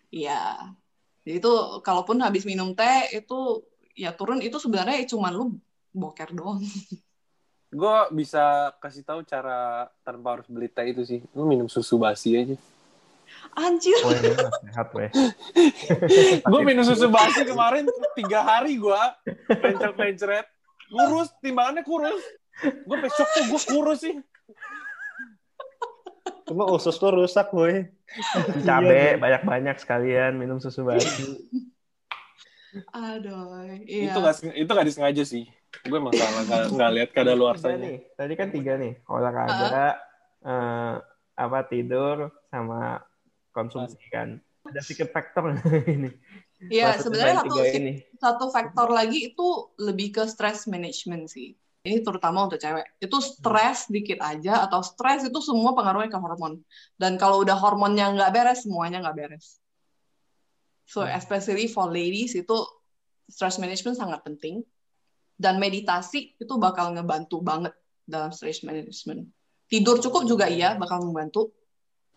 Iya. 0.09 0.71
Jadi 1.23 1.43
itu 1.43 1.53
kalaupun 1.81 2.23
habis 2.23 2.47
minum 2.47 2.71
teh 2.71 3.11
itu 3.13 3.63
ya 3.93 4.11
turun 4.11 4.39
itu 4.39 4.57
sebenarnya 4.57 5.03
cuma 5.07 5.29
lu 5.29 5.59
boker 5.91 6.31
doang. 6.31 6.63
Gue 7.67 7.97
bisa 8.15 8.71
kasih 8.79 9.03
tahu 9.03 9.21
cara 9.23 9.91
tanpa 10.01 10.39
harus 10.39 10.47
beli 10.47 10.67
teh 10.67 10.87
itu 10.87 11.03
sih. 11.03 11.21
Lu 11.35 11.45
minum 11.45 11.67
susu 11.67 11.99
basi 11.99 12.39
aja. 12.39 12.55
Anjir. 13.53 13.99
Sehat 14.71 14.95
weh. 14.95 15.11
gue 16.47 16.61
minum 16.63 16.87
susu 16.87 17.11
basi 17.11 17.43
kemarin 17.43 17.85
tiga 18.15 18.41
hari 18.41 18.79
gue 18.79 19.03
pencet 19.51 19.93
pencet 19.93 20.47
kurus 20.87 21.29
timbangannya 21.43 21.83
kurus 21.83 22.23
gue 22.63 22.97
besok 22.97 23.27
tuh 23.27 23.45
gue 23.51 23.61
kurus 23.67 24.01
sih 24.01 24.15
Cuma 26.47 26.67
usus 26.71 26.95
lo 27.03 27.11
rusak, 27.25 27.51
boy. 27.51 27.87
Cabe 28.63 29.19
banyak-banyak 29.19 29.77
sekalian 29.83 30.39
minum 30.39 30.63
susu 30.63 30.87
basi. 30.87 31.39
Aduh, 32.93 33.73
iya. 33.89 34.13
itu 34.13 34.19
gak 34.21 34.37
itu 34.53 34.69
gak 34.69 34.85
disengaja 34.85 35.25
sih 35.25 35.49
gue 35.85 35.99
emang 35.99 36.15
salah 36.15 36.43
nggak 36.47 36.63
nggak 36.73 36.91
lihat 36.97 37.11
kada 37.13 37.33
luar 37.37 37.55
Tiga 37.61 37.77
nih. 37.77 37.97
Tadi 38.17 38.33
kan 38.39 38.49
tiga 38.49 38.73
nih. 38.81 38.93
Olahraga, 39.11 40.01
eh, 40.47 40.95
apa 41.37 41.59
tidur 41.69 42.33
sama 42.49 43.03
konsumsi 43.53 44.01
kan. 44.09 44.41
Ada 44.67 44.81
secret 44.83 45.13
factor 45.13 45.53
ini. 45.97 46.11
Iya, 46.73 46.97
sebenarnya 46.99 47.45
satu 47.45 47.57
ini. 47.69 47.95
satu 48.17 48.47
faktor 48.49 48.89
lagi 48.89 49.31
itu 49.31 49.77
lebih 49.77 50.17
ke 50.17 50.23
stress 50.25 50.65
management 50.65 51.29
sih. 51.29 51.53
Ini 51.87 52.03
terutama 52.03 52.51
untuk 52.51 52.59
cewek. 52.59 52.99
Itu 52.99 53.23
stres 53.23 53.87
dikit 53.87 54.19
aja 54.19 54.67
atau 54.67 54.83
stres 54.83 55.23
itu 55.23 55.39
semua 55.39 55.71
pengaruhnya 55.71 56.11
ke 56.11 56.19
hormon. 56.19 56.59
Dan 56.99 57.15
kalau 57.15 57.47
udah 57.47 57.55
hormonnya 57.55 58.11
nggak 58.11 58.31
beres, 58.35 58.67
semuanya 58.67 59.07
nggak 59.07 59.15
beres. 59.15 59.63
So, 60.83 61.07
especially 61.07 61.71
for 61.71 61.87
ladies 61.87 62.35
itu 62.35 62.59
stress 63.31 63.63
management 63.63 63.95
sangat 63.95 64.27
penting. 64.27 64.67
Dan 65.39 65.63
meditasi 65.63 66.35
itu 66.35 66.55
bakal 66.59 66.91
ngebantu 66.91 67.39
banget 67.39 67.71
dalam 68.03 68.35
stress 68.35 68.67
management. 68.67 69.31
Tidur 69.71 70.03
cukup 70.03 70.27
juga 70.27 70.51
iya, 70.51 70.75
bakal 70.75 71.07
membantu. 71.07 71.55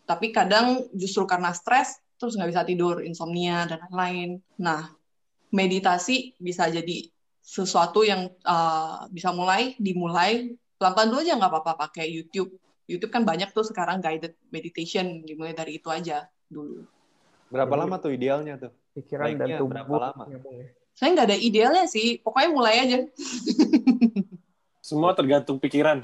Tapi 0.09 0.33
kadang 0.33 0.89
justru 0.97 1.29
karena 1.29 1.53
stres, 1.53 2.01
terus 2.17 2.33
nggak 2.33 2.49
bisa 2.49 2.63
tidur, 2.65 3.05
insomnia, 3.05 3.69
dan 3.69 3.85
lain-lain. 3.85 4.41
Nah, 4.57 4.89
meditasi 5.53 6.33
bisa 6.41 6.65
jadi 6.69 7.05
sesuatu 7.49 8.05
yang 8.05 8.29
uh, 8.45 9.09
bisa 9.09 9.33
mulai, 9.33 9.73
dimulai, 9.81 10.53
pelan-pelan 10.77 11.09
dulu 11.09 11.19
aja 11.25 11.33
nggak 11.33 11.49
apa-apa 11.49 11.73
pakai 11.89 12.05
YouTube. 12.05 12.53
YouTube 12.85 13.09
kan 13.09 13.25
banyak 13.25 13.49
tuh 13.49 13.65
sekarang 13.65 14.05
guided 14.05 14.37
meditation, 14.53 15.25
dimulai 15.25 15.57
dari 15.57 15.81
itu 15.81 15.89
aja 15.89 16.29
dulu. 16.45 16.85
Berapa 17.49 17.73
Jadi- 17.73 17.81
lama 17.81 17.95
tuh 17.97 18.11
idealnya 18.13 18.53
tuh? 18.61 18.71
Pikiran 18.93 19.33
dan 19.33 19.37
Baiknya 19.41 19.57
tubuh. 19.57 19.73
berapa 19.73 19.93
lama? 19.97 20.23
nyambung 20.29 20.55
ya. 20.61 20.67
Saya 20.93 21.09
nggak 21.15 21.27
ada 21.31 21.37
idealnya 21.39 21.85
sih, 21.89 22.21
pokoknya 22.21 22.49
mulai 22.53 22.75
aja. 22.85 22.97
semua 24.89 25.13
tergantung 25.13 25.61
pikiran 25.61 26.01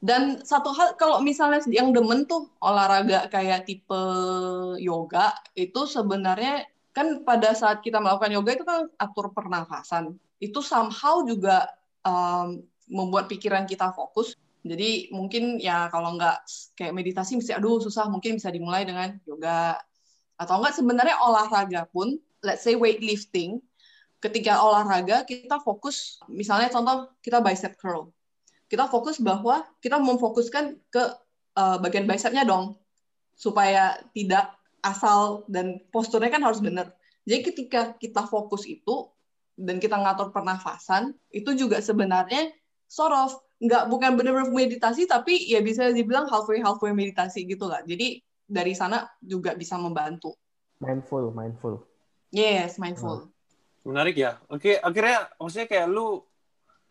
Dan 0.00 0.40
satu 0.46 0.72
hal, 0.72 0.96
kalau 0.96 1.20
misalnya 1.20 1.60
yang 1.68 1.92
demen 1.92 2.24
tuh 2.24 2.48
olahraga 2.56 3.28
kayak 3.28 3.68
tipe 3.68 4.00
yoga, 4.80 5.36
itu 5.52 5.84
sebenarnya 5.84 6.64
kan 6.96 7.20
pada 7.20 7.52
saat 7.52 7.84
kita 7.84 8.00
melakukan 8.00 8.32
yoga 8.32 8.50
itu 8.56 8.64
kan 8.64 8.88
atur 8.96 9.28
pernafasan. 9.36 10.16
Itu 10.40 10.64
somehow 10.64 11.22
juga 11.28 11.68
um, 12.02 12.64
membuat 12.88 13.28
pikiran 13.30 13.68
kita 13.68 13.92
fokus. 13.92 14.34
Jadi 14.60 15.08
mungkin 15.14 15.56
ya 15.56 15.88
kalau 15.88 16.16
nggak 16.16 16.44
kayak 16.76 16.92
meditasi 16.92 17.36
mesti 17.36 17.56
aduh 17.56 17.80
susah, 17.80 18.08
mungkin 18.08 18.40
bisa 18.40 18.50
dimulai 18.50 18.88
dengan 18.88 19.16
yoga. 19.28 19.76
Atau 20.40 20.56
enggak 20.58 20.74
sebenarnya 20.74 21.16
olahraga 21.20 21.84
pun, 21.92 22.16
let's 22.40 22.64
say 22.64 22.72
weightlifting, 22.72 23.60
ketika 24.24 24.56
olahraga 24.60 25.28
kita 25.28 25.60
fokus, 25.60 26.20
misalnya 26.26 26.72
contoh 26.72 27.12
kita 27.20 27.44
bicep 27.44 27.76
curl 27.76 28.08
kita 28.70 28.86
fokus 28.86 29.18
bahwa 29.18 29.66
kita 29.82 29.98
memfokuskan 29.98 30.78
ke 30.94 31.02
uh, 31.58 31.76
bagian 31.82 32.06
bicepnya 32.06 32.46
dong 32.46 32.78
supaya 33.34 33.98
tidak 34.14 34.54
asal 34.78 35.42
dan 35.50 35.82
posturnya 35.90 36.30
kan 36.30 36.46
harus 36.46 36.62
benar. 36.62 36.94
Jadi 37.26 37.40
ketika 37.50 37.98
kita 37.98 38.30
fokus 38.30 38.64
itu 38.70 39.10
dan 39.60 39.76
kita 39.76 40.00
ngatur 40.00 40.32
pernafasan 40.32 41.12
itu 41.28 41.52
juga 41.52 41.84
sebenarnya 41.84 42.48
sort 42.88 43.12
of 43.12 43.30
nggak 43.60 43.92
bukan 43.92 44.16
benar-benar 44.16 44.48
meditasi 44.48 45.04
tapi 45.04 45.36
ya 45.52 45.60
bisa 45.60 45.92
dibilang 45.92 46.24
halfway 46.32 46.64
halfway 46.64 46.96
meditasi 46.96 47.44
gitu 47.44 47.68
lah. 47.68 47.84
Jadi 47.84 48.24
dari 48.48 48.72
sana 48.72 49.04
juga 49.20 49.52
bisa 49.54 49.76
membantu. 49.76 50.32
Mindful, 50.80 51.30
mindful. 51.36 51.84
Yes, 52.32 52.80
mindful. 52.80 53.30
menarik 53.80 54.16
ya 54.16 54.36
oke 54.52 54.76
akhirnya 54.76 55.32
maksudnya 55.40 55.68
kayak 55.68 55.88
lu 55.88 56.20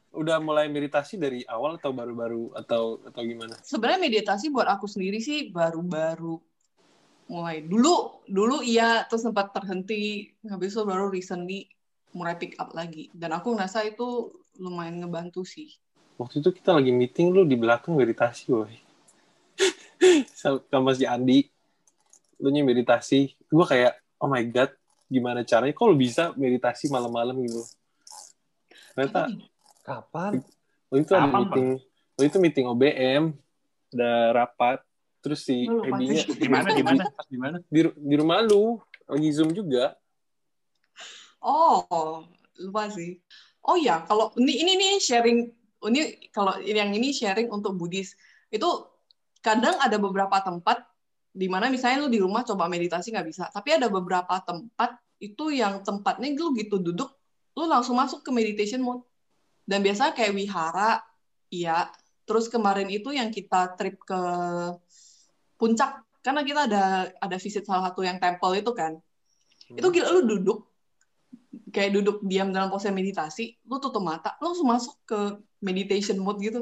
udah 0.09 0.41
mulai 0.41 0.65
meditasi 0.65 1.21
dari 1.21 1.45
awal 1.45 1.77
atau 1.77 1.93
baru-baru 1.93 2.49
atau 2.57 2.97
atau 3.05 3.21
gimana 3.21 3.53
Sebenarnya 3.61 4.01
meditasi 4.01 4.49
buat 4.49 4.65
aku 4.65 4.89
sendiri 4.89 5.21
sih 5.21 5.53
baru-baru 5.53 6.41
mulai 7.29 7.61
dulu 7.61 8.25
dulu 8.25 8.65
iya 8.65 9.05
terus 9.05 9.21
sempat 9.21 9.53
terhenti 9.53 10.33
habis 10.49 10.73
itu 10.73 10.81
baru 10.81 11.13
recently 11.13 11.69
mulai 12.13 12.35
pick 12.37 12.57
up 12.57 12.73
lagi. 12.73 13.09
Dan 13.13 13.35
aku 13.35 13.53
ngerasa 13.53 13.85
itu 13.85 14.33
lumayan 14.57 14.99
ngebantu 14.99 15.45
sih. 15.45 15.77
Waktu 16.19 16.43
itu 16.43 16.51
kita 16.51 16.75
lagi 16.75 16.91
meeting 16.91 17.31
lu 17.31 17.47
di 17.47 17.55
belakang 17.55 17.95
meditasi 17.95 18.51
woy 18.51 18.75
sama 20.71 20.91
si 20.95 21.07
Andi. 21.07 21.47
Lu 22.39 22.51
nya 22.51 22.63
meditasi. 22.63 23.35
Gue 23.47 23.65
kayak 23.67 23.99
oh 24.19 24.27
my 24.27 24.43
god 24.51 24.71
gimana 25.07 25.43
caranya? 25.47 25.71
Kok 25.75 25.85
lu 25.87 25.95
bisa 25.95 26.31
meditasi 26.35 26.91
malam-malam 26.91 27.39
gitu? 27.43 27.63
Ternyata 28.95 29.31
Kapan? 29.83 30.43
waktu 30.91 31.01
itu 31.01 31.13
ada 31.15 31.25
Kapan, 31.25 31.31
Pak? 31.31 31.39
meeting. 31.39 31.69
Waktu 32.15 32.27
itu 32.27 32.37
meeting 32.39 32.65
OBM 32.67 33.23
ada 33.95 34.11
rapat. 34.35 34.79
Terus 35.19 35.43
si 35.43 35.67
sih. 35.67 36.35
Di 36.35 36.47
mana? 36.47 36.67
Di 36.71 36.83
mana? 36.83 37.01
Pas 37.11 37.27
di 37.27 37.37
mana? 37.39 37.57
di, 37.67 37.81
di 37.91 38.15
rumah 38.15 38.39
lu. 38.43 38.79
Lagi 39.09 39.29
zoom 39.33 39.51
juga 39.51 39.98
oh 41.43 42.23
lupa 42.59 42.91
sih 42.91 43.19
oh 43.65 43.77
ya 43.79 44.03
kalau 44.07 44.31
ini 44.39 44.63
ini 44.63 44.73
nih 44.75 44.93
sharing 44.99 45.39
ini 45.87 46.29
kalau 46.35 46.59
yang 46.59 46.91
ini 46.91 47.15
sharing 47.15 47.47
untuk 47.51 47.75
Buddhis 47.79 48.15
itu 48.51 48.69
kadang 49.39 49.79
ada 49.79 49.95
beberapa 49.95 50.39
tempat 50.43 50.83
di 51.29 51.47
mana 51.47 51.71
misalnya 51.71 52.03
lu 52.03 52.09
di 52.11 52.19
rumah 52.19 52.43
coba 52.43 52.67
meditasi 52.67 53.15
nggak 53.15 53.27
bisa 53.27 53.47
tapi 53.53 53.77
ada 53.77 53.87
beberapa 53.87 54.35
tempat 54.43 54.99
itu 55.19 55.51
yang 55.55 55.83
tempatnya 55.83 56.35
lu 56.35 56.51
gitu 56.55 56.79
duduk 56.79 57.19
lu 57.59 57.67
langsung 57.67 57.99
masuk 57.99 58.23
ke 58.23 58.31
meditation 58.31 58.79
mode. 58.79 59.03
Dan 59.67 59.83
biasa 59.83 60.15
kayak 60.15 60.31
wihara, 60.31 61.03
iya. 61.51 61.91
Terus 62.23 62.47
kemarin 62.47 62.87
itu 62.87 63.11
yang 63.11 63.27
kita 63.29 63.75
trip 63.75 63.99
ke 64.01 64.21
puncak, 65.59 66.07
karena 66.23 66.41
kita 66.47 66.71
ada 66.71 66.83
ada 67.19 67.37
visit 67.37 67.67
salah 67.67 67.91
satu 67.91 68.01
yang 68.07 68.17
temple 68.17 68.55
itu 68.55 68.71
kan. 68.71 68.95
Itu 69.69 69.91
gila 69.93 70.09
lu 70.15 70.25
duduk, 70.25 70.68
kayak 71.69 71.95
duduk 71.95 72.21
diam 72.25 72.49
dalam 72.49 72.69
pose 72.69 72.89
meditasi, 72.89 73.57
lu 73.65 73.77
tutup 73.77 74.01
mata, 74.03 74.35
lu 74.41 74.53
langsung 74.53 74.69
masuk 74.69 74.95
ke 75.05 75.19
meditation 75.61 76.17
mode 76.19 76.41
gitu. 76.41 76.61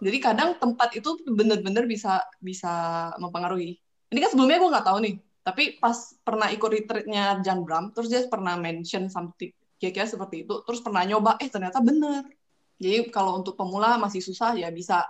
Jadi 0.00 0.18
kadang 0.18 0.56
tempat 0.56 0.96
itu 0.96 1.20
bener-bener 1.28 1.84
bisa 1.84 2.24
bisa 2.40 2.72
mempengaruhi. 3.20 3.76
Ini 4.10 4.18
kan 4.18 4.30
sebelumnya 4.32 4.58
gue 4.58 4.72
nggak 4.72 4.86
tahu 4.88 4.98
nih, 5.04 5.14
tapi 5.44 5.62
pas 5.76 5.96
pernah 6.24 6.48
ikut 6.48 6.70
retreatnya 6.72 7.44
Jan 7.44 7.62
Bram, 7.62 7.92
terus 7.92 8.08
dia 8.08 8.24
pernah 8.26 8.56
mention 8.56 9.12
something 9.12 9.52
kira-kira 9.80 10.04
seperti 10.04 10.44
itu, 10.44 10.60
terus 10.68 10.84
pernah 10.84 11.00
nyoba, 11.08 11.40
eh 11.40 11.48
ternyata 11.48 11.80
bener. 11.80 12.28
Jadi 12.76 13.08
kalau 13.08 13.40
untuk 13.40 13.56
pemula 13.56 13.96
masih 13.96 14.20
susah 14.20 14.52
ya 14.52 14.68
bisa 14.68 15.08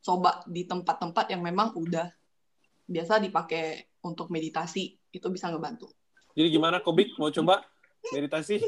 coba 0.00 0.40
di 0.48 0.64
tempat-tempat 0.64 1.28
yang 1.28 1.44
memang 1.44 1.76
udah 1.76 2.08
biasa 2.88 3.20
dipakai 3.20 3.92
untuk 4.00 4.32
meditasi, 4.32 4.96
itu 5.12 5.26
bisa 5.28 5.52
ngebantu. 5.52 5.92
Jadi 6.32 6.48
gimana 6.48 6.80
Kobik 6.80 7.12
mau 7.20 7.28
coba 7.28 7.60
meditasi? 8.08 8.62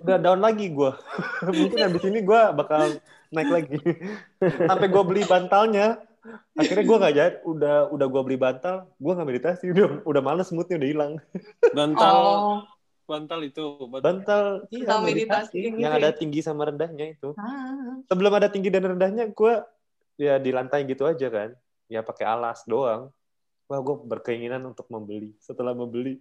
Udah 0.00 0.16
down 0.16 0.38
lagi 0.38 0.68
gue. 0.68 0.92
Mungkin 1.58 1.78
habis 1.78 2.02
ini 2.04 2.20
gue 2.20 2.40
bakal 2.54 2.98
naik 3.28 3.50
lagi. 3.50 3.78
Sampai 4.40 4.88
gue 4.88 5.02
beli 5.02 5.22
bantalnya, 5.22 5.98
akhirnya 6.54 6.84
gue 6.84 6.96
nggak 6.98 7.14
jadi. 7.14 7.36
Udah 7.42 7.76
udah 7.88 8.06
gue 8.06 8.22
beli 8.24 8.38
bantal, 8.38 8.86
gue 8.94 9.12
nggak 9.12 9.28
meditasi. 9.28 9.64
Udah 9.70 10.02
udah 10.02 10.22
males 10.22 10.48
moodnya 10.50 10.76
udah 10.76 10.88
hilang. 10.88 11.12
Bantal 11.70 12.16
Oh, 12.18 12.58
bantal 13.06 13.40
itu. 13.42 13.64
Bantal. 13.88 14.02
Bantal, 14.02 14.44
iya, 14.68 14.84
Bantal 14.84 14.98
meditasi 15.02 15.14
meditasi. 15.54 15.56
gitu 15.64 15.76
Yang 15.78 15.92
ya. 15.92 15.98
ada 15.98 16.10
tinggi 16.12 16.40
sama 16.40 16.62
rendahnya 16.68 17.06
itu. 17.12 17.32
ah. 17.36 17.98
Sebelum 18.06 18.32
ada 18.34 18.48
tinggi 18.48 18.68
dan 18.68 18.84
rendahnya, 18.84 19.30
gue 19.30 19.54
ya 20.18 20.36
di 20.36 20.50
lantai 20.50 20.84
gitu 20.84 21.06
aja 21.06 21.28
kan. 21.28 21.50
Ya 21.88 22.04
pakai 22.04 22.26
alas 22.26 22.62
doang. 22.68 23.08
Wah, 23.68 23.80
gue 23.84 23.96
berkeinginan 24.00 24.64
untuk 24.64 24.88
membeli. 24.88 25.36
Setelah 25.38 25.76
membeli, 25.76 26.16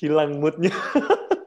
hilang 0.00 0.40
moodnya. 0.40 0.72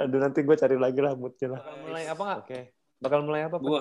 Aduh, 0.00 0.18
nanti 0.22 0.40
gue 0.42 0.56
cari 0.56 0.76
lagi 0.78 1.00
lah 1.02 1.12
moodnya 1.18 1.56
lah. 1.56 1.60
Bakal 1.60 1.76
mulai 1.84 2.04
apa 2.08 2.22
nggak? 2.24 2.38
Oke. 2.44 2.60
Bakal 2.98 3.20
mulai 3.22 3.40
apa? 3.46 3.56
Pak? 3.58 3.66
Gua 3.66 3.80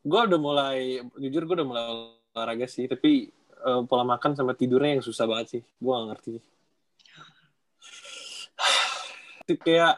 gua 0.00 0.20
udah 0.24 0.40
mulai 0.40 0.78
jujur 1.20 1.42
gua 1.44 1.54
udah 1.60 1.68
mulai 1.68 1.84
olahraga 2.32 2.66
sih, 2.70 2.88
tapi 2.88 3.28
eh, 3.60 3.80
pola 3.84 4.04
makan 4.06 4.32
sama 4.32 4.56
tidurnya 4.56 4.96
yang 5.00 5.04
susah 5.04 5.28
banget 5.28 5.46
sih. 5.58 5.62
Gua 5.76 6.00
gak 6.00 6.06
ngerti. 6.14 6.30
Itu 9.44 9.54
kayak 9.60 9.94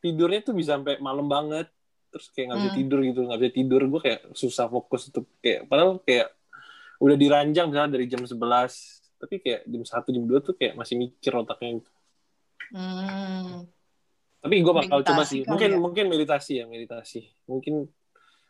tidurnya 0.00 0.40
tuh 0.42 0.54
bisa 0.56 0.76
sampai 0.76 0.98
malam 0.98 1.28
banget. 1.28 1.68
Terus 2.10 2.26
kayak 2.34 2.46
nggak 2.50 2.58
bisa 2.58 2.70
Hmm. 2.74 2.80
tidur 2.82 2.98
gitu, 3.06 3.20
nggak 3.22 3.38
bisa 3.38 3.52
tidur. 3.54 3.80
Gue 3.86 4.00
kayak 4.02 4.20
susah 4.34 4.66
fokus 4.66 5.14
untuk 5.14 5.30
kayak 5.38 5.70
padahal 5.70 6.02
kayak 6.02 6.34
udah 6.98 7.16
diranjang 7.16 7.70
misalnya 7.70 7.94
dari 7.94 8.10
jam 8.10 8.20
11 8.26 8.98
tapi 9.20 9.38
kayak 9.38 9.68
jam 9.68 9.82
1, 9.84 10.08
jam 10.10 10.24
2 10.26 10.40
tuh 10.42 10.56
kayak 10.58 10.74
masih 10.74 10.98
mikir 10.98 11.32
otaknya 11.38 11.78
gitu. 11.78 11.90
Hmm. 12.70 13.66
Tapi 14.40 14.54
gue 14.58 14.72
bakal 14.72 15.04
coba 15.04 15.22
sih. 15.22 15.44
Mungkin 15.44 15.70
ya? 15.70 15.78
mungkin 15.78 16.04
meditasi 16.08 16.52
ya, 16.58 16.64
meditasi. 16.64 17.28
Mungkin 17.44 17.84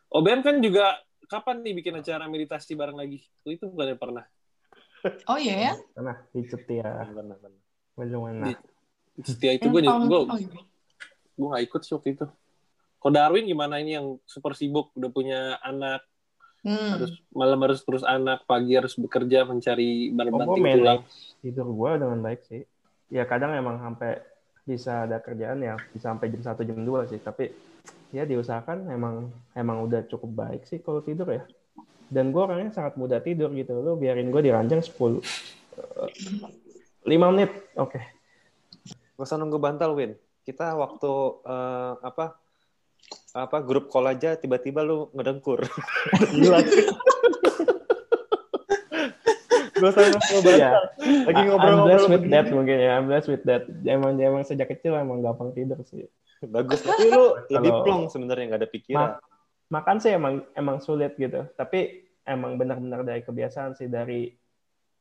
OBM 0.07 0.41
kan 0.41 0.55
juga 0.59 0.95
kapan 1.27 1.63
nih 1.63 1.73
bikin 1.75 1.99
acara 1.99 2.27
meditasi 2.27 2.75
bareng 2.75 2.95
lagi? 2.95 3.19
Itu 3.43 3.67
bukannya 3.67 3.95
pernah. 3.95 4.25
Oh 5.25 5.35
iya 5.35 5.71
ya? 5.71 5.73
Nah, 5.97 6.21
di 6.29 6.45
Cetia. 6.45 7.09
Benar, 7.09 7.37
benar. 7.37 7.61
Bagaimana? 7.97 8.45
Di- 8.47 8.59
Setia 9.21 9.51
itu 9.51 9.67
gue 9.67 9.83
gue 9.83 10.19
oh, 10.23 10.39
gue 11.35 11.47
nggak 11.51 11.63
ikut 11.67 11.81
sih 11.83 11.93
waktu 11.93 12.15
itu. 12.15 12.25
Kok 12.97 13.11
Darwin 13.11 13.43
gimana 13.43 13.81
ini 13.81 13.97
yang 13.97 14.15
super 14.23 14.53
sibuk 14.53 14.93
udah 14.95 15.11
punya 15.11 15.39
anak 15.59 16.05
Hmm. 16.61 16.93
harus 16.93 17.17
malam 17.33 17.57
harus 17.65 17.81
terus 17.81 18.05
anak 18.05 18.45
pagi 18.45 18.77
harus 18.77 18.93
bekerja 18.93 19.49
mencari 19.49 20.13
barang 20.13 20.29
Oh, 20.29 20.39
banting 20.45 20.61
manage 20.61 20.77
tulang. 20.77 21.01
tidur 21.41 21.67
gue 21.73 21.91
dengan 21.97 22.19
baik 22.21 22.41
sih. 22.45 22.61
Ya 23.11 23.27
kadang 23.27 23.51
emang 23.51 23.77
sampai 23.83 24.23
bisa 24.63 25.03
ada 25.03 25.19
kerjaan 25.19 25.59
ya 25.59 25.75
bisa 25.91 26.13
sampai 26.13 26.31
jam 26.31 26.41
1 26.41 26.63
jam 26.63 26.79
2 26.79 27.11
sih, 27.11 27.19
tapi 27.19 27.51
ya 28.15 28.23
diusahakan 28.23 28.87
emang 28.87 29.27
emang 29.51 29.83
udah 29.83 30.07
cukup 30.07 30.47
baik 30.47 30.63
sih 30.63 30.79
kalau 30.79 31.03
tidur 31.03 31.27
ya. 31.27 31.43
Dan 32.11 32.35
gue 32.35 32.43
orangnya 32.43 32.75
sangat 32.75 32.99
mudah 32.99 33.23
tidur 33.23 33.51
gitu. 33.55 33.79
Lu 33.79 33.95
biarin 33.95 34.31
gue 34.31 34.41
diranjang 34.43 34.83
10 34.83 34.91
eh, 34.91 35.19
5 37.07 37.31
menit. 37.35 37.51
Oke. 37.79 37.99
Gak 39.15 39.23
usah 39.27 39.39
nunggu 39.39 39.59
bantal, 39.59 39.95
Win. 39.95 40.15
Kita 40.43 40.75
waktu 40.75 41.11
eh, 41.47 41.93
apa 42.03 42.35
apa 43.31 43.57
grup 43.63 43.87
call 43.87 44.11
aja 44.11 44.35
tiba-tiba 44.35 44.83
lu 44.83 45.07
ngedengkur. 45.15 45.63
Gak 49.81 49.89
usah 49.97 50.03
bantal. 50.13 50.39
Iya. 50.45 50.71
Lagi 51.25 51.41
I'm 51.41 51.47
ngobrol-ngobrol 51.49 51.87
blessed 51.89 52.09
with 52.13 52.25
that 52.29 52.45
mungkin 52.53 52.77
ya. 52.77 52.91
I'm 53.01 53.05
blessed 53.09 53.29
with 53.33 53.43
that. 53.49 53.63
Emang 53.83 54.13
emang 54.21 54.43
sejak 54.45 54.69
kecil 54.69 54.93
emang 54.93 55.25
gampang 55.25 55.49
tidur 55.57 55.81
sih. 55.89 56.05
Bagus. 56.45 56.85
Tapi 56.85 57.09
lu 57.09 57.35
lebih 57.57 57.71
plong 57.81 58.13
sebenarnya 58.13 58.53
nggak 58.53 58.61
ada 58.61 58.69
pikiran. 58.69 59.11
makan 59.71 60.03
sih 60.03 60.11
emang 60.11 60.43
emang 60.51 60.83
sulit 60.83 61.15
gitu 61.15 61.47
tapi 61.55 62.03
emang 62.27 62.59
benar-benar 62.59 63.07
dari 63.07 63.23
kebiasaan 63.23 63.79
sih 63.79 63.87
dari 63.87 64.27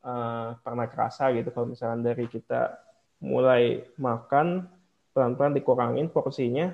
eh, 0.01 0.49
pernah 0.63 0.87
kerasa 0.87 1.35
gitu 1.35 1.51
kalau 1.51 1.75
misalnya 1.75 2.15
dari 2.15 2.31
kita 2.31 2.79
mulai 3.21 3.83
makan 3.99 4.71
pelan-pelan 5.11 5.59
dikurangin 5.59 6.07
porsinya 6.09 6.71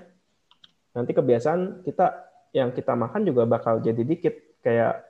nanti 0.92 1.16
kebiasaan 1.16 1.82
kita 1.88 2.06
yang 2.52 2.70
kita 2.76 2.92
makan 2.92 3.24
juga 3.24 3.48
bakal 3.48 3.80
jadi 3.80 4.04
dikit 4.04 4.60
kayak 4.60 5.05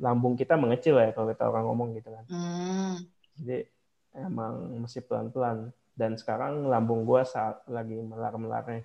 lambung 0.00 0.34
kita 0.34 0.56
mengecil 0.56 0.96
ya 0.96 1.12
kalau 1.12 1.28
kita 1.28 1.44
orang 1.44 1.64
ngomong 1.68 1.88
gitu 1.94 2.08
kan. 2.08 2.24
Hmm. 2.26 2.96
jadi 3.36 3.68
emang 4.16 4.52
mesti 4.80 5.00
pelan-pelan. 5.00 5.70
Dan 5.92 6.16
sekarang 6.16 6.64
lambung 6.64 7.04
gua 7.04 7.22
saat 7.22 7.60
lagi 7.68 7.92
melar-melarnya. 7.94 8.80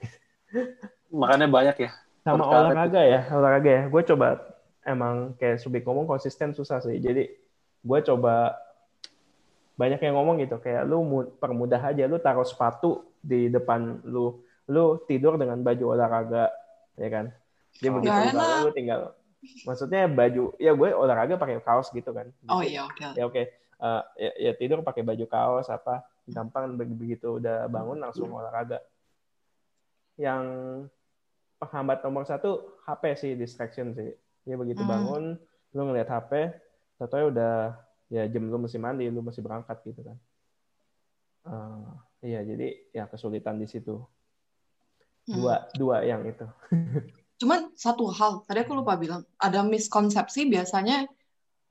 Makanya 1.16 1.48
banyak 1.48 1.78
ya. 1.80 1.92
sama 2.22 2.44
olahraga 2.44 3.02
ya 3.02 3.22
olahraga 3.32 3.70
ya. 3.70 3.84
Gue 3.86 4.02
coba 4.04 4.42
emang 4.82 5.38
kayak 5.38 5.62
Subik 5.62 5.86
ngomong 5.86 6.04
konsisten 6.06 6.52
susah 6.52 6.82
sih. 6.82 6.98
Jadi 6.98 7.30
gue 7.80 8.00
coba 8.04 8.58
banyak 9.76 10.02
yang 10.02 10.16
ngomong 10.18 10.42
gitu. 10.42 10.58
Kayak 10.60 10.84
lu 10.84 11.06
mu- 11.06 11.32
permudah 11.38 11.80
aja. 11.80 12.04
Lu 12.04 12.18
taruh 12.18 12.44
sepatu 12.44 13.06
di 13.22 13.48
depan 13.48 14.02
lu. 14.04 14.42
Lu 14.66 14.98
tidur 15.06 15.38
dengan 15.38 15.62
baju 15.62 15.94
olahraga 15.94 16.50
ya 16.98 17.10
kan? 17.14 17.26
Jadi 17.78 17.88
Oh. 17.88 17.94
begitu 18.02 18.18
lu 18.66 18.72
tinggal 18.74 19.02
maksudnya 19.64 20.06
baju 20.06 20.54
ya 20.58 20.72
gue 20.72 20.90
olahraga 20.92 21.36
pakai 21.36 21.58
kaos 21.60 21.90
gitu 21.90 22.12
kan. 22.12 22.30
Oh 22.48 22.62
iya, 22.62 22.86
oke. 22.86 23.06
ya 23.14 23.24
oke. 23.26 23.44
Eh, 23.76 24.02
ya, 24.18 24.32
ya 24.40 24.52
tidur 24.56 24.80
pakai 24.82 25.04
baju 25.04 25.26
kaos 25.26 25.68
apa 25.68 26.00
gampang 26.26 26.74
Beg- 26.74 26.96
begitu 26.96 27.38
udah 27.38 27.68
bangun 27.68 28.00
langsung 28.00 28.32
olahraga. 28.32 28.80
Yang 30.16 30.44
penghambat 31.60 32.00
nomor 32.02 32.24
satu 32.24 32.80
HP 32.84 33.04
sih 33.16 33.32
distraction 33.34 33.92
sih. 33.92 34.16
Ya 34.46 34.56
begitu 34.56 34.82
Hmm. 34.82 34.92
bangun 34.92 35.24
lu 35.76 35.82
ngeliat 35.86 36.08
HP 36.08 36.56
tentunya 36.96 37.26
udah 37.28 37.54
ya 38.08 38.24
jam 38.30 38.48
lu 38.48 38.56
mesti 38.56 38.78
mandi 38.78 39.10
lu 39.10 39.20
mesti 39.20 39.44
berangkat 39.44 39.82
gitu 39.84 40.02
kan. 40.02 40.18
Eh, 41.46 41.90
iya 42.26 42.40
jadi 42.42 42.68
ya 42.92 43.04
kesulitan 43.06 43.58
di 43.58 43.68
situ. 43.68 44.00
Hmm. 45.26 45.42
dua 45.42 45.56
dua 45.74 45.98
yang 46.06 46.22
itu 46.22 46.46
Cuman 47.36 47.76
satu 47.76 48.08
hal, 48.12 48.48
tadi 48.48 48.64
aku 48.64 48.74
lupa 48.80 48.96
bilang, 48.96 49.28
ada 49.36 49.60
miskonsepsi 49.62 50.48
biasanya 50.48 51.04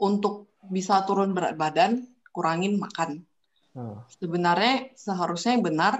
untuk 0.00 0.52
bisa 0.60 1.00
turun 1.08 1.32
berat 1.32 1.56
badan, 1.56 2.04
kurangin 2.34 2.76
makan. 2.76 3.24
Oh, 3.74 4.04
Sebenarnya 4.20 4.92
seharusnya 4.94 5.56
yang 5.56 5.64
benar 5.64 5.94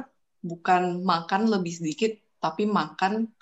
bukan 0.45 1.01
makan 1.01 1.49
lebih 1.49 1.73
sedikit, 1.73 2.12
tapi 2.39 2.69
makan 2.69 3.33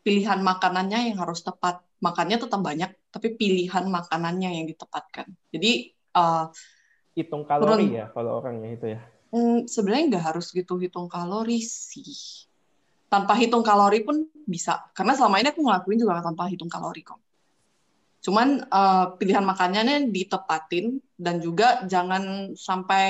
pilihan 0.00 0.40
makanannya 0.40 1.12
yang 1.12 1.18
harus 1.20 1.44
tepat. 1.44 1.84
Makannya 2.02 2.40
tetap 2.42 2.58
banyak, 2.58 2.90
tapi 3.14 3.38
pilihan 3.38 3.86
makanannya 3.86 4.58
yang 4.58 4.66
ditepatkan. 4.66 5.30
Jadi 5.54 5.94
uh, 6.18 6.50
hitung 7.14 7.46
kalori 7.46 7.92
Turun. 7.92 8.00
ya 8.00 8.06
kalau 8.10 8.40
orangnya 8.42 8.70
itu 8.74 8.86
ya 8.96 9.00
Hmm, 9.32 9.64
sebenarnya 9.64 10.04
nggak 10.12 10.26
harus 10.28 10.52
gitu 10.52 10.76
hitung 10.76 11.08
kalori 11.08 11.64
sih. 11.64 12.44
Tanpa 13.12 13.36
hitung 13.36 13.60
kalori 13.60 14.00
pun 14.00 14.24
bisa. 14.48 14.88
Karena 14.96 15.12
selama 15.12 15.36
ini 15.44 15.52
aku 15.52 15.60
ngelakuin 15.60 16.00
juga 16.00 16.24
tanpa 16.24 16.48
hitung 16.48 16.72
kalori 16.72 17.04
kok. 17.04 17.20
Cuman 18.22 18.62
eh, 18.64 19.06
pilihan 19.18 19.44
makanannya 19.44 20.08
ditepatin 20.08 20.96
dan 21.18 21.42
juga 21.42 21.84
jangan 21.84 22.54
sampai 22.54 23.04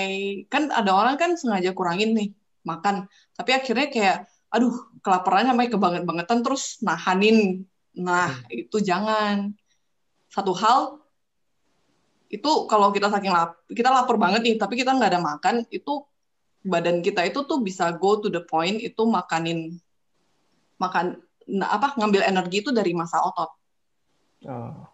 kan 0.49 0.73
ada 0.73 0.91
orang 0.91 1.15
kan 1.21 1.37
sengaja 1.37 1.71
kurangin 1.77 2.17
nih 2.17 2.29
makan, 2.65 3.07
tapi 3.37 3.51
akhirnya 3.53 3.91
kayak 3.91 4.17
aduh 4.53 4.73
kelaparan 5.05 5.49
sampai 5.51 5.69
kebanget-bangetan 5.69 6.41
terus 6.41 6.81
nahanin. 6.81 7.69
Nah, 7.93 8.33
itu 8.49 8.81
jangan. 8.81 9.53
Satu 10.33 10.57
hal 10.57 10.97
itu 12.33 12.51
kalau 12.65 12.89
kita 12.89 13.13
saking 13.13 13.29
lap, 13.29 13.61
kita 13.69 13.93
lapar 13.93 14.17
banget 14.17 14.41
nih, 14.41 14.57
tapi 14.57 14.81
kita 14.81 14.97
nggak 14.97 15.11
ada 15.13 15.21
makan, 15.21 15.69
itu 15.69 16.09
badan 16.65 17.05
kita 17.05 17.29
itu 17.29 17.45
tuh 17.45 17.61
bisa 17.61 17.93
go 17.93 18.17
to 18.17 18.33
the 18.33 18.41
point 18.49 18.81
itu 18.81 19.03
makanin 19.05 19.77
makan 20.85 21.07
apa 21.77 21.87
ngambil 21.99 22.23
energi 22.31 22.57
itu 22.63 22.71
dari 22.79 22.93
masa 23.01 23.17
otot. 23.29 23.51
Oh, 24.49 24.89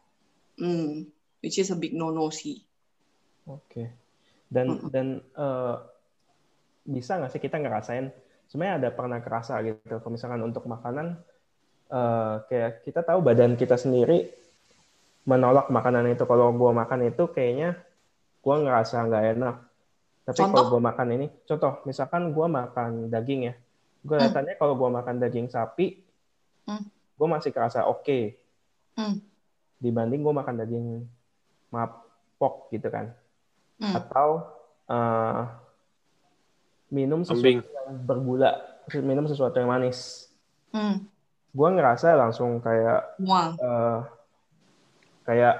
Hmm, 0.58 1.04
which 1.42 1.58
is 1.58 1.70
a 1.70 1.76
big 1.76 1.94
no-no 1.94 2.30
sih. 2.30 2.56
oke. 3.48 3.82
Dan 4.50 4.68
Mm-mm. 4.68 4.90
dan 4.92 5.06
eh, 5.36 5.76
bisa 6.88 7.18
nggak 7.18 7.30
sih 7.32 7.42
kita 7.42 7.56
ngerasain? 7.60 8.06
Sebenarnya 8.48 8.74
ada 8.80 8.90
pernah 8.96 9.18
kerasa 9.20 9.60
gitu. 9.66 9.94
Kalau 10.00 10.12
misalkan 10.14 10.40
untuk 10.40 10.64
makanan, 10.64 11.06
eh, 11.92 12.34
kayak 12.48 12.72
kita 12.86 13.00
tahu 13.04 13.20
badan 13.24 13.54
kita 13.60 13.76
sendiri 13.80 14.18
menolak 15.28 15.66
makanan 15.76 16.04
itu. 16.14 16.24
Kalau 16.30 16.46
gua 16.56 16.72
makan 16.80 17.00
itu 17.10 17.24
kayaknya 17.34 17.68
gua 18.44 18.56
ngerasa 18.64 18.96
nggak 19.08 19.24
enak. 19.36 19.56
Tapi 20.26 20.42
kalau 20.50 20.64
Contoh? 20.64 20.68
gua 20.70 20.80
makan 20.90 21.08
ini, 21.16 21.26
contoh 21.48 21.72
misalkan 21.88 22.22
gua 22.36 22.46
makan 22.48 23.10
daging 23.12 23.40
ya, 23.50 23.54
gue 24.00 24.10
Hmm. 24.10 24.22
lihatannya 24.22 24.54
kalau 24.54 24.74
gua 24.74 24.90
makan 24.92 25.16
daging 25.16 25.46
sapi, 25.46 26.00
Hmm. 26.64 26.86
gua 27.14 27.28
masih 27.30 27.50
kerasa 27.50 27.84
oke 27.84 28.38
Hmm. 28.94 29.18
dibanding 29.76 30.20
gua 30.20 30.34
makan 30.34 30.54
daging 30.56 30.86
maaf 31.68 32.02
pork 32.34 32.70
gitu 32.70 32.86
kan. 32.86 33.10
Hmm. 33.76 33.94
Atau 33.94 34.28
eh, 34.86 35.42
minum 36.88 37.20
sesuatu 37.20 37.44
Kambing. 37.44 37.60
yang 37.60 37.90
bergula, 38.02 38.50
minum 38.96 39.24
sesuatu 39.24 39.54
yang 39.54 39.68
manis. 39.68 40.30
Hmm. 40.68 41.04
Gua 41.50 41.68
ngerasa 41.68 42.14
langsung 42.14 42.58
kayak 42.58 43.18
Mual. 43.18 43.52
eh, 43.54 44.00
kayak 45.24 45.54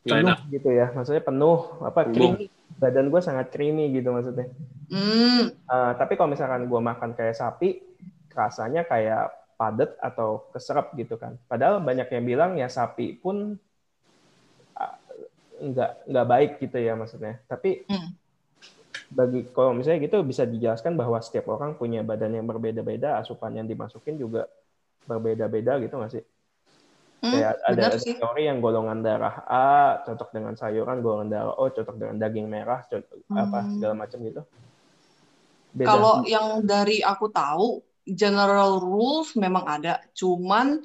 penuh 0.00 0.22
enak. 0.26 0.38
gitu 0.48 0.70
ya 0.70 0.86
maksudnya 0.90 1.20
penuh 1.20 1.58
apa 1.80 2.08
Penuh. 2.08 2.32
Badan 2.80 3.12
gue 3.12 3.20
sangat 3.20 3.52
creamy 3.52 3.92
gitu 3.92 4.10
maksudnya 4.10 4.48
Hmm. 4.90 5.54
Eh, 5.54 5.92
tapi 6.02 6.18
kalau 6.18 6.34
misalkan 6.34 6.66
gue 6.66 6.80
makan 6.82 7.14
kayak 7.14 7.38
sapi 7.38 7.78
rasanya 8.34 8.82
kayak 8.82 9.30
padat 9.54 9.94
atau 10.02 10.50
keserap 10.50 10.90
gitu 10.98 11.14
kan 11.14 11.38
padahal 11.46 11.78
banyak 11.78 12.10
yang 12.10 12.24
bilang 12.26 12.50
ya 12.58 12.66
sapi 12.66 13.14
pun 13.22 13.54
ah, 14.74 14.98
nggak 15.62 16.10
nggak 16.10 16.26
baik 16.26 16.50
gitu 16.58 16.78
ya 16.80 16.98
maksudnya 16.98 17.38
tapi 17.46 17.86
Hmm. 17.86 18.16
bagi 19.14 19.46
kalau 19.54 19.78
misalnya 19.78 20.02
gitu 20.02 20.26
bisa 20.26 20.42
dijelaskan 20.42 20.98
bahwa 20.98 21.22
setiap 21.22 21.46
orang 21.54 21.78
punya 21.78 22.02
badan 22.02 22.34
yang 22.34 22.50
berbeda-beda 22.50 23.22
asupan 23.22 23.54
yang 23.54 23.70
dimasukin 23.70 24.18
juga 24.18 24.50
berbeda-beda 25.06 25.78
gitu 25.82 25.94
nggak 26.02 26.12
sih 26.18 26.24
Hmm, 27.20 27.36
Kayak 27.36 27.54
ada, 27.68 27.86
sih. 28.00 28.16
teori 28.16 28.48
yang 28.48 28.64
golongan 28.64 29.04
darah 29.04 29.44
A 29.44 30.00
cocok 30.08 30.32
dengan 30.32 30.56
sayuran, 30.56 31.04
golongan 31.04 31.28
darah 31.28 31.54
O 31.60 31.68
cocok 31.68 31.96
dengan 32.00 32.16
daging 32.16 32.48
merah, 32.48 32.80
cocok 32.88 33.28
apa 33.28 33.58
Hmm. 33.60 33.70
segala 33.76 33.94
macam 33.94 34.18
gitu. 34.24 34.42
Beda. 35.76 35.88
Kalau 35.92 36.14
yang 36.24 36.64
dari 36.64 37.04
aku 37.04 37.28
tahu, 37.28 37.84
general 38.08 38.80
rules 38.80 39.36
memang 39.36 39.64
ada, 39.68 40.00
cuman 40.16 40.80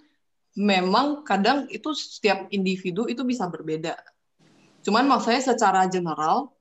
memang 0.59 1.23
kadang 1.23 1.67
itu 1.71 1.95
setiap 1.95 2.51
individu 2.51 3.07
itu 3.07 3.23
bisa 3.23 3.47
berbeda. 3.47 3.95
Cuman 4.83 5.07
maksudnya 5.07 5.41
secara 5.41 5.87
general, 5.87 6.51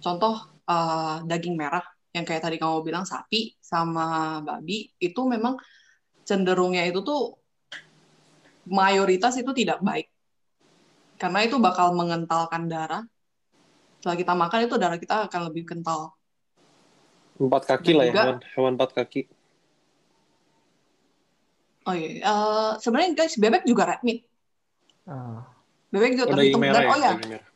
contoh 0.00 0.38
eh, 0.66 1.16
daging 1.26 1.58
merah 1.58 1.82
yang 2.16 2.24
kayak 2.24 2.48
tadi 2.48 2.56
kamu 2.56 2.80
bilang 2.80 3.04
sapi 3.04 3.52
sama 3.60 4.40
babi 4.40 4.88
itu 4.96 5.20
memang 5.28 5.60
cenderungnya 6.24 6.88
itu 6.88 7.04
tuh 7.04 7.36
mayoritas 8.66 9.38
itu 9.38 9.50
tidak 9.54 9.78
baik. 9.80 10.10
Karena 11.16 11.46
itu 11.46 11.56
bakal 11.56 11.96
mengentalkan 11.96 12.68
darah. 12.68 13.02
Setelah 14.02 14.16
kita 14.20 14.32
makan 14.36 14.60
itu 14.68 14.74
darah 14.76 14.98
kita 15.00 15.30
akan 15.30 15.40
lebih 15.48 15.64
kental. 15.64 16.12
Empat 17.40 17.62
kaki 17.68 17.92
Dan 17.92 17.96
lah 17.96 18.04
ya, 18.04 18.12
juga- 18.12 18.24
hewan, 18.26 18.38
hewan 18.52 18.72
empat 18.76 18.90
kaki. 18.92 19.22
Oh 21.86 21.94
iya, 21.94 22.08
Eh, 22.20 22.72
sebenarnya 22.82 23.14
guys 23.14 23.38
bebek 23.38 23.62
juga 23.62 23.94
red 23.94 24.02
meat. 24.02 24.26
Ah, 25.06 25.46
Bebek 25.94 26.18
juga 26.18 26.24
Oh, 26.26 26.30
terhitung 26.34 26.62
merah 26.66 26.82
dan 26.82 26.82
ya, 26.82 26.90
oh 26.90 26.98
ya, 26.98 27.12
merah. 27.14 27.46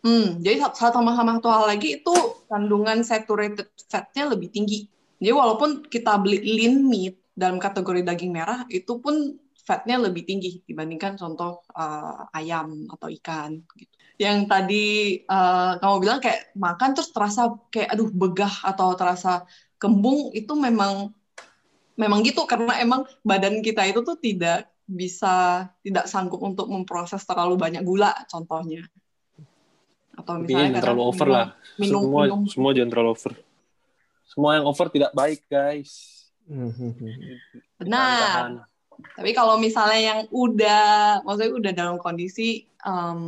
hmm, 0.00 0.26
jadi 0.40 0.56
satu 0.64 1.04
sama 1.04 1.12
sama 1.12 1.36
satu 1.36 1.48
hal 1.52 1.64
lagi 1.68 2.00
itu 2.00 2.14
kandungan 2.48 3.04
saturated 3.04 3.68
fatnya 3.92 4.32
lebih 4.32 4.48
tinggi. 4.48 4.88
Jadi 5.20 5.32
walaupun 5.36 5.84
kita 5.84 6.16
beli 6.16 6.40
lean 6.40 6.80
meat 6.88 7.20
dalam 7.36 7.60
kategori 7.60 8.08
daging 8.08 8.32
merah 8.32 8.64
itu 8.72 8.96
pun 9.04 9.36
fatnya 9.68 10.00
lebih 10.00 10.24
tinggi 10.24 10.64
dibandingkan 10.64 11.20
contoh 11.20 11.60
eh, 11.76 12.38
ayam 12.40 12.88
atau 12.88 13.12
ikan 13.20 13.60
gitu. 13.76 13.92
Yang 14.16 14.38
tadi 14.48 14.86
eh, 15.20 15.72
kamu 15.76 15.96
bilang 16.00 16.18
kayak 16.24 16.56
makan 16.56 16.96
terus 16.96 17.12
terasa 17.12 17.52
kayak 17.68 17.92
aduh 17.92 18.08
begah 18.08 18.64
atau 18.64 18.96
terasa 18.96 19.44
kembung 19.76 20.32
itu 20.32 20.56
memang 20.56 21.12
memang 22.00 22.24
gitu 22.24 22.48
karena 22.48 22.80
emang 22.80 23.04
badan 23.20 23.60
kita 23.60 23.84
itu 23.84 24.00
tuh 24.00 24.16
tidak 24.16 24.72
bisa 24.88 25.68
tidak 25.84 26.08
sanggup 26.08 26.40
untuk 26.40 26.64
memproses 26.72 27.20
terlalu 27.28 27.60
banyak 27.60 27.84
gula 27.84 28.16
contohnya 28.32 28.88
atau 30.16 30.40
misalnya 30.40 30.80
jangan 30.80 30.80
terlalu 30.80 31.02
kadang 31.04 31.12
over 31.12 31.26
minum- 31.28 31.36
lah. 31.36 31.48
minum 31.76 32.00
semua 32.00 32.22
minum 32.24 32.40
semua 32.48 32.70
jangan 32.72 32.90
terlalu 32.90 33.10
over. 33.12 33.34
Semua 34.28 34.60
yang 34.60 34.68
over 34.68 34.86
tidak 34.92 35.12
baik, 35.16 35.40
guys. 35.48 35.92
hmm, 36.44 36.68
hmm, 36.68 36.92
hmm. 37.00 38.60
Tapi 38.98 39.30
kalau 39.30 39.58
misalnya 39.58 39.98
yang 39.98 40.20
udah 40.30 40.82
maksudnya 41.22 41.52
udah 41.54 41.72
dalam 41.74 41.96
kondisi 41.98 42.66
em, 42.82 43.20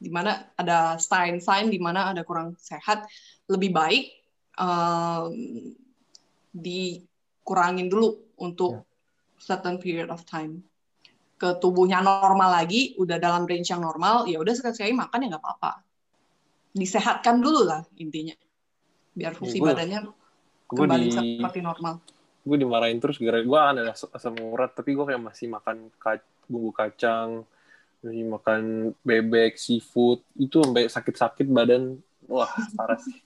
di 0.00 0.08
mana 0.08 0.48
ada 0.56 0.96
sign-sign 0.96 1.68
di 1.68 1.76
mana 1.76 2.08
ada 2.12 2.24
kurang 2.24 2.56
sehat 2.56 3.04
lebih 3.48 3.72
baik 3.72 4.04
em, 4.56 5.32
dikurangin 6.50 7.86
dulu 7.86 8.16
untuk 8.40 8.84
certain 9.40 9.78
period 9.80 10.10
of 10.10 10.24
time. 10.26 10.64
Ke 11.40 11.56
tubuhnya 11.56 12.04
normal 12.04 12.52
lagi 12.52 12.92
udah 13.00 13.16
dalam 13.16 13.48
range 13.48 13.72
yang 13.72 13.80
normal 13.80 14.28
ya 14.28 14.36
udah 14.36 14.52
sekali-sekali 14.52 14.92
makan 14.92 15.24
ya 15.24 15.26
nggak 15.32 15.44
apa-apa. 15.44 15.72
Disehatkan 16.76 17.40
dulu 17.40 17.64
lah 17.64 17.82
intinya 17.96 18.36
biar 19.16 19.34
fungsi 19.34 19.58
Ya, 19.58 19.62
gua- 19.64 19.68
badannya 19.74 20.00
Gue 20.70 20.86
kembali 20.86 21.06
di 21.08 21.10
seperti 21.10 21.60
normal 21.64 21.98
gue 22.40 22.56
dimarahin 22.56 22.96
terus 22.96 23.20
gara 23.20 23.44
gue 23.44 23.58
kan 23.58 23.76
ada 23.76 23.92
as- 23.92 24.12
asam 24.16 24.32
urat 24.40 24.72
tapi 24.72 24.96
gue 24.96 25.04
kayak 25.04 25.20
masih 25.20 25.52
makan 25.52 25.92
ka- 26.00 26.24
bumbu 26.48 26.72
kacang 26.72 27.44
masih 28.00 28.24
makan 28.32 28.62
bebek 29.04 29.60
seafood 29.60 30.24
itu 30.40 30.56
sampai 30.64 30.88
sakit-sakit 30.88 31.46
badan. 31.52 32.00
Wah 32.24 32.48
parah 32.72 32.96
sih. 32.96 33.20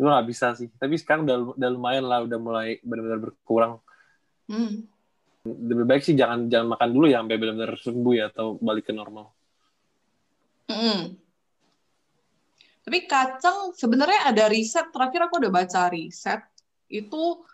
Gue 0.00 0.08
nggak 0.08 0.28
bisa 0.30 0.56
sih. 0.56 0.72
Tapi 0.80 0.96
sekarang 0.96 1.28
udah, 1.28 1.38
udah 1.60 1.68
lumayan 1.74 2.08
lah 2.08 2.24
udah 2.24 2.38
mulai 2.40 2.80
benar-benar 2.80 3.20
berkurang. 3.20 3.72
Hmm. 4.48 4.88
lebih 5.48 5.84
baik 5.88 6.02
sih 6.04 6.16
jangan 6.16 6.48
jangan 6.48 6.76
makan 6.76 6.88
dulu 6.92 7.06
ya 7.08 7.20
sampai 7.24 7.36
benar-benar 7.40 7.72
sembuh 7.80 8.14
ya 8.16 8.24
atau 8.32 8.56
balik 8.60 8.88
ke 8.88 8.92
normal. 8.92 9.32
Mm-mm. 10.68 11.16
Tapi 12.84 12.98
kacang 13.04 13.72
sebenarnya 13.76 14.28
ada 14.28 14.44
riset 14.48 14.88
terakhir 14.92 15.28
aku 15.28 15.40
udah 15.40 15.52
baca 15.52 15.92
riset 15.92 16.40
itu 16.88 17.44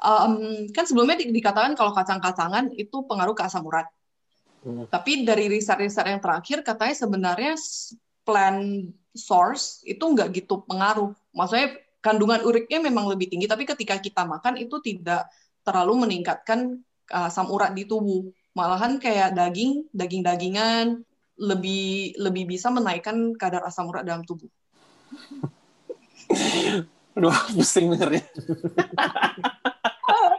um, 0.00 0.66
kan 0.72 0.84
sebelumnya 0.84 1.16
di- 1.20 1.32
dikatakan 1.32 1.72
kalau 1.72 1.92
kacang-kacangan 1.96 2.72
itu 2.76 3.04
pengaruh 3.04 3.32
ke 3.32 3.42
asam 3.44 3.64
urat. 3.64 3.88
Hmm. 4.66 4.84
Tapi 4.90 5.22
dari 5.22 5.46
riset-riset 5.46 6.06
yang 6.06 6.20
terakhir 6.20 6.66
katanya 6.66 6.96
sebenarnya 6.96 7.54
plant 8.26 8.90
source 9.14 9.86
itu 9.86 10.02
nggak 10.02 10.34
gitu 10.34 10.66
pengaruh. 10.66 11.14
Maksudnya 11.30 11.78
kandungan 12.02 12.42
uriknya 12.42 12.82
memang 12.82 13.06
lebih 13.06 13.30
tinggi, 13.30 13.46
tapi 13.46 13.66
ketika 13.66 13.98
kita 13.98 14.26
makan 14.26 14.58
itu 14.58 14.78
tidak 14.82 15.30
terlalu 15.66 16.06
meningkatkan 16.06 16.82
asam 17.10 17.50
urat 17.50 17.74
di 17.74 17.86
tubuh. 17.86 18.26
Malahan 18.56 18.96
kayak 18.96 19.36
daging, 19.36 19.84
daging-dagingan 19.92 21.04
lebih 21.36 22.16
lebih 22.16 22.48
bisa 22.48 22.72
menaikkan 22.72 23.36
kadar 23.36 23.60
asam 23.68 23.86
urat 23.92 24.02
dalam 24.02 24.24
tubuh. 24.24 24.48
Aduh, 27.16 27.32
pusing 27.56 27.92
dengernya. 27.92 28.24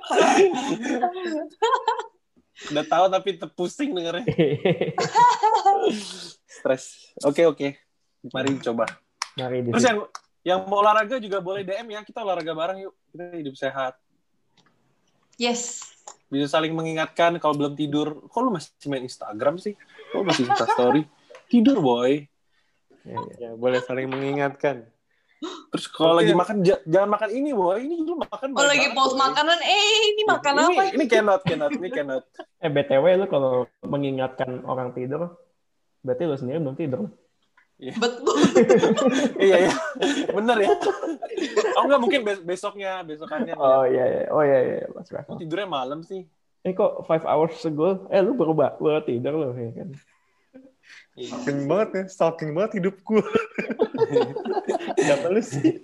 Udah 2.74 2.86
tahu 2.90 3.06
tapi 3.14 3.38
tetep 3.38 3.54
pusing 3.54 3.94
dengernya. 3.94 4.26
Stres. 6.50 7.14
Oke, 7.22 7.46
oke. 7.46 7.78
Mari 8.34 8.58
coba. 8.66 8.90
Mari 9.38 9.62
di 9.62 9.70
Terus 9.70 9.86
yang 9.86 10.02
yang 10.42 10.66
mau 10.66 10.82
olahraga 10.82 11.22
juga 11.22 11.38
boleh 11.38 11.62
DM 11.62 11.94
ya. 11.94 12.02
Kita 12.02 12.26
olahraga 12.26 12.58
bareng 12.58 12.90
yuk. 12.90 12.98
Kita 13.14 13.38
hidup 13.38 13.54
sehat. 13.54 13.94
Yes. 15.38 15.94
Bisa 16.28 16.50
saling 16.50 16.74
mengingatkan 16.74 17.38
kalau 17.38 17.54
belum 17.54 17.78
tidur. 17.78 18.26
Kok 18.26 18.42
lu 18.42 18.50
masih 18.50 18.74
main 18.90 19.06
Instagram 19.06 19.62
sih? 19.62 19.78
Kok 20.12 20.26
masih 20.26 20.50
Insta 20.50 20.66
story? 20.66 21.06
Tidur, 21.48 21.80
boy. 21.80 22.26
Ya. 23.06 23.18
Ya, 23.40 23.52
boleh 23.56 23.80
saling 23.86 24.10
mengingatkan. 24.10 24.90
Terus 25.44 25.86
kalau 25.94 26.18
lagi 26.18 26.34
makan, 26.34 26.66
ja- 26.66 26.82
jangan 26.90 27.10
makan 27.14 27.30
ini, 27.30 27.50
boy. 27.54 27.78
Ini 27.78 27.96
lu 28.02 28.18
makan 28.18 28.48
Oh 28.52 28.58
banyak 28.58 28.72
lagi 28.74 28.88
pause 28.98 29.14
makanan, 29.14 29.58
eh 29.62 29.90
ini 30.16 30.22
makan 30.26 30.54
ini, 30.54 30.66
apa? 30.66 30.82
Ini 30.98 31.06
cannot, 31.06 31.42
cannot. 31.46 31.72
Ini 31.78 31.90
cannot. 31.94 32.24
Eh 32.66 32.70
BTW 32.74 33.06
lu 33.22 33.26
kalau 33.30 33.70
mengingatkan 33.86 34.66
orang 34.66 34.98
tidur, 34.98 35.38
berarti 36.02 36.24
lu 36.26 36.36
sendiri 36.36 36.58
belum 36.58 36.74
tidur. 36.74 37.14
Betul. 37.78 38.34
iya 39.46 39.70
iya 39.70 39.74
bener 40.34 40.58
ya 40.66 40.74
oh 41.78 41.82
enggak 41.86 42.02
mungkin 42.02 42.22
bes- 42.26 42.42
besoknya 42.42 43.06
besokannya 43.06 43.54
Oh 43.54 43.86
iya 43.86 44.04
iya. 44.10 44.22
Oh 44.34 44.42
iya 44.42 44.60
iya, 44.66 44.90
Mas 44.90 45.14
Kok 45.14 45.38
tidurnya 45.38 45.70
malam 45.70 46.02
sih 46.02 46.26
Eh 46.66 46.74
kok 46.74 47.06
five 47.06 47.22
hours 47.30 47.62
ago? 47.70 48.10
Eh 48.10 48.18
lu 48.26 48.34
baru 48.34 48.58
ba- 48.58 48.76
baru 48.82 49.06
tidur 49.06 49.38
loh 49.38 49.54
ya 49.54 49.70
kan? 49.78 49.94
Stalking 51.18 51.66
banget 51.66 51.90
ya, 51.90 52.04
stalking 52.06 52.52
banget 52.54 52.78
hidupku. 52.78 53.18
Siapa 55.02 55.34
lu 55.34 55.42
sih? 55.42 55.82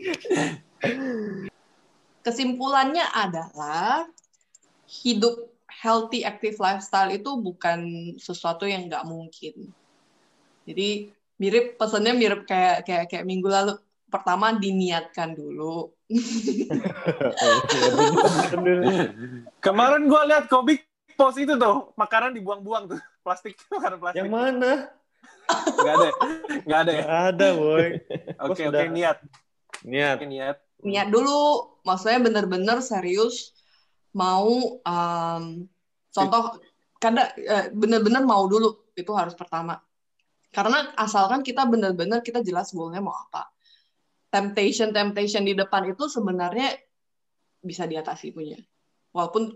Kesimpulannya 2.21 3.01
adalah 3.09 4.05
hidup 4.85 5.49
healthy 5.65 6.21
active 6.21 6.61
lifestyle 6.61 7.09
itu 7.09 7.33
bukan 7.41 8.13
sesuatu 8.21 8.69
yang 8.69 8.85
nggak 8.85 9.09
mungkin. 9.09 9.73
Jadi 10.69 11.09
mirip 11.41 11.81
pesannya 11.81 12.13
mirip 12.13 12.45
kayak 12.45 12.85
kayak 12.85 13.09
kayak 13.09 13.25
minggu 13.25 13.49
lalu. 13.49 13.73
Pertama 14.13 14.53
diniatkan 14.53 15.33
dulu. 15.33 15.89
kemarin 19.65 20.05
gua 20.05 20.29
lihat 20.29 20.45
Kobik 20.45 20.85
post 21.17 21.41
itu 21.41 21.57
tuh 21.57 21.89
makanan 21.97 22.37
dibuang-buang 22.37 22.93
tuh 22.93 23.01
plastik 23.25 23.57
makanan 23.73 23.97
plastik 23.97 24.21
Yang 24.21 24.29
mana? 24.29 24.71
Nggak 25.51 25.93
ada 25.95 26.05
ya? 26.05 26.15
nggak 26.63 26.79
ada 26.79 26.91
ya 26.91 27.03
Gak 27.03 27.23
ada, 27.33 27.47
boy. 27.59 27.87
oke 28.47 28.61
oke 28.71 28.83
niat 28.93 29.17
Niat. 29.83 30.15
oke 30.19 30.27
niat 30.27 30.57
Niat 30.83 31.07
dulu, 31.15 31.39
maksudnya 31.87 32.19
bener-bener 32.19 32.83
serius 32.83 33.55
mau 34.11 34.77
um, 34.83 35.43
contoh 36.11 36.59
karena 36.99 37.23
eh, 37.39 37.71
bener-bener 37.71 38.23
mau 38.27 38.43
dulu 38.51 38.91
itu 38.95 39.11
harus 39.15 39.31
pertama. 39.31 39.79
Karena 40.53 40.91
asalkan 40.99 41.41
kita 41.41 41.65
bener-bener 41.65 42.19
kita 42.21 42.43
jelas 42.43 42.75
goalnya 42.75 42.99
mau 42.99 43.15
apa. 43.15 43.49
Temptation 44.27 44.91
temptation 44.91 45.47
di 45.47 45.55
depan 45.55 45.87
itu 45.87 46.05
sebenarnya 46.11 46.75
bisa 47.63 47.87
diatasi 47.87 48.35
punya. 48.35 48.59
Walaupun 49.15 49.55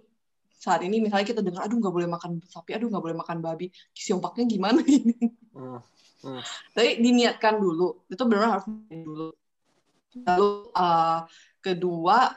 saat 0.58 0.82
ini 0.82 0.98
misalnya 0.98 1.26
kita 1.30 1.42
dengar, 1.46 1.70
aduh 1.70 1.78
nggak 1.78 1.94
boleh 1.94 2.10
makan 2.10 2.42
sapi, 2.50 2.74
aduh 2.74 2.90
nggak 2.90 3.04
boleh 3.06 3.18
makan 3.22 3.38
babi, 3.46 3.70
siompaknya 3.94 4.50
gimana 4.50 4.82
ini? 4.98 5.14
Hmm. 5.54 6.42
Tapi 6.74 6.98
diniatkan 6.98 7.62
dulu, 7.62 8.10
itu 8.10 8.24
benar 8.26 8.58
harus 8.58 8.66
dulu. 8.90 9.30
Lalu 10.26 10.50
uh, 10.74 11.20
kedua, 11.62 12.34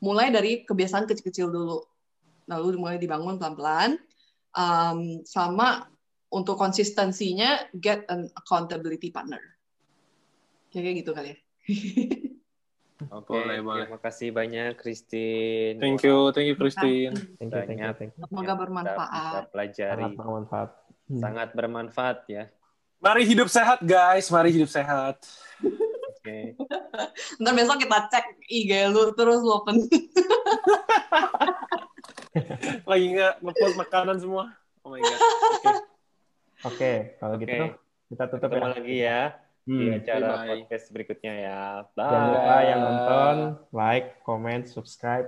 mulai 0.00 0.32
dari 0.32 0.64
kebiasaan 0.64 1.04
kecil-kecil 1.04 1.52
dulu. 1.52 1.84
Lalu 2.48 2.80
mulai 2.80 2.96
dibangun 2.96 3.36
pelan-pelan. 3.36 4.00
Um, 4.52 5.24
sama 5.28 5.92
untuk 6.32 6.56
konsistensinya, 6.56 7.68
get 7.76 8.08
an 8.08 8.32
accountability 8.32 9.12
partner. 9.12 9.40
Kayak 10.72 11.04
gitu 11.04 11.12
kali 11.12 11.36
ya. 11.36 11.38
Oke, 13.08 13.32
Boleh, 13.32 13.58
boleh. 13.58 13.84
terima 13.84 13.98
kasih 13.98 14.28
banyak 14.30 14.70
Christine. 14.74 15.76
thank 15.76 16.00
you 16.00 16.30
thank 16.30 16.46
you 16.46 16.54
Christine 16.54 17.12
Thank 17.36 17.50
you, 17.50 17.62
thank 17.64 17.80
you, 17.80 17.92
thank 17.92 18.12
you. 18.12 18.22
Semoga 18.22 18.44
Kita 18.44 18.54
bermanfaat. 18.56 19.42
pelajari. 19.48 19.98
Sangat 19.98 20.14
bermanfaat. 20.14 20.70
Hmm. 21.02 21.18
Sangat 21.18 21.48
bermanfaat 21.52 22.18
ya. 22.26 22.44
mari 22.98 23.22
hidup 23.24 23.46
sehat 23.46 23.82
guys 23.82 24.28
mari 24.28 24.50
hidup 24.50 24.68
sehat 24.68 25.18
Oke. 26.14 26.54
Ntar 27.42 27.52
besok 27.52 27.76
kita 27.76 27.98
cek 28.06 28.26
IG 28.44 28.70
lu, 28.88 29.10
terus 29.12 29.38
lu 29.38 29.50
open. 29.52 29.74
lagi 32.86 33.06
nggak 33.10 33.34
ngepost 33.40 33.76
makanan 33.76 34.16
semua 34.16 34.44
oh 34.80 34.90
my 34.90 35.00
god 35.00 35.20
oke 35.52 35.72
Oke, 36.62 36.92
kalau 37.18 37.34
Oke. 37.34 37.42
gitu 37.42 37.64
kita 38.08 38.24
tutup 38.28 38.48
Ketemu 38.48 38.62
ya. 38.62 38.70
lagi 38.70 38.96
ya 38.96 39.20
di 39.62 39.88
Hmm. 39.88 39.96
acara 39.96 40.26
Bye-bye. 40.26 40.48
podcast 40.66 40.86
berikutnya 40.90 41.32
ya. 41.38 41.60
Jangan 41.94 42.20
Bye. 42.20 42.30
lupa 42.34 42.56
yang 42.62 42.80
nonton, 42.80 43.36
like, 43.70 44.06
comment, 44.22 44.64
subscribe. 44.66 45.26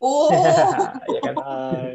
Oh. 0.00 0.30
ya 1.14 1.20
kan? 1.22 1.34
Bye. 1.36 1.94